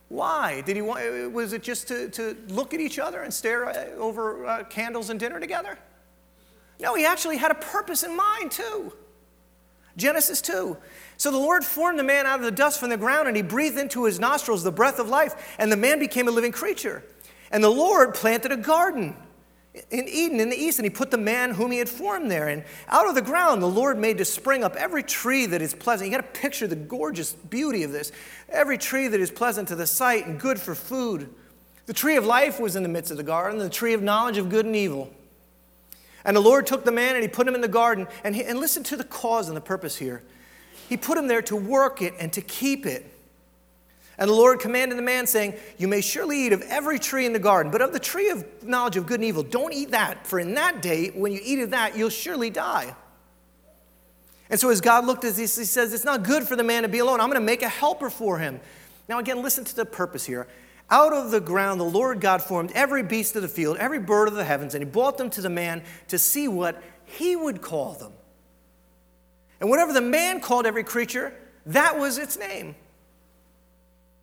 Why? 0.09 0.61
Did 0.61 0.75
he 0.75 0.81
want, 0.83 1.33
was 1.33 1.53
it 1.53 1.63
just 1.63 1.87
to, 1.87 2.07
to 2.09 2.37
look 2.49 2.73
at 2.73 2.79
each 2.79 2.99
other 2.99 3.23
and 3.23 3.33
stare 3.33 3.65
uh, 3.65 3.85
over 3.97 4.45
uh, 4.45 4.63
candles 4.65 5.09
and 5.09 5.19
dinner 5.19 5.39
together? 5.39 5.77
No, 6.79 6.95
he 6.95 7.05
actually 7.05 7.37
had 7.37 7.51
a 7.51 7.55
purpose 7.55 8.03
in 8.03 8.15
mind, 8.15 8.51
too. 8.51 8.93
Genesis 9.95 10.41
2. 10.41 10.75
So 11.17 11.31
the 11.31 11.37
Lord 11.37 11.63
formed 11.63 11.99
the 11.99 12.03
man 12.03 12.25
out 12.25 12.39
of 12.39 12.45
the 12.45 12.51
dust 12.51 12.79
from 12.79 12.89
the 12.89 12.97
ground, 12.97 13.27
and 13.27 13.37
he 13.37 13.43
breathed 13.43 13.77
into 13.77 14.05
his 14.05 14.19
nostrils 14.19 14.63
the 14.63 14.71
breath 14.71 14.99
of 14.99 15.09
life, 15.09 15.55
and 15.59 15.71
the 15.71 15.77
man 15.77 15.99
became 15.99 16.27
a 16.27 16.31
living 16.31 16.51
creature. 16.51 17.03
And 17.51 17.63
the 17.63 17.69
Lord 17.69 18.15
planted 18.15 18.51
a 18.51 18.57
garden 18.57 19.15
in 19.91 20.07
Eden 20.07 20.39
in 20.39 20.49
the 20.49 20.55
east, 20.55 20.79
and 20.79 20.85
he 20.85 20.89
put 20.89 21.11
the 21.11 21.17
man 21.17 21.51
whom 21.51 21.71
he 21.71 21.77
had 21.77 21.89
formed 21.89 22.29
there. 22.29 22.47
And 22.47 22.63
out 22.87 23.07
of 23.07 23.15
the 23.15 23.21
ground, 23.21 23.61
the 23.61 23.67
Lord 23.67 23.97
made 23.97 24.17
to 24.17 24.25
spring 24.25 24.63
up 24.63 24.75
every 24.75 25.03
tree 25.03 25.45
that 25.47 25.61
is 25.61 25.73
pleasant. 25.73 26.09
You 26.09 26.17
got 26.17 26.33
to 26.33 26.39
picture 26.39 26.67
the 26.67 26.75
gorgeous 26.75 27.33
beauty 27.33 27.83
of 27.83 27.91
this. 27.91 28.11
Every 28.49 28.77
tree 28.77 29.07
that 29.07 29.19
is 29.19 29.31
pleasant 29.31 29.67
to 29.69 29.75
the 29.75 29.87
sight 29.87 30.25
and 30.25 30.39
good 30.39 30.59
for 30.59 30.75
food. 30.75 31.33
The 31.85 31.93
tree 31.93 32.15
of 32.15 32.25
life 32.25 32.59
was 32.59 32.75
in 32.75 32.83
the 32.83 32.89
midst 32.89 33.11
of 33.11 33.17
the 33.17 33.23
garden, 33.23 33.59
the 33.59 33.69
tree 33.69 33.93
of 33.93 34.01
knowledge 34.01 34.37
of 34.37 34.49
good 34.49 34.65
and 34.65 34.75
evil. 34.75 35.11
And 36.25 36.35
the 36.37 36.41
Lord 36.41 36.65
took 36.65 36.85
the 36.85 36.91
man 36.91 37.15
and 37.15 37.23
he 37.23 37.27
put 37.27 37.47
him 37.47 37.55
in 37.55 37.61
the 37.61 37.67
garden. 37.67 38.07
And, 38.23 38.35
he, 38.35 38.43
and 38.43 38.59
listen 38.59 38.83
to 38.83 38.95
the 38.95 39.03
cause 39.03 39.47
and 39.47 39.57
the 39.57 39.61
purpose 39.61 39.97
here. 39.97 40.23
He 40.89 40.97
put 40.97 41.17
him 41.17 41.27
there 41.27 41.41
to 41.43 41.55
work 41.55 42.01
it 42.01 42.13
and 42.19 42.31
to 42.33 42.41
keep 42.41 42.85
it. 42.85 43.09
And 44.17 44.29
the 44.29 44.33
Lord 44.33 44.59
commanded 44.59 44.97
the 44.97 45.03
man, 45.03 45.25
saying, 45.25 45.55
You 45.77 45.87
may 45.87 46.01
surely 46.01 46.45
eat 46.45 46.53
of 46.53 46.61
every 46.63 46.99
tree 46.99 47.25
in 47.25 47.33
the 47.33 47.39
garden, 47.39 47.71
but 47.71 47.81
of 47.81 47.93
the 47.93 47.99
tree 47.99 48.29
of 48.29 48.45
knowledge 48.63 48.95
of 48.95 49.07
good 49.07 49.19
and 49.19 49.25
evil, 49.25 49.41
don't 49.41 49.73
eat 49.73 49.91
that, 49.91 50.27
for 50.27 50.39
in 50.39 50.53
that 50.53 50.81
day, 50.81 51.09
when 51.09 51.31
you 51.31 51.39
eat 51.43 51.59
of 51.59 51.71
that, 51.71 51.97
you'll 51.97 52.09
surely 52.09 52.51
die. 52.51 52.95
And 54.51 54.59
so, 54.59 54.69
as 54.69 54.81
God 54.81 55.05
looked 55.05 55.25
at 55.25 55.33
this, 55.33 55.57
he 55.57 55.65
says, 55.65 55.93
It's 55.93 56.05
not 56.05 56.23
good 56.23 56.43
for 56.47 56.55
the 56.55 56.63
man 56.63 56.83
to 56.83 56.89
be 56.89 56.99
alone. 56.99 57.21
I'm 57.21 57.27
going 57.27 57.41
to 57.41 57.45
make 57.45 57.63
a 57.63 57.69
helper 57.69 58.11
for 58.11 58.37
him. 58.37 58.59
Now, 59.09 59.17
again, 59.17 59.41
listen 59.41 59.65
to 59.65 59.75
the 59.75 59.85
purpose 59.85 60.25
here. 60.25 60.47
Out 60.93 61.11
of 61.11 61.31
the 61.31 61.41
ground, 61.41 61.79
the 61.79 61.85
Lord 61.85 62.21
God 62.21 62.43
formed 62.43 62.71
every 62.73 63.01
beast 63.01 63.35
of 63.35 63.41
the 63.41 63.47
field, 63.47 63.77
every 63.77 63.97
bird 63.97 64.27
of 64.27 64.35
the 64.35 64.43
heavens, 64.43 64.75
and 64.75 64.83
he 64.83 64.87
brought 64.87 65.17
them 65.17 65.31
to 65.31 65.41
the 65.41 65.49
man 65.49 65.81
to 66.09 66.19
see 66.19 66.47
what 66.47 66.83
he 67.05 67.35
would 67.35 67.63
call 67.63 67.93
them. 67.93 68.11
And 69.59 69.71
whatever 69.71 69.91
the 69.91 70.01
man 70.01 70.39
called 70.39 70.67
every 70.67 70.83
creature, 70.83 71.33
that 71.65 71.97
was 71.97 72.19
its 72.19 72.37
name. 72.37 72.75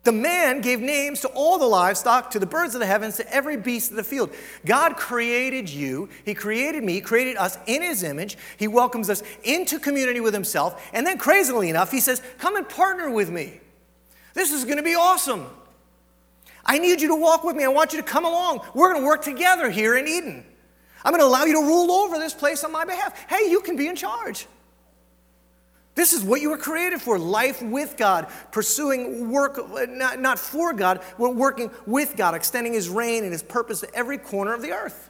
The 0.03 0.13
man 0.13 0.61
gave 0.61 0.79
names 0.79 1.19
to 1.21 1.27
all 1.27 1.57
the 1.57 1.65
livestock, 1.65 2.31
to 2.31 2.39
the 2.39 2.45
birds 2.45 2.73
of 2.73 2.79
the 2.79 2.87
heavens, 2.87 3.17
to 3.17 3.33
every 3.33 3.57
beast 3.57 3.91
of 3.91 3.97
the 3.97 4.03
field. 4.05 4.33
God 4.65 4.95
created 4.95 5.67
you, 5.67 6.07
He 6.23 6.33
created 6.33 6.85
me, 6.85 6.93
He 6.93 7.01
created 7.01 7.35
us 7.35 7.57
in 7.67 7.81
His 7.81 8.01
image. 8.01 8.37
He 8.55 8.69
welcomes 8.69 9.09
us 9.09 9.23
into 9.43 9.77
community 9.77 10.21
with 10.21 10.33
Himself. 10.33 10.89
And 10.93 11.05
then, 11.05 11.17
crazily 11.17 11.69
enough, 11.69 11.91
He 11.91 11.99
says, 11.99 12.21
Come 12.37 12.55
and 12.55 12.69
partner 12.69 13.09
with 13.09 13.29
me. 13.29 13.59
This 14.33 14.53
is 14.53 14.63
going 14.63 14.77
to 14.77 14.83
be 14.83 14.95
awesome. 14.95 15.47
I 16.65 16.77
need 16.77 17.01
you 17.01 17.07
to 17.09 17.15
walk 17.15 17.43
with 17.43 17.55
me. 17.55 17.63
I 17.63 17.69
want 17.69 17.93
you 17.93 17.99
to 17.99 18.05
come 18.05 18.25
along. 18.25 18.61
We're 18.73 18.91
going 18.91 19.01
to 19.01 19.07
work 19.07 19.23
together 19.23 19.69
here 19.69 19.97
in 19.97 20.07
Eden. 20.07 20.45
I'm 21.03 21.11
going 21.11 21.21
to 21.21 21.25
allow 21.25 21.45
you 21.45 21.53
to 21.53 21.67
rule 21.67 21.91
over 21.91 22.19
this 22.19 22.33
place 22.33 22.63
on 22.63 22.71
my 22.71 22.85
behalf. 22.85 23.17
Hey, 23.27 23.49
you 23.49 23.61
can 23.61 23.75
be 23.75 23.87
in 23.87 23.95
charge. 23.95 24.47
This 25.93 26.13
is 26.13 26.23
what 26.23 26.39
you 26.39 26.49
were 26.49 26.57
created 26.57 27.01
for 27.01 27.19
life 27.19 27.61
with 27.61 27.97
God, 27.97 28.27
pursuing 28.51 29.29
work, 29.29 29.59
not, 29.89 30.19
not 30.19 30.39
for 30.39 30.71
God, 30.71 31.01
but 31.19 31.35
working 31.35 31.69
with 31.85 32.15
God, 32.15 32.33
extending 32.33 32.73
His 32.73 32.87
reign 32.87 33.23
and 33.23 33.33
His 33.33 33.43
purpose 33.43 33.81
to 33.81 33.93
every 33.93 34.17
corner 34.17 34.53
of 34.53 34.61
the 34.61 34.71
earth. 34.71 35.09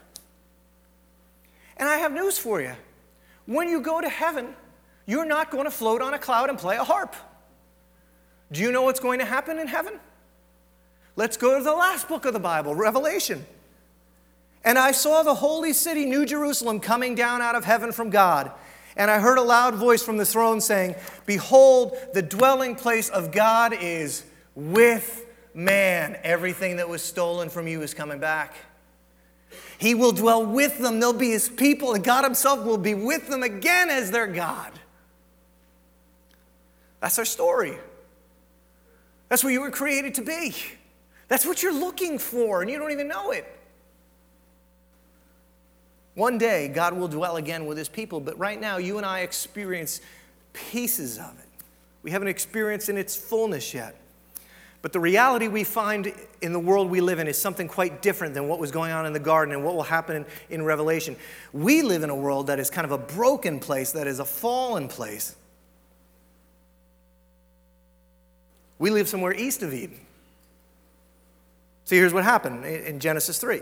And 1.78 1.88
I 1.88 1.98
have 1.98 2.14
news 2.14 2.38
for 2.38 2.62
you. 2.62 2.74
When 3.46 3.70
you 3.70 3.82
go 3.82 4.02
to 4.02 4.10
heaven, 4.10 4.56
you're 5.06 5.26
not 5.26 5.52
going 5.52 5.66
to 5.66 5.72
float 5.72 6.02
on 6.02 6.14
a 6.14 6.20
cloud 6.20 6.50
and 6.50 6.58
play 6.58 6.78
a 6.78 6.84
harp. 6.84 7.16
Do 8.52 8.62
you 8.62 8.72
know 8.72 8.82
what's 8.82 9.00
going 9.00 9.20
to 9.20 9.26
happen 9.26 9.60
in 9.60 9.68
heaven? 9.68 10.00
Let's 11.16 11.38
go 11.38 11.58
to 11.58 11.64
the 11.64 11.74
last 11.74 12.08
book 12.08 12.26
of 12.26 12.34
the 12.34 12.40
Bible, 12.40 12.74
Revelation. 12.74 13.46
And 14.64 14.78
I 14.78 14.92
saw 14.92 15.24
the 15.24 15.36
holy 15.36 15.74
city, 15.74 16.06
New 16.06 16.26
Jerusalem, 16.26 16.80
coming 16.80 17.16
down 17.16 17.42
out 17.42 17.56
of 17.56 17.66
heaven 17.66 17.92
from 17.92 18.10
God. 18.10 18.52
And 18.96 19.10
I 19.10 19.20
heard 19.20 19.38
a 19.38 19.42
loud 19.42 19.76
voice 19.76 20.04
from 20.04 20.18
the 20.18 20.26
throne 20.26 20.62
saying, 20.62 20.96
Behold, 21.26 21.98
the 22.14 22.22
dwelling 22.22 22.76
place 22.76 23.10
of 23.10 23.32
God 23.32 23.74
is 23.74 24.24
with 24.56 25.26
man, 25.54 26.18
everything 26.24 26.78
that 26.78 26.88
was 26.88 27.02
stolen 27.02 27.50
from 27.50 27.68
you 27.68 27.82
is 27.82 27.94
coming 27.94 28.20
back. 28.20 28.56
He 29.78 29.96
will 29.96 30.12
dwell 30.12 30.46
with 30.46 30.78
them. 30.78 31.00
They'll 31.00 31.14
be 31.14 31.32
his 31.32 31.50
people, 31.50 31.94
and 31.94 32.04
God 32.04 32.24
himself 32.24 32.64
will 32.64 32.78
be 32.78 32.94
with 32.94 33.28
them 33.28 33.44
again 33.44 33.90
as 33.90 34.12
their 34.12 34.28
God. 34.28 34.72
That's 37.00 37.18
our 37.18 37.26
story. 37.26 37.78
That's 39.28 39.44
what 39.44 39.54
you 39.54 39.62
were 39.62 39.72
created 39.72 40.16
to 40.16 40.22
be. 40.22 40.56
That's 41.32 41.46
what 41.46 41.64
you're 41.64 41.74
looking 41.74 42.18
for, 42.18 42.62
and 42.62 42.70
you 42.70 42.78
don't 42.78 42.92
even 42.92 43.08
know 43.08 43.32
it. 43.32 43.46
One 46.14 46.38
day, 46.38 46.68
God 46.68 46.94
will 46.94 47.08
dwell 47.08 47.38
again 47.38 47.66
with 47.66 47.78
his 47.78 47.88
people, 47.88 48.20
but 48.20 48.38
right 48.38 48.60
now, 48.60 48.76
you 48.76 48.98
and 48.98 49.06
I 49.06 49.22
experience 49.22 50.02
pieces 50.52 51.18
of 51.18 51.32
it. 51.40 51.64
We 52.04 52.12
haven't 52.12 52.28
experienced 52.28 52.90
in 52.90 52.98
its 52.98 53.16
fullness 53.16 53.74
yet. 53.74 53.96
But 54.82 54.92
the 54.92 55.00
reality 55.00 55.48
we 55.48 55.64
find 55.64 56.14
in 56.42 56.52
the 56.52 56.60
world 56.60 56.90
we 56.90 57.00
live 57.00 57.20
in 57.20 57.30
is 57.30 57.38
something 57.38 57.70
quite 57.70 58.02
different 58.02 58.34
than 58.34 58.50
what 58.50 58.60
was 58.60 58.72
going 58.72 58.92
on 58.92 59.06
in 59.06 59.14
the 59.14 59.20
garden 59.20 59.56
and 59.56 59.64
what 59.64 59.74
will 59.74 59.84
happen 59.84 60.18
in, 60.18 60.26
in, 60.50 60.66
Revelation. 60.66 61.16
We 61.54 61.82
live 61.82 62.04
in 62.04 62.10
a 62.10 62.16
world 62.16 62.48
that 62.48 62.60
is 62.60 62.70
kind 62.70 62.84
of 62.84 62.92
a 62.92 62.98
broken 62.98 63.62
place, 63.62 63.94
that 63.94 64.06
is 64.06 64.20
a 64.20 64.26
fallen 64.26 64.90
place. 64.90 65.34
We 68.80 68.90
live 68.90 69.08
somewhere 69.08 69.34
east 69.34 69.64
of 69.64 69.74
Eden. 69.74 70.02
See, 71.92 71.98
here's 71.98 72.14
what 72.14 72.24
happened 72.24 72.64
in 72.64 73.02
Genesis 73.02 73.38
3. 73.38 73.60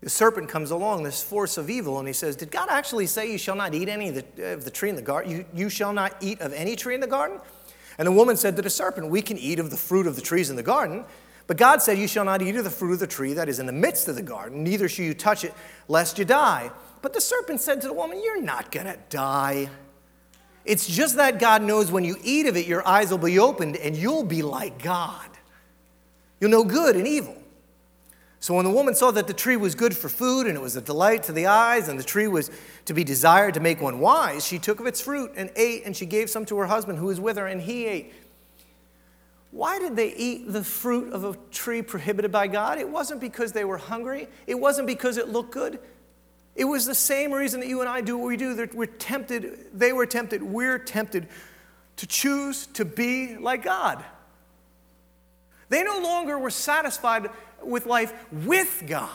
The 0.00 0.08
serpent 0.08 0.48
comes 0.48 0.70
along, 0.70 1.02
this 1.02 1.20
force 1.20 1.58
of 1.58 1.68
evil, 1.68 1.98
and 1.98 2.06
he 2.06 2.14
says, 2.14 2.36
Did 2.36 2.52
God 2.52 2.68
actually 2.70 3.08
say 3.08 3.32
you 3.32 3.36
shall 3.36 3.56
not 3.56 3.74
eat 3.74 3.88
any 3.88 4.10
of 4.10 4.14
the, 4.14 4.52
of 4.52 4.64
the 4.64 4.70
tree 4.70 4.88
in 4.88 4.94
the 4.94 5.02
garden? 5.02 5.32
You, 5.32 5.44
you 5.52 5.68
shall 5.68 5.92
not 5.92 6.14
eat 6.20 6.40
of 6.40 6.52
any 6.52 6.76
tree 6.76 6.94
in 6.94 7.00
the 7.00 7.08
garden? 7.08 7.40
And 7.98 8.06
the 8.06 8.12
woman 8.12 8.36
said 8.36 8.54
to 8.54 8.62
the 8.62 8.70
serpent, 8.70 9.08
We 9.08 9.22
can 9.22 9.36
eat 9.38 9.58
of 9.58 9.70
the 9.70 9.76
fruit 9.76 10.06
of 10.06 10.14
the 10.14 10.22
trees 10.22 10.48
in 10.48 10.54
the 10.54 10.62
garden. 10.62 11.04
But 11.48 11.56
God 11.56 11.82
said, 11.82 11.98
You 11.98 12.06
shall 12.06 12.24
not 12.24 12.40
eat 12.42 12.54
of 12.54 12.62
the 12.62 12.70
fruit 12.70 12.92
of 12.92 13.00
the 13.00 13.08
tree 13.08 13.32
that 13.32 13.48
is 13.48 13.58
in 13.58 13.66
the 13.66 13.72
midst 13.72 14.06
of 14.06 14.14
the 14.14 14.22
garden, 14.22 14.62
neither 14.62 14.88
shall 14.88 15.04
you 15.04 15.14
touch 15.14 15.42
it, 15.42 15.52
lest 15.88 16.16
you 16.16 16.24
die. 16.24 16.70
But 17.02 17.12
the 17.12 17.20
serpent 17.20 17.60
said 17.60 17.80
to 17.80 17.88
the 17.88 17.92
woman, 17.92 18.22
You're 18.22 18.40
not 18.40 18.70
going 18.70 18.86
to 18.86 19.00
die. 19.08 19.68
It's 20.64 20.86
just 20.86 21.16
that 21.16 21.40
God 21.40 21.64
knows 21.64 21.90
when 21.90 22.04
you 22.04 22.14
eat 22.22 22.46
of 22.46 22.56
it, 22.56 22.68
your 22.68 22.86
eyes 22.86 23.10
will 23.10 23.18
be 23.18 23.40
opened 23.40 23.74
and 23.78 23.96
you'll 23.96 24.22
be 24.22 24.42
like 24.42 24.80
God. 24.80 25.30
You'll 26.40 26.50
know 26.50 26.64
good 26.64 26.96
and 26.96 27.06
evil. 27.06 27.36
So 28.40 28.54
when 28.54 28.64
the 28.64 28.70
woman 28.70 28.94
saw 28.94 29.10
that 29.12 29.26
the 29.26 29.34
tree 29.34 29.56
was 29.56 29.74
good 29.74 29.96
for 29.96 30.08
food 30.08 30.46
and 30.46 30.56
it 30.56 30.60
was 30.60 30.76
a 30.76 30.80
delight 30.80 31.24
to 31.24 31.32
the 31.32 31.46
eyes 31.46 31.88
and 31.88 31.98
the 31.98 32.04
tree 32.04 32.28
was 32.28 32.50
to 32.84 32.94
be 32.94 33.02
desired 33.02 33.54
to 33.54 33.60
make 33.60 33.80
one 33.80 33.98
wise, 33.98 34.46
she 34.46 34.58
took 34.58 34.78
of 34.78 34.86
its 34.86 35.00
fruit 35.00 35.32
and 35.36 35.50
ate 35.56 35.84
and 35.84 35.96
she 35.96 36.06
gave 36.06 36.30
some 36.30 36.44
to 36.46 36.56
her 36.58 36.66
husband 36.66 36.98
who 36.98 37.06
was 37.06 37.18
with 37.18 37.38
her 37.38 37.46
and 37.46 37.62
he 37.62 37.86
ate. 37.86 38.12
Why 39.50 39.78
did 39.78 39.96
they 39.96 40.14
eat 40.14 40.52
the 40.52 40.62
fruit 40.62 41.12
of 41.12 41.24
a 41.24 41.34
tree 41.50 41.80
prohibited 41.80 42.30
by 42.30 42.46
God? 42.46 42.78
It 42.78 42.88
wasn't 42.88 43.20
because 43.20 43.52
they 43.52 43.64
were 43.64 43.78
hungry. 43.78 44.28
It 44.46 44.56
wasn't 44.56 44.86
because 44.86 45.16
it 45.16 45.28
looked 45.28 45.52
good. 45.52 45.78
It 46.54 46.64
was 46.64 46.84
the 46.84 46.94
same 46.94 47.32
reason 47.32 47.60
that 47.60 47.68
you 47.68 47.80
and 47.80 47.88
I 47.88 48.00
do 48.00 48.18
what 48.18 48.26
we 48.26 48.36
do. 48.36 48.68
We're 48.74 48.86
tempted, 48.86 49.70
they 49.72 49.92
were 49.92 50.06
tempted, 50.06 50.42
we're 50.42 50.78
tempted 50.78 51.28
to 51.96 52.06
choose 52.06 52.66
to 52.68 52.84
be 52.84 53.36
like 53.36 53.62
God. 53.62 54.04
They 55.68 55.82
no 55.82 56.00
longer 56.00 56.38
were 56.38 56.50
satisfied 56.50 57.30
with 57.62 57.86
life 57.86 58.12
with 58.32 58.84
God. 58.86 59.10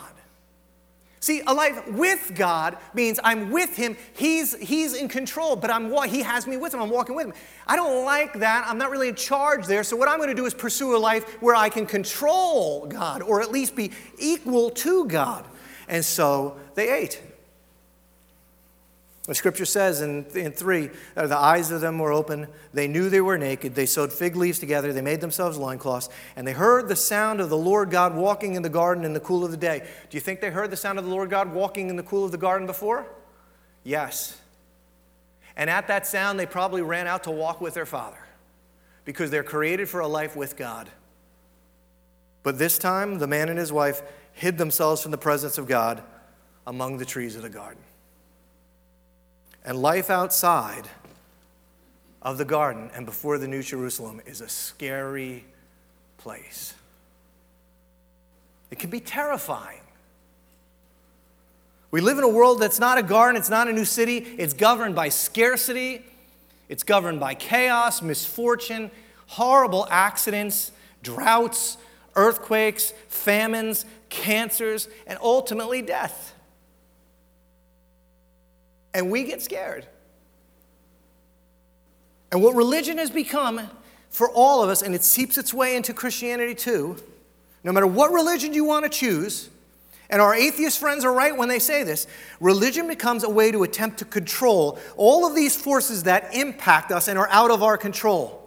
See, 1.22 1.44
a 1.46 1.54
life 1.54 1.88
with 1.88 2.32
God 2.34 2.78
means 2.96 3.20
I'm 3.24 3.52
with 3.52 3.76
Him. 3.76 3.96
He's, 4.14 4.58
he's 4.58 4.96
in 4.96 5.08
control, 5.08 5.56
but 5.56 5.70
I'm, 5.70 5.92
He 6.10 6.24
has 6.24 6.48
me 6.48 6.58
with 6.58 6.74
Him. 6.74 6.82
I'm 6.82 6.90
walking 6.90 7.16
with 7.16 7.28
Him. 7.28 7.34
I 7.68 7.76
don't 7.76 8.04
like 8.04 8.40
that. 8.40 8.66
I'm 8.68 8.80
not 8.80 8.90
really 8.90 9.10
in 9.10 9.16
charge 9.16 9.68
there. 9.68 9.84
So, 9.84 9.96
what 9.96 10.10
I'm 10.10 10.18
going 10.18 10.30
to 10.30 10.36
do 10.36 10.48
is 10.48 10.56
pursue 10.56 10.96
a 10.96 10.98
life 10.98 11.40
where 11.40 11.54
I 11.54 11.70
can 11.70 11.86
control 11.86 12.88
God 12.88 13.22
or 13.22 13.40
at 13.40 13.52
least 13.52 13.76
be 13.76 13.92
equal 14.18 14.72
to 14.72 15.06
God. 15.06 15.46
And 15.88 16.04
so 16.04 16.58
they 16.74 16.92
ate. 16.92 17.22
The 19.32 19.36
scripture 19.36 19.64
says 19.64 20.02
in, 20.02 20.26
in 20.36 20.52
3 20.52 20.90
uh, 21.16 21.26
the 21.26 21.38
eyes 21.38 21.72
of 21.72 21.80
them 21.80 22.00
were 22.00 22.12
open. 22.12 22.50
They 22.74 22.90
knew 22.90 23.10
they 23.10 23.22
were 23.22 23.38
naked. 23.38 23.76
They 23.76 23.86
sewed 23.86 24.12
fig 24.12 24.36
leaves 24.36 24.60
together. 24.60 24.92
They 24.92 25.02
made 25.02 25.22
themselves 25.22 25.58
loincloths. 25.58 26.10
And 26.36 26.46
they 26.46 26.52
heard 26.52 26.90
the 26.90 26.98
sound 26.98 27.40
of 27.40 27.50
the 27.50 27.56
Lord 27.56 27.92
God 27.92 28.14
walking 28.14 28.56
in 28.56 28.62
the 28.62 28.68
garden 28.68 29.06
in 29.06 29.14
the 29.14 29.22
cool 29.22 29.46
of 29.46 29.52
the 29.52 29.56
day. 29.56 29.88
Do 30.10 30.18
you 30.18 30.20
think 30.20 30.42
they 30.42 30.50
heard 30.50 30.70
the 30.70 30.76
sound 30.76 31.00
of 31.00 31.06
the 31.06 31.12
Lord 31.12 31.30
God 31.30 31.54
walking 31.54 31.90
in 31.90 31.96
the 31.96 32.04
cool 32.04 32.26
of 32.26 32.34
the 32.34 32.38
garden 32.38 32.68
before? 32.68 33.08
Yes. 33.86 34.38
And 35.56 35.70
at 35.70 35.88
that 35.88 36.06
sound, 36.06 36.38
they 36.38 36.46
probably 36.46 36.82
ran 36.82 37.08
out 37.08 37.24
to 37.24 37.32
walk 37.32 37.62
with 37.62 37.74
their 37.74 37.86
father 37.86 38.20
because 39.06 39.32
they're 39.32 39.44
created 39.44 39.88
for 39.88 40.02
a 40.02 40.08
life 40.10 40.36
with 40.36 40.58
God. 40.58 40.90
But 42.44 42.60
this 42.60 42.78
time, 42.78 43.18
the 43.18 43.28
man 43.28 43.48
and 43.48 43.58
his 43.58 43.72
wife 43.72 44.02
hid 44.34 44.58
themselves 44.58 45.02
from 45.02 45.12
the 45.12 45.18
presence 45.18 45.58
of 45.58 45.70
God 45.70 46.04
among 46.68 46.98
the 46.98 47.06
trees 47.06 47.38
of 47.38 47.44
the 47.44 47.50
garden. 47.50 47.82
And 49.64 49.82
life 49.82 50.10
outside 50.10 50.88
of 52.22 52.38
the 52.38 52.46
garden 52.46 52.90
and 52.96 53.06
before 53.06 53.38
the 53.38 53.48
New 53.48 53.64
Jerusalem 53.64 54.22
is 54.26 54.42
a 54.42 54.50
scary 54.50 55.46
place. 56.18 56.74
It 58.70 58.80
can 58.80 58.90
be 58.90 59.00
terrifying. 59.00 59.82
We 61.92 62.00
live 62.00 62.18
in 62.18 62.24
a 62.24 62.30
world 62.30 62.60
that's 62.60 62.80
not 62.80 62.98
a 62.98 63.04
garden, 63.04 63.36
it's 63.36 63.50
not 63.50 63.68
a 63.68 63.74
new 63.74 63.84
city, 63.84 64.18
it's 64.38 64.54
governed 64.54 64.96
by 64.96 65.10
scarcity, 65.10 66.06
it's 66.70 66.84
governed 66.84 67.20
by 67.20 67.34
chaos, 67.34 68.02
misfortune, 68.02 68.90
horrible 69.28 69.86
accidents, 69.90 70.72
droughts, 71.04 71.76
earthquakes, 72.16 72.94
famines, 73.10 73.86
cancers, 74.08 74.88
and 75.06 75.20
ultimately 75.22 75.82
death. 75.82 76.34
And 78.94 79.10
we 79.10 79.24
get 79.24 79.42
scared. 79.42 79.88
And 82.32 82.42
what 82.42 82.56
religion 82.56 82.98
has 82.98 83.10
become 83.10 83.70
for 84.10 84.30
all 84.30 84.64
of 84.64 84.70
us, 84.70 84.82
and 84.82 84.94
it 84.94 85.04
seeps 85.04 85.38
its 85.38 85.54
way 85.54 85.76
into 85.76 85.94
Christianity 85.94 86.56
too, 86.56 86.98
no 87.64 87.72
matter 87.72 87.88
what 87.88 88.12
religion 88.12 88.54
you 88.54 88.64
want 88.64 88.84
to 88.84 88.90
choose, 88.90 89.50
and 90.10 90.22
our 90.22 90.36
atheist 90.36 90.78
friends 90.78 91.06
are 91.06 91.14
right 91.14 91.36
when 91.36 91.48
they 91.48 91.60
say 91.60 91.84
this 91.84 92.06
religion 92.42 92.88
becomes 92.88 93.24
a 93.24 93.30
way 93.30 93.52
to 93.52 93.64
attempt 93.64 94.00
to 94.00 94.06
control 94.06 94.78
all 94.98 95.26
of 95.26 95.36
these 95.36 95.56
forces 95.56 96.04
that 96.04 96.36
impact 96.36 96.92
us 96.92 97.08
and 97.08 97.18
are 97.18 97.30
out 97.30 97.50
of 97.50 97.64
our 97.64 97.78
control. 97.78 98.38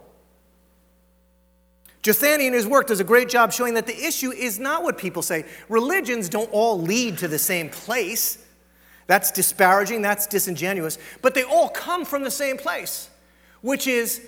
Jethani 2.03 2.45
in 2.45 2.53
his 2.53 2.67
work 2.67 2.85
does 2.85 2.99
a 2.99 3.03
great 3.03 3.29
job 3.29 3.51
showing 3.51 3.73
that 3.73 3.87
the 3.87 4.05
issue 4.05 4.31
is 4.31 4.59
not 4.59 4.83
what 4.83 4.95
people 4.95 5.23
say. 5.23 5.43
Religions 5.69 6.29
don't 6.29 6.51
all 6.51 6.79
lead 6.79 7.17
to 7.17 7.27
the 7.27 7.39
same 7.39 7.67
place. 7.67 8.37
That's 9.07 9.31
disparaging, 9.31 10.01
that's 10.01 10.25
disingenuous, 10.27 10.97
but 11.21 11.33
they 11.35 11.43
all 11.43 11.69
come 11.69 12.05
from 12.05 12.23
the 12.23 12.31
same 12.31 12.57
place, 12.57 13.09
which 13.61 13.85
is 13.87 14.25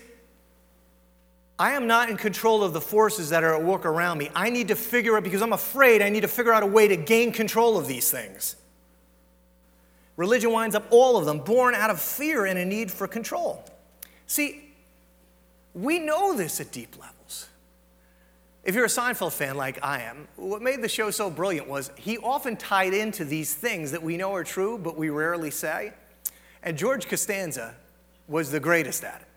I 1.59 1.71
am 1.71 1.87
not 1.87 2.09
in 2.09 2.17
control 2.17 2.63
of 2.63 2.73
the 2.73 2.81
forces 2.81 3.31
that 3.31 3.43
are 3.43 3.55
at 3.55 3.63
work 3.63 3.85
around 3.85 4.19
me. 4.19 4.29
I 4.35 4.51
need 4.51 4.67
to 4.67 4.75
figure 4.75 5.17
out, 5.17 5.23
because 5.23 5.41
I'm 5.41 5.53
afraid, 5.53 6.03
I 6.03 6.09
need 6.09 6.21
to 6.21 6.27
figure 6.27 6.53
out 6.53 6.61
a 6.61 6.67
way 6.67 6.87
to 6.87 6.95
gain 6.95 7.31
control 7.31 7.77
of 7.77 7.87
these 7.87 8.11
things. 8.11 8.55
Religion 10.17 10.51
winds 10.51 10.75
up 10.75 10.85
all 10.91 11.17
of 11.17 11.25
them 11.25 11.39
born 11.39 11.73
out 11.73 11.89
of 11.89 11.99
fear 11.99 12.45
and 12.45 12.59
a 12.59 12.65
need 12.65 12.91
for 12.91 13.07
control. 13.07 13.63
See, 14.27 14.73
we 15.73 15.99
know 15.99 16.35
this 16.35 16.59
at 16.59 16.71
deep 16.71 16.95
level. 16.99 17.16
If 18.67 18.75
you're 18.75 18.84
a 18.84 18.89
Seinfeld 18.89 19.32
fan 19.32 19.56
like 19.56 19.80
I 19.82 20.01
am, 20.01 20.27
what 20.36 20.62
made 20.62 20.82
the 20.82 20.89
show 20.89 21.10
so 21.10 21.30
brilliant 21.30 21.69
was 21.69 21.89
he 21.95 22.17
often 22.17 22.58
tied 22.58 22.93
into 22.93 23.23
these 23.23 23.53
things 23.53 23.91
that 23.91 24.03
we 24.03 24.17
know 24.17 24.36
are 24.36 24.43
true, 24.43 24.77
but 24.77 24.97
we 24.97 25.10
rarely 25.10 25.51
say. 25.51 25.93
And 26.62 26.77
George 26.77 27.08
Costanza 27.08 27.75
was 28.27 28.51
the 28.51 28.60
greatest 28.60 29.06
at 29.06 29.21
it. 29.21 29.27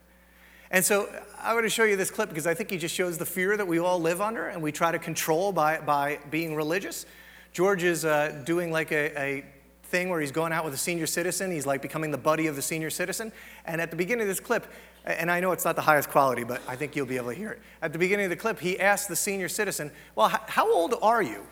And 0.72 0.84
so 0.84 1.08
I 1.40 1.54
want 1.54 1.64
to 1.64 1.70
show 1.70 1.84
you 1.84 1.94
this 1.94 2.10
clip 2.10 2.28
because 2.28 2.48
I 2.48 2.54
think 2.54 2.72
he 2.72 2.76
just 2.76 2.92
shows 2.92 3.18
the 3.18 3.24
fear 3.24 3.56
that 3.56 3.68
we 3.68 3.78
all 3.78 4.00
live 4.00 4.20
under 4.20 4.48
and 4.48 4.60
we 4.60 4.72
try 4.72 4.90
to 4.90 4.98
control 4.98 5.52
by, 5.52 5.78
by 5.78 6.18
being 6.32 6.56
religious. 6.56 7.06
George 7.52 7.84
is 7.84 8.04
uh, 8.04 8.42
doing 8.44 8.72
like 8.72 8.90
a, 8.90 9.16
a 9.16 9.44
thing 9.84 10.08
where 10.08 10.20
he's 10.20 10.32
going 10.32 10.52
out 10.52 10.64
with 10.64 10.74
a 10.74 10.78
senior 10.78 11.06
citizen. 11.06 11.52
He's 11.52 11.66
like 11.66 11.82
becoming 11.82 12.10
the 12.10 12.18
buddy 12.18 12.48
of 12.48 12.56
the 12.56 12.62
senior 12.62 12.90
citizen. 12.90 13.30
And 13.64 13.80
at 13.80 13.90
the 13.90 13.96
beginning 13.96 14.22
of 14.22 14.28
this 14.28 14.40
clip, 14.40 14.66
and 15.04 15.30
I 15.30 15.40
know 15.40 15.52
it's 15.52 15.64
not 15.64 15.76
the 15.76 15.82
highest 15.82 16.10
quality, 16.10 16.44
but 16.44 16.60
I 16.68 16.76
think 16.76 16.94
you'll 16.94 17.06
be 17.06 17.16
able 17.16 17.30
to 17.30 17.34
hear 17.34 17.50
it. 17.52 17.60
At 17.82 17.92
the 17.92 17.98
beginning 17.98 18.26
of 18.26 18.30
the 18.30 18.36
clip, 18.36 18.60
he 18.60 18.78
asked 18.78 19.08
the 19.08 19.16
senior 19.16 19.48
citizen, 19.48 19.90
Well, 20.14 20.28
how 20.28 20.72
old 20.72 20.94
are 21.02 21.22
you? 21.22 21.46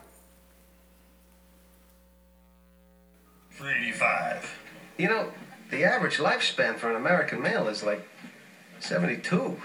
85. 3.61 4.57
You 4.97 5.09
know, 5.09 5.31
the 5.69 5.83
average 5.83 6.17
lifespan 6.17 6.77
for 6.77 6.89
an 6.89 6.95
American 6.95 7.41
male 7.41 7.67
is 7.67 7.83
like 7.83 8.07
72. 8.79 9.35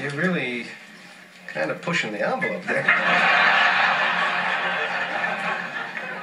You're 0.00 0.10
really 0.10 0.66
kind 1.46 1.70
of 1.70 1.80
pushing 1.82 2.12
the 2.12 2.26
envelope 2.26 2.64
there. 2.64 2.84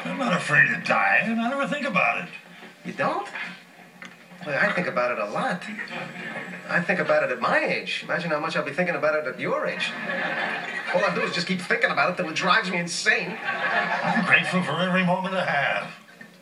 I'm 0.05 0.17
not 0.17 0.33
afraid 0.33 0.67
to 0.67 0.81
die, 0.85 1.21
and 1.23 1.39
I 1.39 1.49
never 1.49 1.67
think 1.67 1.87
about 1.87 2.23
it. 2.23 2.29
You 2.85 2.93
don't? 2.93 3.27
Well, 4.45 4.59
I 4.59 4.71
think 4.73 4.87
about 4.87 5.11
it 5.11 5.19
a 5.19 5.25
lot. 5.25 5.63
I 6.69 6.81
think 6.81 6.99
about 6.99 7.23
it 7.23 7.31
at 7.31 7.39
my 7.39 7.59
age. 7.59 8.01
Imagine 8.03 8.31
how 8.31 8.39
much 8.39 8.57
I'll 8.57 8.65
be 8.65 8.71
thinking 8.71 8.95
about 8.95 9.15
it 9.15 9.25
at 9.27 9.39
your 9.39 9.65
age. 9.67 9.91
All 10.93 11.03
I 11.03 11.15
do 11.15 11.21
is 11.21 11.33
just 11.33 11.47
keep 11.47 11.61
thinking 11.61 11.91
about 11.91 12.11
it 12.11 12.17
till 12.17 12.29
it 12.29 12.35
drives 12.35 12.69
me 12.69 12.77
insane. 12.77 13.37
I'm 13.41 14.25
grateful 14.25 14.61
for 14.63 14.79
every 14.81 15.05
moment 15.05 15.35
I 15.35 15.45
have. 15.45 15.91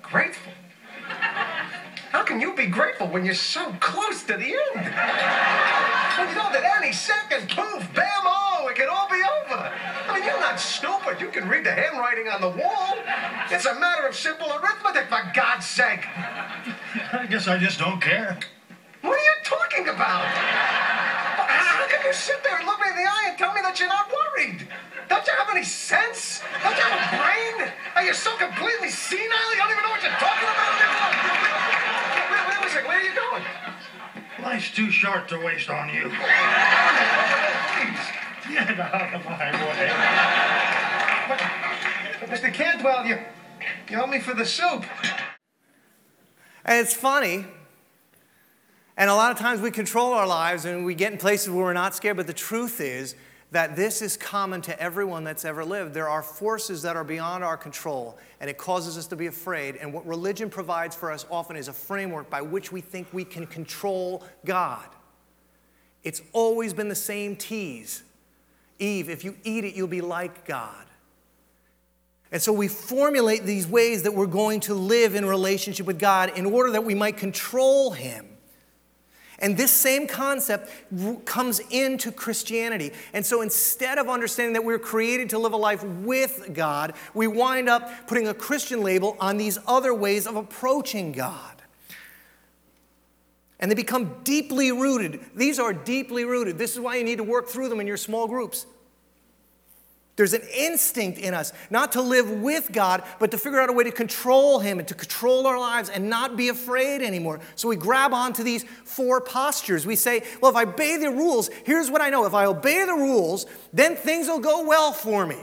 Grateful? 0.01 0.51
How 2.11 2.23
can 2.23 2.41
you 2.41 2.53
be 2.55 2.65
grateful 2.65 3.07
when 3.07 3.23
you're 3.23 3.35
so 3.35 3.71
close 3.79 4.23
to 4.23 4.33
the 4.33 4.45
end? 4.45 4.85
When 6.17 6.29
you 6.29 6.35
know 6.35 6.51
that 6.51 6.77
any 6.81 6.91
second, 6.91 7.49
poof, 7.49 7.87
bam, 7.93 8.07
oh, 8.25 8.67
it 8.69 8.75
could 8.75 8.89
all 8.89 9.07
be 9.09 9.15
over. 9.15 9.40
You're 10.23 10.39
not 10.39 10.59
stupid. 10.59 11.19
You 11.19 11.29
can 11.29 11.47
read 11.47 11.65
the 11.65 11.71
handwriting 11.71 12.27
on 12.27 12.41
the 12.41 12.49
wall. 12.49 12.97
It's 13.49 13.65
a 13.65 13.79
matter 13.79 14.07
of 14.07 14.15
simple 14.15 14.47
arithmetic, 14.51 15.09
for 15.09 15.21
God's 15.33 15.65
sake. 15.65 16.05
I 17.13 17.25
guess 17.29 17.47
I 17.47 17.57
just 17.57 17.79
don't 17.79 17.99
care. 18.01 18.37
What 19.01 19.17
are 19.17 19.23
you 19.23 19.35
talking 19.43 19.87
about? 19.87 20.25
How 20.25 21.87
can 21.87 22.05
you 22.05 22.13
sit 22.13 22.43
there 22.43 22.57
and 22.57 22.65
look 22.65 22.79
me 22.79 22.87
in 22.89 22.95
the 22.95 23.09
eye 23.09 23.25
and 23.29 23.37
tell 23.37 23.53
me 23.53 23.61
that 23.61 23.79
you're 23.79 23.89
not 23.89 24.09
worried? 24.09 24.67
Don't 25.09 25.25
you 25.25 25.33
have 25.33 25.49
any 25.49 25.63
sense? 25.63 26.41
Don't 26.63 26.77
you 26.77 26.83
have 26.83 27.01
a 27.01 27.17
brain? 27.17 27.71
Are 27.95 28.03
you 28.03 28.13
so 28.13 28.37
completely 28.37 28.89
senile 28.89 29.51
you 29.51 29.57
don't 29.57 29.71
even 29.71 29.83
know 29.83 29.89
what 29.89 30.03
you're 30.03 30.21
talking 30.21 30.47
about? 30.47 30.71
Wait, 32.29 32.29
wait, 32.29 32.43
wait 32.47 32.61
a 32.61 32.69
second. 32.69 32.87
Where 32.87 32.99
are 32.99 33.03
you 33.03 33.15
going? 33.15 33.43
Life's 34.43 34.71
too 34.71 34.91
short 34.91 35.27
to 35.29 35.37
waste 35.39 35.69
on 35.69 35.89
you. 35.89 36.11
Get 38.51 38.79
out 38.79 39.13
of 39.13 39.25
my 39.25 39.51
way. 39.65 39.89
Mr. 42.27 42.53
Cantwell, 42.53 43.05
you, 43.05 43.17
you 43.89 44.01
owe 44.01 44.07
me 44.07 44.19
for 44.19 44.33
the 44.33 44.45
soup. 44.45 44.85
And 46.63 46.79
it's 46.79 46.93
funny. 46.93 47.45
And 48.97 49.09
a 49.09 49.15
lot 49.15 49.31
of 49.31 49.37
times 49.37 49.61
we 49.61 49.71
control 49.71 50.13
our 50.13 50.27
lives 50.27 50.65
and 50.65 50.85
we 50.85 50.95
get 50.95 51.11
in 51.11 51.17
places 51.17 51.49
where 51.49 51.65
we're 51.65 51.73
not 51.73 51.95
scared, 51.95 52.17
but 52.17 52.27
the 52.27 52.33
truth 52.33 52.79
is 52.81 53.15
that 53.51 53.75
this 53.75 54.01
is 54.01 54.15
common 54.15 54.61
to 54.61 54.81
everyone 54.81 55.23
that's 55.23 55.43
ever 55.43 55.65
lived. 55.65 55.93
There 55.93 56.07
are 56.07 56.23
forces 56.23 56.81
that 56.83 56.95
are 56.95 57.03
beyond 57.03 57.43
our 57.43 57.57
control, 57.57 58.17
and 58.39 58.49
it 58.49 58.57
causes 58.57 58.97
us 58.97 59.07
to 59.07 59.15
be 59.15 59.27
afraid. 59.27 59.75
And 59.75 59.93
what 59.93 60.05
religion 60.05 60.49
provides 60.49 60.95
for 60.95 61.11
us 61.11 61.25
often 61.29 61.57
is 61.57 61.67
a 61.67 61.73
framework 61.73 62.29
by 62.29 62.41
which 62.41 62.71
we 62.71 62.79
think 62.79 63.07
we 63.11 63.25
can 63.25 63.45
control 63.45 64.23
God. 64.45 64.87
It's 66.03 66.21
always 66.31 66.73
been 66.73 66.87
the 66.87 66.95
same 66.95 67.35
tease 67.35 68.03
Eve, 68.81 69.09
if 69.09 69.23
you 69.23 69.35
eat 69.43 69.63
it, 69.63 69.75
you'll 69.75 69.87
be 69.87 70.01
like 70.01 70.45
God. 70.45 70.85
And 72.31 72.41
so 72.41 72.53
we 72.53 72.67
formulate 72.67 73.43
these 73.43 73.67
ways 73.67 74.03
that 74.03 74.13
we're 74.13 74.25
going 74.25 74.61
to 74.61 74.73
live 74.73 75.15
in 75.15 75.25
relationship 75.25 75.85
with 75.85 75.99
God 75.99 76.37
in 76.37 76.45
order 76.45 76.71
that 76.71 76.83
we 76.83 76.95
might 76.95 77.17
control 77.17 77.91
Him. 77.91 78.27
And 79.39 79.57
this 79.57 79.71
same 79.71 80.07
concept 80.07 80.69
comes 81.25 81.59
into 81.71 82.11
Christianity. 82.11 82.91
And 83.11 83.25
so 83.25 83.41
instead 83.41 83.97
of 83.97 84.07
understanding 84.07 84.53
that 84.53 84.63
we're 84.63 84.79
created 84.79 85.31
to 85.31 85.39
live 85.39 85.53
a 85.53 85.57
life 85.57 85.83
with 85.83 86.51
God, 86.53 86.93
we 87.13 87.27
wind 87.27 87.67
up 87.67 88.07
putting 88.07 88.27
a 88.27 88.35
Christian 88.35 88.81
label 88.81 89.17
on 89.19 89.37
these 89.37 89.57
other 89.67 89.93
ways 89.93 90.27
of 90.27 90.35
approaching 90.35 91.11
God. 91.11 91.60
And 93.61 93.69
they 93.69 93.75
become 93.75 94.21
deeply 94.23 94.71
rooted. 94.71 95.19
These 95.35 95.59
are 95.59 95.71
deeply 95.71 96.25
rooted. 96.25 96.57
This 96.57 96.73
is 96.73 96.79
why 96.79 96.95
you 96.95 97.03
need 97.03 97.17
to 97.17 97.23
work 97.23 97.47
through 97.47 97.69
them 97.69 97.79
in 97.79 97.87
your 97.87 97.97
small 97.97 98.27
groups. 98.27 98.65
There's 100.15 100.33
an 100.33 100.41
instinct 100.55 101.17
in 101.17 101.33
us 101.33 101.53
not 101.69 101.93
to 101.93 102.01
live 102.01 102.29
with 102.29 102.71
God, 102.71 103.03
but 103.19 103.31
to 103.31 103.37
figure 103.37 103.61
out 103.61 103.69
a 103.69 103.73
way 103.73 103.85
to 103.85 103.91
control 103.91 104.59
Him 104.59 104.79
and 104.79 104.87
to 104.87 104.93
control 104.93 105.47
our 105.47 105.57
lives 105.57 105.89
and 105.89 106.09
not 106.09 106.35
be 106.35 106.49
afraid 106.49 107.01
anymore. 107.01 107.39
So 107.55 107.69
we 107.69 107.75
grab 107.75 108.13
onto 108.13 108.43
these 108.43 108.63
four 108.83 109.21
postures. 109.21 109.85
We 109.85 109.95
say, 109.95 110.23
well, 110.41 110.51
if 110.51 110.57
I 110.57 110.63
obey 110.63 110.97
the 110.97 111.09
rules, 111.09 111.49
here's 111.65 111.89
what 111.89 112.01
I 112.01 112.09
know. 112.09 112.25
If 112.25 112.33
I 112.33 112.45
obey 112.45 112.85
the 112.85 112.93
rules, 112.93 113.45
then 113.71 113.95
things 113.95 114.27
will 114.27 114.39
go 114.39 114.65
well 114.65 114.91
for 114.91 115.25
me. 115.25 115.39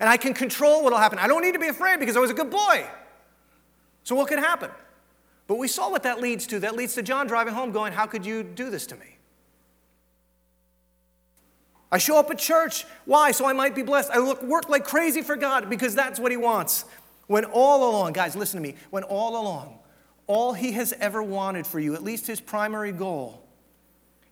And 0.00 0.08
I 0.08 0.16
can 0.16 0.34
control 0.34 0.82
what 0.82 0.92
will 0.92 1.00
happen. 1.00 1.18
I 1.18 1.26
don't 1.26 1.42
need 1.42 1.54
to 1.54 1.58
be 1.58 1.68
afraid 1.68 2.00
because 2.00 2.16
I 2.16 2.20
was 2.20 2.30
a 2.30 2.34
good 2.34 2.50
boy. 2.50 2.86
So 4.02 4.14
what 4.14 4.28
could 4.28 4.38
happen? 4.38 4.70
But 5.46 5.56
we 5.58 5.68
saw 5.68 5.90
what 5.90 6.04
that 6.04 6.20
leads 6.20 6.46
to. 6.48 6.60
That 6.60 6.74
leads 6.74 6.94
to 6.94 7.02
John 7.02 7.26
driving 7.26 7.54
home 7.54 7.72
going, 7.72 7.92
How 7.92 8.06
could 8.06 8.24
you 8.24 8.42
do 8.42 8.70
this 8.70 8.86
to 8.86 8.96
me? 8.96 9.14
I 11.92 11.98
show 11.98 12.18
up 12.18 12.30
at 12.30 12.38
church. 12.38 12.84
Why? 13.04 13.30
So 13.30 13.46
I 13.46 13.52
might 13.52 13.74
be 13.74 13.82
blessed. 13.82 14.10
I 14.10 14.18
look, 14.18 14.42
work 14.42 14.68
like 14.68 14.84
crazy 14.84 15.22
for 15.22 15.36
God 15.36 15.70
because 15.70 15.94
that's 15.94 16.18
what 16.18 16.32
He 16.32 16.36
wants. 16.36 16.84
When 17.26 17.44
all 17.44 17.90
along, 17.90 18.14
guys, 18.14 18.34
listen 18.34 18.60
to 18.60 18.68
me, 18.68 18.74
when 18.90 19.02
all 19.04 19.40
along, 19.40 19.78
all 20.26 20.54
He 20.54 20.72
has 20.72 20.92
ever 20.94 21.22
wanted 21.22 21.66
for 21.66 21.78
you, 21.78 21.94
at 21.94 22.02
least 22.02 22.26
His 22.26 22.40
primary 22.40 22.92
goal, 22.92 23.42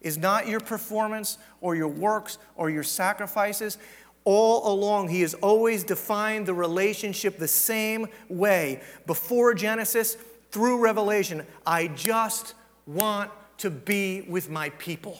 is 0.01 0.19
not 0.19 0.49
your 0.49 0.61
performance 0.61 1.39
or 1.61 1.77
your 1.77 1.89
works 1.89 2.39
or 2.57 2.69
your 2.69 2.83
sacrifices. 2.83 3.79
All 4.25 4.73
along, 4.73 5.09
He 5.09 5.21
has 5.21 5.35
always 5.35 5.85
defined 5.85 6.47
the 6.47 6.55
relationship 6.55 7.39
the 7.39 7.47
same 7.47 8.09
way. 8.29 8.83
Before 9.07 9.55
Genesis, 9.55 10.17
through 10.53 10.79
Revelation, 10.79 11.45
I 11.67 11.89
just 11.89 12.55
want 12.87 13.31
to 13.59 13.71
be 13.71 14.21
with 14.23 14.51
my 14.51 14.69
people. 14.71 15.19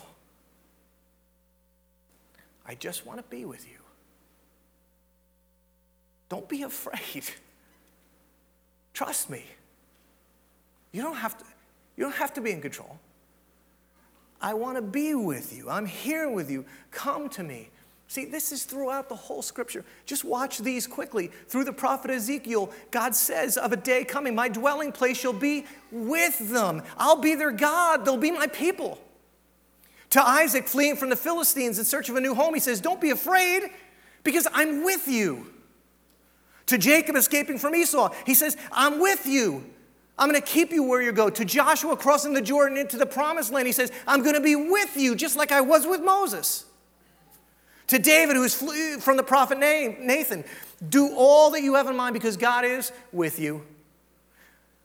I 2.67 2.75
just 2.75 3.07
want 3.07 3.19
to 3.19 3.25
be 3.25 3.45
with 3.45 3.67
you. 3.67 3.79
Don't 6.29 6.49
be 6.49 6.63
afraid. 6.63 7.25
Trust 8.95 9.31
me. 9.31 9.45
You 10.93 11.03
don't 11.03 11.17
have 11.17 11.39
to, 11.39 11.45
you 11.97 12.05
don't 12.05 12.15
have 12.15 12.35
to 12.35 12.41
be 12.41 12.53
in 12.53 12.61
control. 12.61 12.99
I 14.41 14.55
want 14.55 14.77
to 14.77 14.83
be 14.83 15.15
with 15.15 15.57
you. 15.57 15.71
I'm 15.71 15.87
here 15.87 16.29
with 16.29 16.51
you. 16.51 16.65
Come 16.91 17.29
to 17.31 17.43
me. 17.43 17.71
See, 18.13 18.27
this 18.27 18.53
is 18.53 18.65
throughout 18.65 19.09
the 19.09 19.17
whole 19.17 19.41
scripture. 19.41 19.87
Just 20.05 20.23
watch 20.23 20.59
these 20.59 20.87
quickly. 20.87 21.31
Through 21.49 21.65
the 21.65 21.73
prophet 21.73 22.11
Ezekiel, 22.11 22.71
God 22.91 23.15
says 23.15 23.57
of 23.57 23.73
a 23.73 23.77
day 23.77 24.05
coming, 24.05 24.35
My 24.35 24.51
dwelling 24.51 24.93
place 24.93 25.17
shall 25.17 25.33
be 25.33 25.65
with 25.91 26.51
them. 26.51 26.83
I'll 26.99 27.17
be 27.17 27.35
their 27.35 27.51
God. 27.51 28.05
They'll 28.05 28.19
be 28.19 28.31
my 28.31 28.49
people. 28.49 28.99
To 30.11 30.23
Isaac 30.23 30.69
fleeing 30.69 30.97
from 30.97 31.09
the 31.09 31.17
Philistines 31.17 31.79
in 31.79 31.87
search 31.87 32.11
of 32.11 32.17
a 32.17 32.21
new 32.21 32.35
home, 32.35 32.53
he 32.53 32.61
says, 32.61 32.83
Don't 32.83 33.01
be 33.01 33.09
afraid 33.09 33.63
because 34.25 34.47
I'm 34.53 34.85
with 34.85 35.09
you. 35.09 35.47
To 36.67 36.77
Jacob 36.77 37.17
escaping 37.17 37.57
from 37.57 37.75
Esau, 37.75 38.13
he 38.27 38.35
says, 38.35 38.59
I'm 38.73 39.01
with 39.01 39.25
you. 39.25 39.65
I'm 40.19 40.29
going 40.29 40.39
to 40.39 40.47
keep 40.47 40.71
you 40.71 40.83
where 40.83 41.01
you 41.01 41.13
go. 41.13 41.31
To 41.31 41.47
Joshua 41.47 41.97
crossing 41.97 42.35
the 42.35 42.43
Jordan 42.43 42.77
into 42.77 42.99
the 42.99 43.07
promised 43.07 43.51
land, 43.51 43.67
he 43.67 43.73
says, 43.73 43.91
I'm 44.07 44.23
going 44.23 44.35
to 44.35 44.43
be 44.43 44.55
with 44.55 44.99
you 44.99 45.17
just 45.17 45.35
like 45.35 45.51
I 45.51 45.63
was 45.63 45.87
with 45.87 46.03
Moses. 46.03 46.67
To 47.93 47.99
David, 47.99 48.37
who 48.37 48.45
is 48.45 48.55
from 49.05 49.19
the 49.19 49.23
prophet 49.23 49.59
Nathan, 49.59 50.45
do 50.89 51.15
all 51.15 51.51
that 51.51 51.61
you 51.61 51.75
have 51.75 51.89
in 51.89 51.95
mind 51.95 52.15
because 52.15 52.39
God 52.39 52.65
is 52.65 52.91
with 53.13 53.39
you 53.39 53.67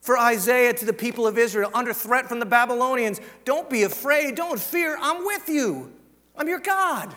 for 0.02 0.20
Isaiah 0.20 0.74
to 0.74 0.84
the 0.84 0.92
people 0.92 1.26
of 1.26 1.38
Israel 1.38 1.72
under 1.74 1.94
threat 1.94 2.28
from 2.28 2.42
the 2.42 2.46
Babylonians 2.46 3.22
Don't 3.46 3.70
be 3.70 3.84
afraid, 3.84 4.36
don't 4.36 4.60
fear, 4.60 4.98
I'm 5.00 5.26
with 5.26 5.48
you. 5.48 5.94
I'm 6.36 6.50
your 6.50 6.60
God. 6.60 7.16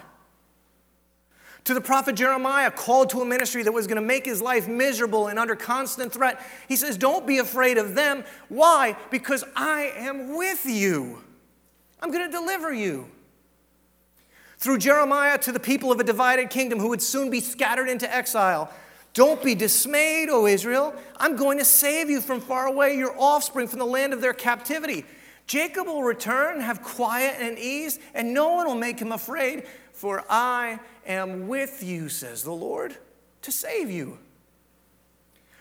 To 1.65 1.75
the 1.75 1.81
prophet 1.81 2.15
Jeremiah, 2.15 2.71
called 2.71 3.11
to 3.11 3.23
a 3.23 3.25
ministry 3.25 3.65
that 3.65 3.73
was 3.73 3.89
going 3.89 4.01
to 4.01 4.07
make 4.07 4.25
his 4.25 4.41
life 4.41 4.69
miserable 4.69 5.27
and 5.27 5.41
under 5.41 5.57
constant 5.57 6.13
threat, 6.13 6.41
he 6.69 6.77
says, 6.77 6.97
Don't 6.97 7.27
be 7.27 7.39
afraid 7.39 7.79
of 7.79 7.97
them. 7.97 8.23
Why? 8.49 8.97
Because 9.11 9.43
I 9.57 9.91
am 9.97 10.37
with 10.37 10.65
you. 10.67 11.25
I'm 12.01 12.13
going 12.13 12.31
to 12.31 12.33
deliver 12.33 12.73
you. 12.73 13.09
Through 14.61 14.77
Jeremiah 14.77 15.39
to 15.39 15.53
the 15.53 15.59
people 15.59 15.91
of 15.91 16.01
a 16.01 16.05
divided 16.05 16.51
kingdom 16.51 16.79
who 16.79 16.91
would 16.91 17.01
soon 17.01 17.31
be 17.31 17.41
scattered 17.41 17.89
into 17.89 18.15
exile, 18.15 18.71
don't 19.15 19.43
be 19.43 19.55
dismayed, 19.55 20.29
O 20.29 20.47
Israel. 20.47 20.95
I'm 21.17 21.35
going 21.35 21.57
to 21.59 21.65
save 21.65 22.11
you 22.11 22.21
from 22.21 22.43
far 22.43 22.67
away, 22.67 22.95
your 22.95 23.19
offspring 23.19 23.69
from 23.69 23.79
the 23.79 23.87
land 23.87 24.13
of 24.13 24.21
their 24.21 24.35
captivity. 24.35 25.07
Jacob 25.47 25.87
will 25.87 26.03
return, 26.03 26.61
have 26.61 26.83
quiet 26.83 27.37
and 27.41 27.59
ease, 27.59 27.99
and 28.15 28.35
no 28.35 28.53
one 28.53 28.67
will 28.67 28.75
make 28.75 29.01
him 29.01 29.13
afraid, 29.13 29.67
for 29.95 30.25
I 30.29 30.79
am 31.07 31.49
with 31.49 31.83
you, 31.83 32.11
says 32.11 32.43
the 32.43 32.53
Lord, 32.53 32.99
to 33.43 33.51
save 33.51 33.91
you. 33.91 34.19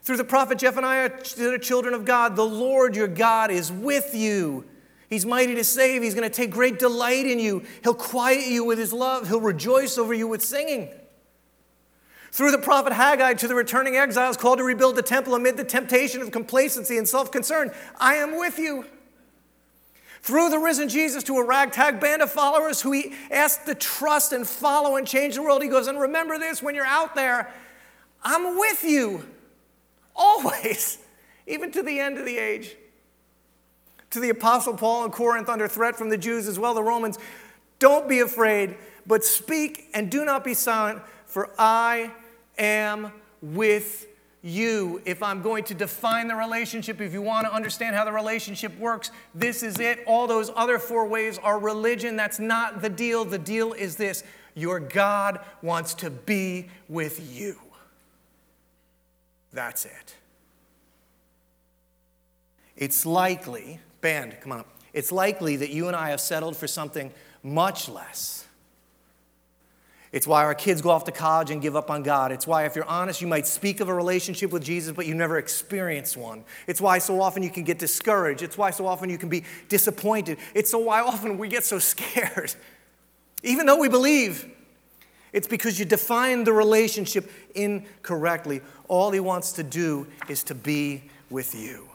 Through 0.02 0.18
the 0.18 0.26
prophet 0.26 0.60
Zephaniah 0.60 1.22
to 1.22 1.52
the 1.52 1.58
children 1.58 1.94
of 1.94 2.04
God, 2.04 2.36
the 2.36 2.46
Lord 2.46 2.98
your 2.98 3.08
God 3.08 3.50
is 3.50 3.72
with 3.72 4.14
you. 4.14 4.66
He's 5.10 5.26
mighty 5.26 5.56
to 5.56 5.64
save. 5.64 6.04
He's 6.04 6.14
going 6.14 6.30
to 6.30 6.34
take 6.34 6.52
great 6.52 6.78
delight 6.78 7.26
in 7.26 7.40
you. 7.40 7.64
He'll 7.84 7.96
quiet 7.96 8.46
you 8.46 8.64
with 8.64 8.78
his 8.78 8.94
love. 8.94 9.28
He'll 9.28 9.42
rejoice 9.42 9.98
over 9.98 10.14
you 10.14 10.28
with 10.28 10.44
singing. 10.44 10.90
Through 12.32 12.52
the 12.52 12.60
prophet 12.60 12.94
Haggai 12.94 13.34
to 13.34 13.48
the 13.48 13.56
returning 13.56 13.96
exiles 13.96 14.38
called 14.38 14.60
to 14.60 14.64
rebuild 14.64 14.96
the 14.96 15.02
temple 15.02 15.34
amid 15.34 15.58
the 15.58 15.64
temptation 15.64 16.22
of 16.22 16.32
complacency 16.32 16.98
and 16.98 17.10
self 17.10 17.32
concern, 17.32 17.72
I 18.00 18.16
am 18.16 18.38
with 18.38 18.60
you. 18.60 18.86
Through 20.22 20.50
the 20.50 20.60
risen 20.60 20.90
Jesus 20.90 21.24
to 21.24 21.38
a 21.38 21.46
ragtag 21.46 22.00
band 22.00 22.22
of 22.22 22.32
followers 22.32 22.82
who 22.82 22.92
he 22.92 23.14
asked 23.32 23.66
to 23.66 23.74
trust 23.74 24.32
and 24.32 24.48
follow 24.48 24.98
and 24.98 25.08
change 25.08 25.36
the 25.36 25.42
world, 25.42 25.64
he 25.64 25.70
goes, 25.70 25.88
And 25.88 26.00
remember 26.00 26.38
this 26.38 26.62
when 26.62 26.76
you're 26.76 26.86
out 26.86 27.16
there, 27.16 27.52
I'm 28.22 28.60
with 28.60 28.84
you 28.84 29.26
always, 30.16 31.00
even 31.48 31.72
to 31.72 31.82
the 31.82 32.00
end 32.00 32.18
of 32.20 32.26
the 32.26 32.38
age. 32.38 32.76
To 34.12 34.20
the 34.20 34.30
Apostle 34.30 34.76
Paul 34.76 35.06
in 35.06 35.12
Corinth, 35.12 35.50
under 35.50 35.68
threat 35.68 35.96
from 35.96 36.10
the 36.10 36.18
Jews 36.18 36.48
as 36.48 36.58
well, 36.58 36.74
the 36.74 36.84
Romans, 36.84 37.20
don't 37.78 38.10
be 38.10 38.20
afraid, 38.20 38.76
but 39.06 39.24
speak 39.24 39.90
and 39.94 40.10
do 40.10 40.26
not 40.26 40.44
be 40.44 40.54
silent, 40.54 41.02
for 41.26 41.50
I 41.58 42.12
am 42.58 43.12
with 43.42 44.08
you. 44.42 45.02
If 45.06 45.22
I'm 45.22 45.42
going 45.42 45.64
to 45.66 45.74
define 45.74 46.28
the 46.28 46.36
relationship, 46.36 47.02
if 47.02 47.14
you 47.14 47.22
want 47.22 47.46
to 47.48 47.54
understand 47.54 47.96
how 47.96 48.06
the 48.06 48.12
relationship 48.12 48.78
works, 48.80 49.12
this 49.36 49.64
is 49.64 49.80
it. 49.80 50.04
All 50.08 50.28
those 50.28 50.52
other 50.56 50.80
four 50.80 51.08
ways 51.08 51.38
are 51.40 51.60
religion. 51.60 52.16
That's 52.16 52.40
not 52.40 52.82
the 52.82 52.90
deal. 52.90 53.26
The 53.26 53.38
deal 53.38 53.74
is 53.74 53.96
this 53.96 54.24
your 54.56 54.80
God 54.80 55.40
wants 55.62 55.94
to 55.96 56.10
be 56.10 56.70
with 56.88 57.34
you. 57.34 57.58
That's 59.54 59.86
it. 59.86 60.16
It's 62.76 63.06
likely, 63.06 63.80
band, 64.02 64.38
come 64.42 64.52
on. 64.52 64.66
It's 64.94 65.12
likely 65.12 65.56
that 65.58 65.70
you 65.70 65.88
and 65.88 65.96
I 65.96 66.10
have 66.10 66.22
settled 66.22 66.58
for 66.58 66.68
something 66.68 67.12
much 67.44 67.88
less 67.88 68.48
it's 70.12 70.26
why 70.26 70.44
our 70.44 70.56
kids 70.56 70.82
go 70.82 70.90
off 70.90 71.04
to 71.04 71.12
college 71.12 71.52
and 71.52 71.62
give 71.62 71.76
up 71.76 71.92
on 71.92 72.02
God. 72.02 72.32
It's 72.32 72.48
why, 72.48 72.66
if 72.66 72.76
you're 72.76 72.86
honest, 72.86 73.22
you 73.22 73.28
might 73.28 73.46
speak 73.46 73.80
of 73.80 73.90
a 73.90 73.94
relationship 73.94 74.52
with 74.52 74.64
Jesus, 74.64 74.92
but 74.92 75.06
you 75.06 75.14
never 75.14 75.38
experience 75.38 76.18
one. 76.18 76.44
It's 76.66 76.82
why 76.82 76.98
so 76.98 77.22
often 77.22 77.44
you 77.44 77.52
can 77.52 77.64
get 77.64 77.78
discouraged. 77.78 78.42
It's 78.42 78.58
why 78.58 78.72
so 78.72 78.88
often 78.88 79.12
you 79.12 79.20
can 79.20 79.30
be 79.30 79.44
disappointed. 79.68 80.40
It's 80.56 80.72
so 80.72 80.80
why 80.80 81.02
often 81.02 81.38
we 81.38 81.48
get 81.48 81.64
so 81.64 81.78
scared. 81.80 82.56
Even 83.44 83.68
though 83.68 83.78
we 83.78 83.88
believe, 83.88 84.50
it's 85.32 85.48
because 85.48 85.78
you 85.78 85.86
define 85.86 86.44
the 86.44 86.54
relationship 86.54 87.32
incorrectly. 87.54 88.62
All 88.88 89.12
he 89.12 89.20
wants 89.20 89.52
to 89.54 89.64
do 89.64 90.08
is 90.28 90.44
to 90.46 90.56
be 90.56 91.04
with 91.30 91.54
you. 91.54 91.89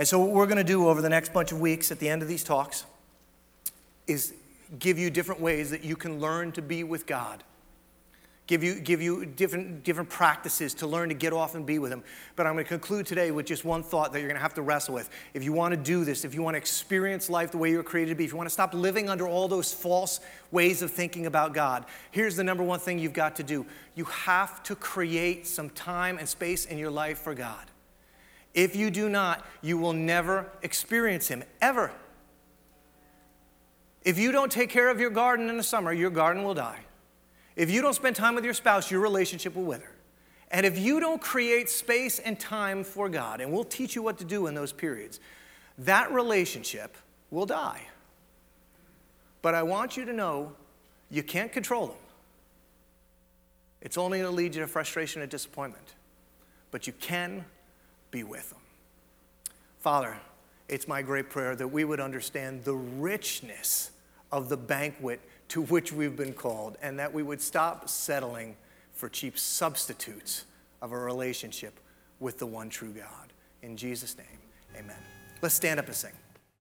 And 0.00 0.08
so, 0.08 0.18
what 0.18 0.30
we're 0.30 0.46
going 0.46 0.56
to 0.56 0.64
do 0.64 0.88
over 0.88 1.02
the 1.02 1.10
next 1.10 1.30
bunch 1.34 1.52
of 1.52 1.60
weeks 1.60 1.92
at 1.92 1.98
the 1.98 2.08
end 2.08 2.22
of 2.22 2.28
these 2.28 2.42
talks 2.42 2.86
is 4.06 4.32
give 4.78 4.98
you 4.98 5.10
different 5.10 5.42
ways 5.42 5.68
that 5.72 5.84
you 5.84 5.94
can 5.94 6.20
learn 6.20 6.52
to 6.52 6.62
be 6.62 6.84
with 6.84 7.04
God. 7.04 7.44
Give 8.46 8.64
you, 8.64 8.80
give 8.80 9.02
you 9.02 9.26
different, 9.26 9.84
different 9.84 10.08
practices 10.08 10.72
to 10.76 10.86
learn 10.86 11.10
to 11.10 11.14
get 11.14 11.34
off 11.34 11.54
and 11.54 11.66
be 11.66 11.78
with 11.78 11.92
Him. 11.92 12.02
But 12.34 12.46
I'm 12.46 12.54
going 12.54 12.64
to 12.64 12.68
conclude 12.70 13.04
today 13.04 13.30
with 13.30 13.44
just 13.44 13.66
one 13.66 13.82
thought 13.82 14.14
that 14.14 14.20
you're 14.20 14.28
going 14.28 14.38
to 14.38 14.42
have 14.42 14.54
to 14.54 14.62
wrestle 14.62 14.94
with. 14.94 15.10
If 15.34 15.44
you 15.44 15.52
want 15.52 15.74
to 15.74 15.76
do 15.76 16.02
this, 16.02 16.24
if 16.24 16.32
you 16.32 16.40
want 16.40 16.54
to 16.54 16.58
experience 16.58 17.28
life 17.28 17.50
the 17.50 17.58
way 17.58 17.70
you're 17.70 17.82
created 17.82 18.12
to 18.12 18.16
be, 18.16 18.24
if 18.24 18.30
you 18.30 18.38
want 18.38 18.48
to 18.48 18.54
stop 18.54 18.72
living 18.72 19.10
under 19.10 19.28
all 19.28 19.48
those 19.48 19.70
false 19.70 20.20
ways 20.50 20.80
of 20.80 20.90
thinking 20.90 21.26
about 21.26 21.52
God, 21.52 21.84
here's 22.10 22.36
the 22.36 22.44
number 22.44 22.62
one 22.62 22.80
thing 22.80 22.98
you've 22.98 23.12
got 23.12 23.36
to 23.36 23.42
do 23.42 23.66
you 23.94 24.06
have 24.06 24.62
to 24.62 24.74
create 24.74 25.46
some 25.46 25.68
time 25.68 26.16
and 26.16 26.26
space 26.26 26.64
in 26.64 26.78
your 26.78 26.90
life 26.90 27.18
for 27.18 27.34
God. 27.34 27.70
If 28.54 28.74
you 28.74 28.90
do 28.90 29.08
not, 29.08 29.46
you 29.62 29.78
will 29.78 29.92
never 29.92 30.50
experience 30.62 31.28
Him, 31.28 31.44
ever. 31.60 31.92
If 34.02 34.18
you 34.18 34.32
don't 34.32 34.50
take 34.50 34.70
care 34.70 34.88
of 34.88 34.98
your 34.98 35.10
garden 35.10 35.48
in 35.48 35.56
the 35.56 35.62
summer, 35.62 35.92
your 35.92 36.10
garden 36.10 36.42
will 36.42 36.54
die. 36.54 36.80
If 37.54 37.70
you 37.70 37.82
don't 37.82 37.94
spend 37.94 38.16
time 38.16 38.34
with 38.34 38.44
your 38.44 38.54
spouse, 38.54 38.90
your 38.90 39.00
relationship 39.00 39.54
will 39.54 39.64
wither. 39.64 39.90
And 40.50 40.66
if 40.66 40.78
you 40.78 40.98
don't 40.98 41.20
create 41.20 41.68
space 41.68 42.18
and 42.18 42.38
time 42.38 42.82
for 42.82 43.08
God, 43.08 43.40
and 43.40 43.52
we'll 43.52 43.64
teach 43.64 43.94
you 43.94 44.02
what 44.02 44.18
to 44.18 44.24
do 44.24 44.46
in 44.46 44.54
those 44.54 44.72
periods, 44.72 45.20
that 45.78 46.10
relationship 46.10 46.96
will 47.30 47.46
die. 47.46 47.82
But 49.42 49.54
I 49.54 49.62
want 49.62 49.96
you 49.96 50.04
to 50.04 50.12
know 50.12 50.52
you 51.10 51.22
can't 51.22 51.52
control 51.52 51.88
them. 51.88 51.96
It's 53.80 53.96
only 53.96 54.18
going 54.18 54.30
to 54.30 54.36
lead 54.36 54.54
you 54.54 54.60
to 54.60 54.66
frustration 54.66 55.22
and 55.22 55.30
disappointment. 55.30 55.94
But 56.70 56.86
you 56.86 56.92
can 56.92 57.44
be 58.10 58.22
with 58.24 58.50
them. 58.50 58.58
Father, 59.78 60.16
it's 60.68 60.86
my 60.86 61.02
great 61.02 61.30
prayer 61.30 61.56
that 61.56 61.68
we 61.68 61.84
would 61.84 62.00
understand 62.00 62.64
the 62.64 62.74
richness 62.74 63.90
of 64.30 64.48
the 64.48 64.56
banquet 64.56 65.20
to 65.48 65.62
which 65.62 65.92
we've 65.92 66.16
been 66.16 66.32
called 66.32 66.76
and 66.80 66.98
that 66.98 67.12
we 67.12 67.22
would 67.22 67.40
stop 67.40 67.88
settling 67.88 68.54
for 68.92 69.08
cheap 69.08 69.38
substitutes 69.38 70.44
of 70.80 70.92
a 70.92 70.98
relationship 70.98 71.80
with 72.20 72.38
the 72.38 72.46
one 72.46 72.68
true 72.68 72.92
God. 72.92 73.32
In 73.62 73.76
Jesus' 73.76 74.16
name, 74.16 74.26
amen. 74.76 74.96
Let's 75.42 75.54
stand 75.54 75.80
up 75.80 75.86
and 75.86 75.94
sing. 75.94 76.12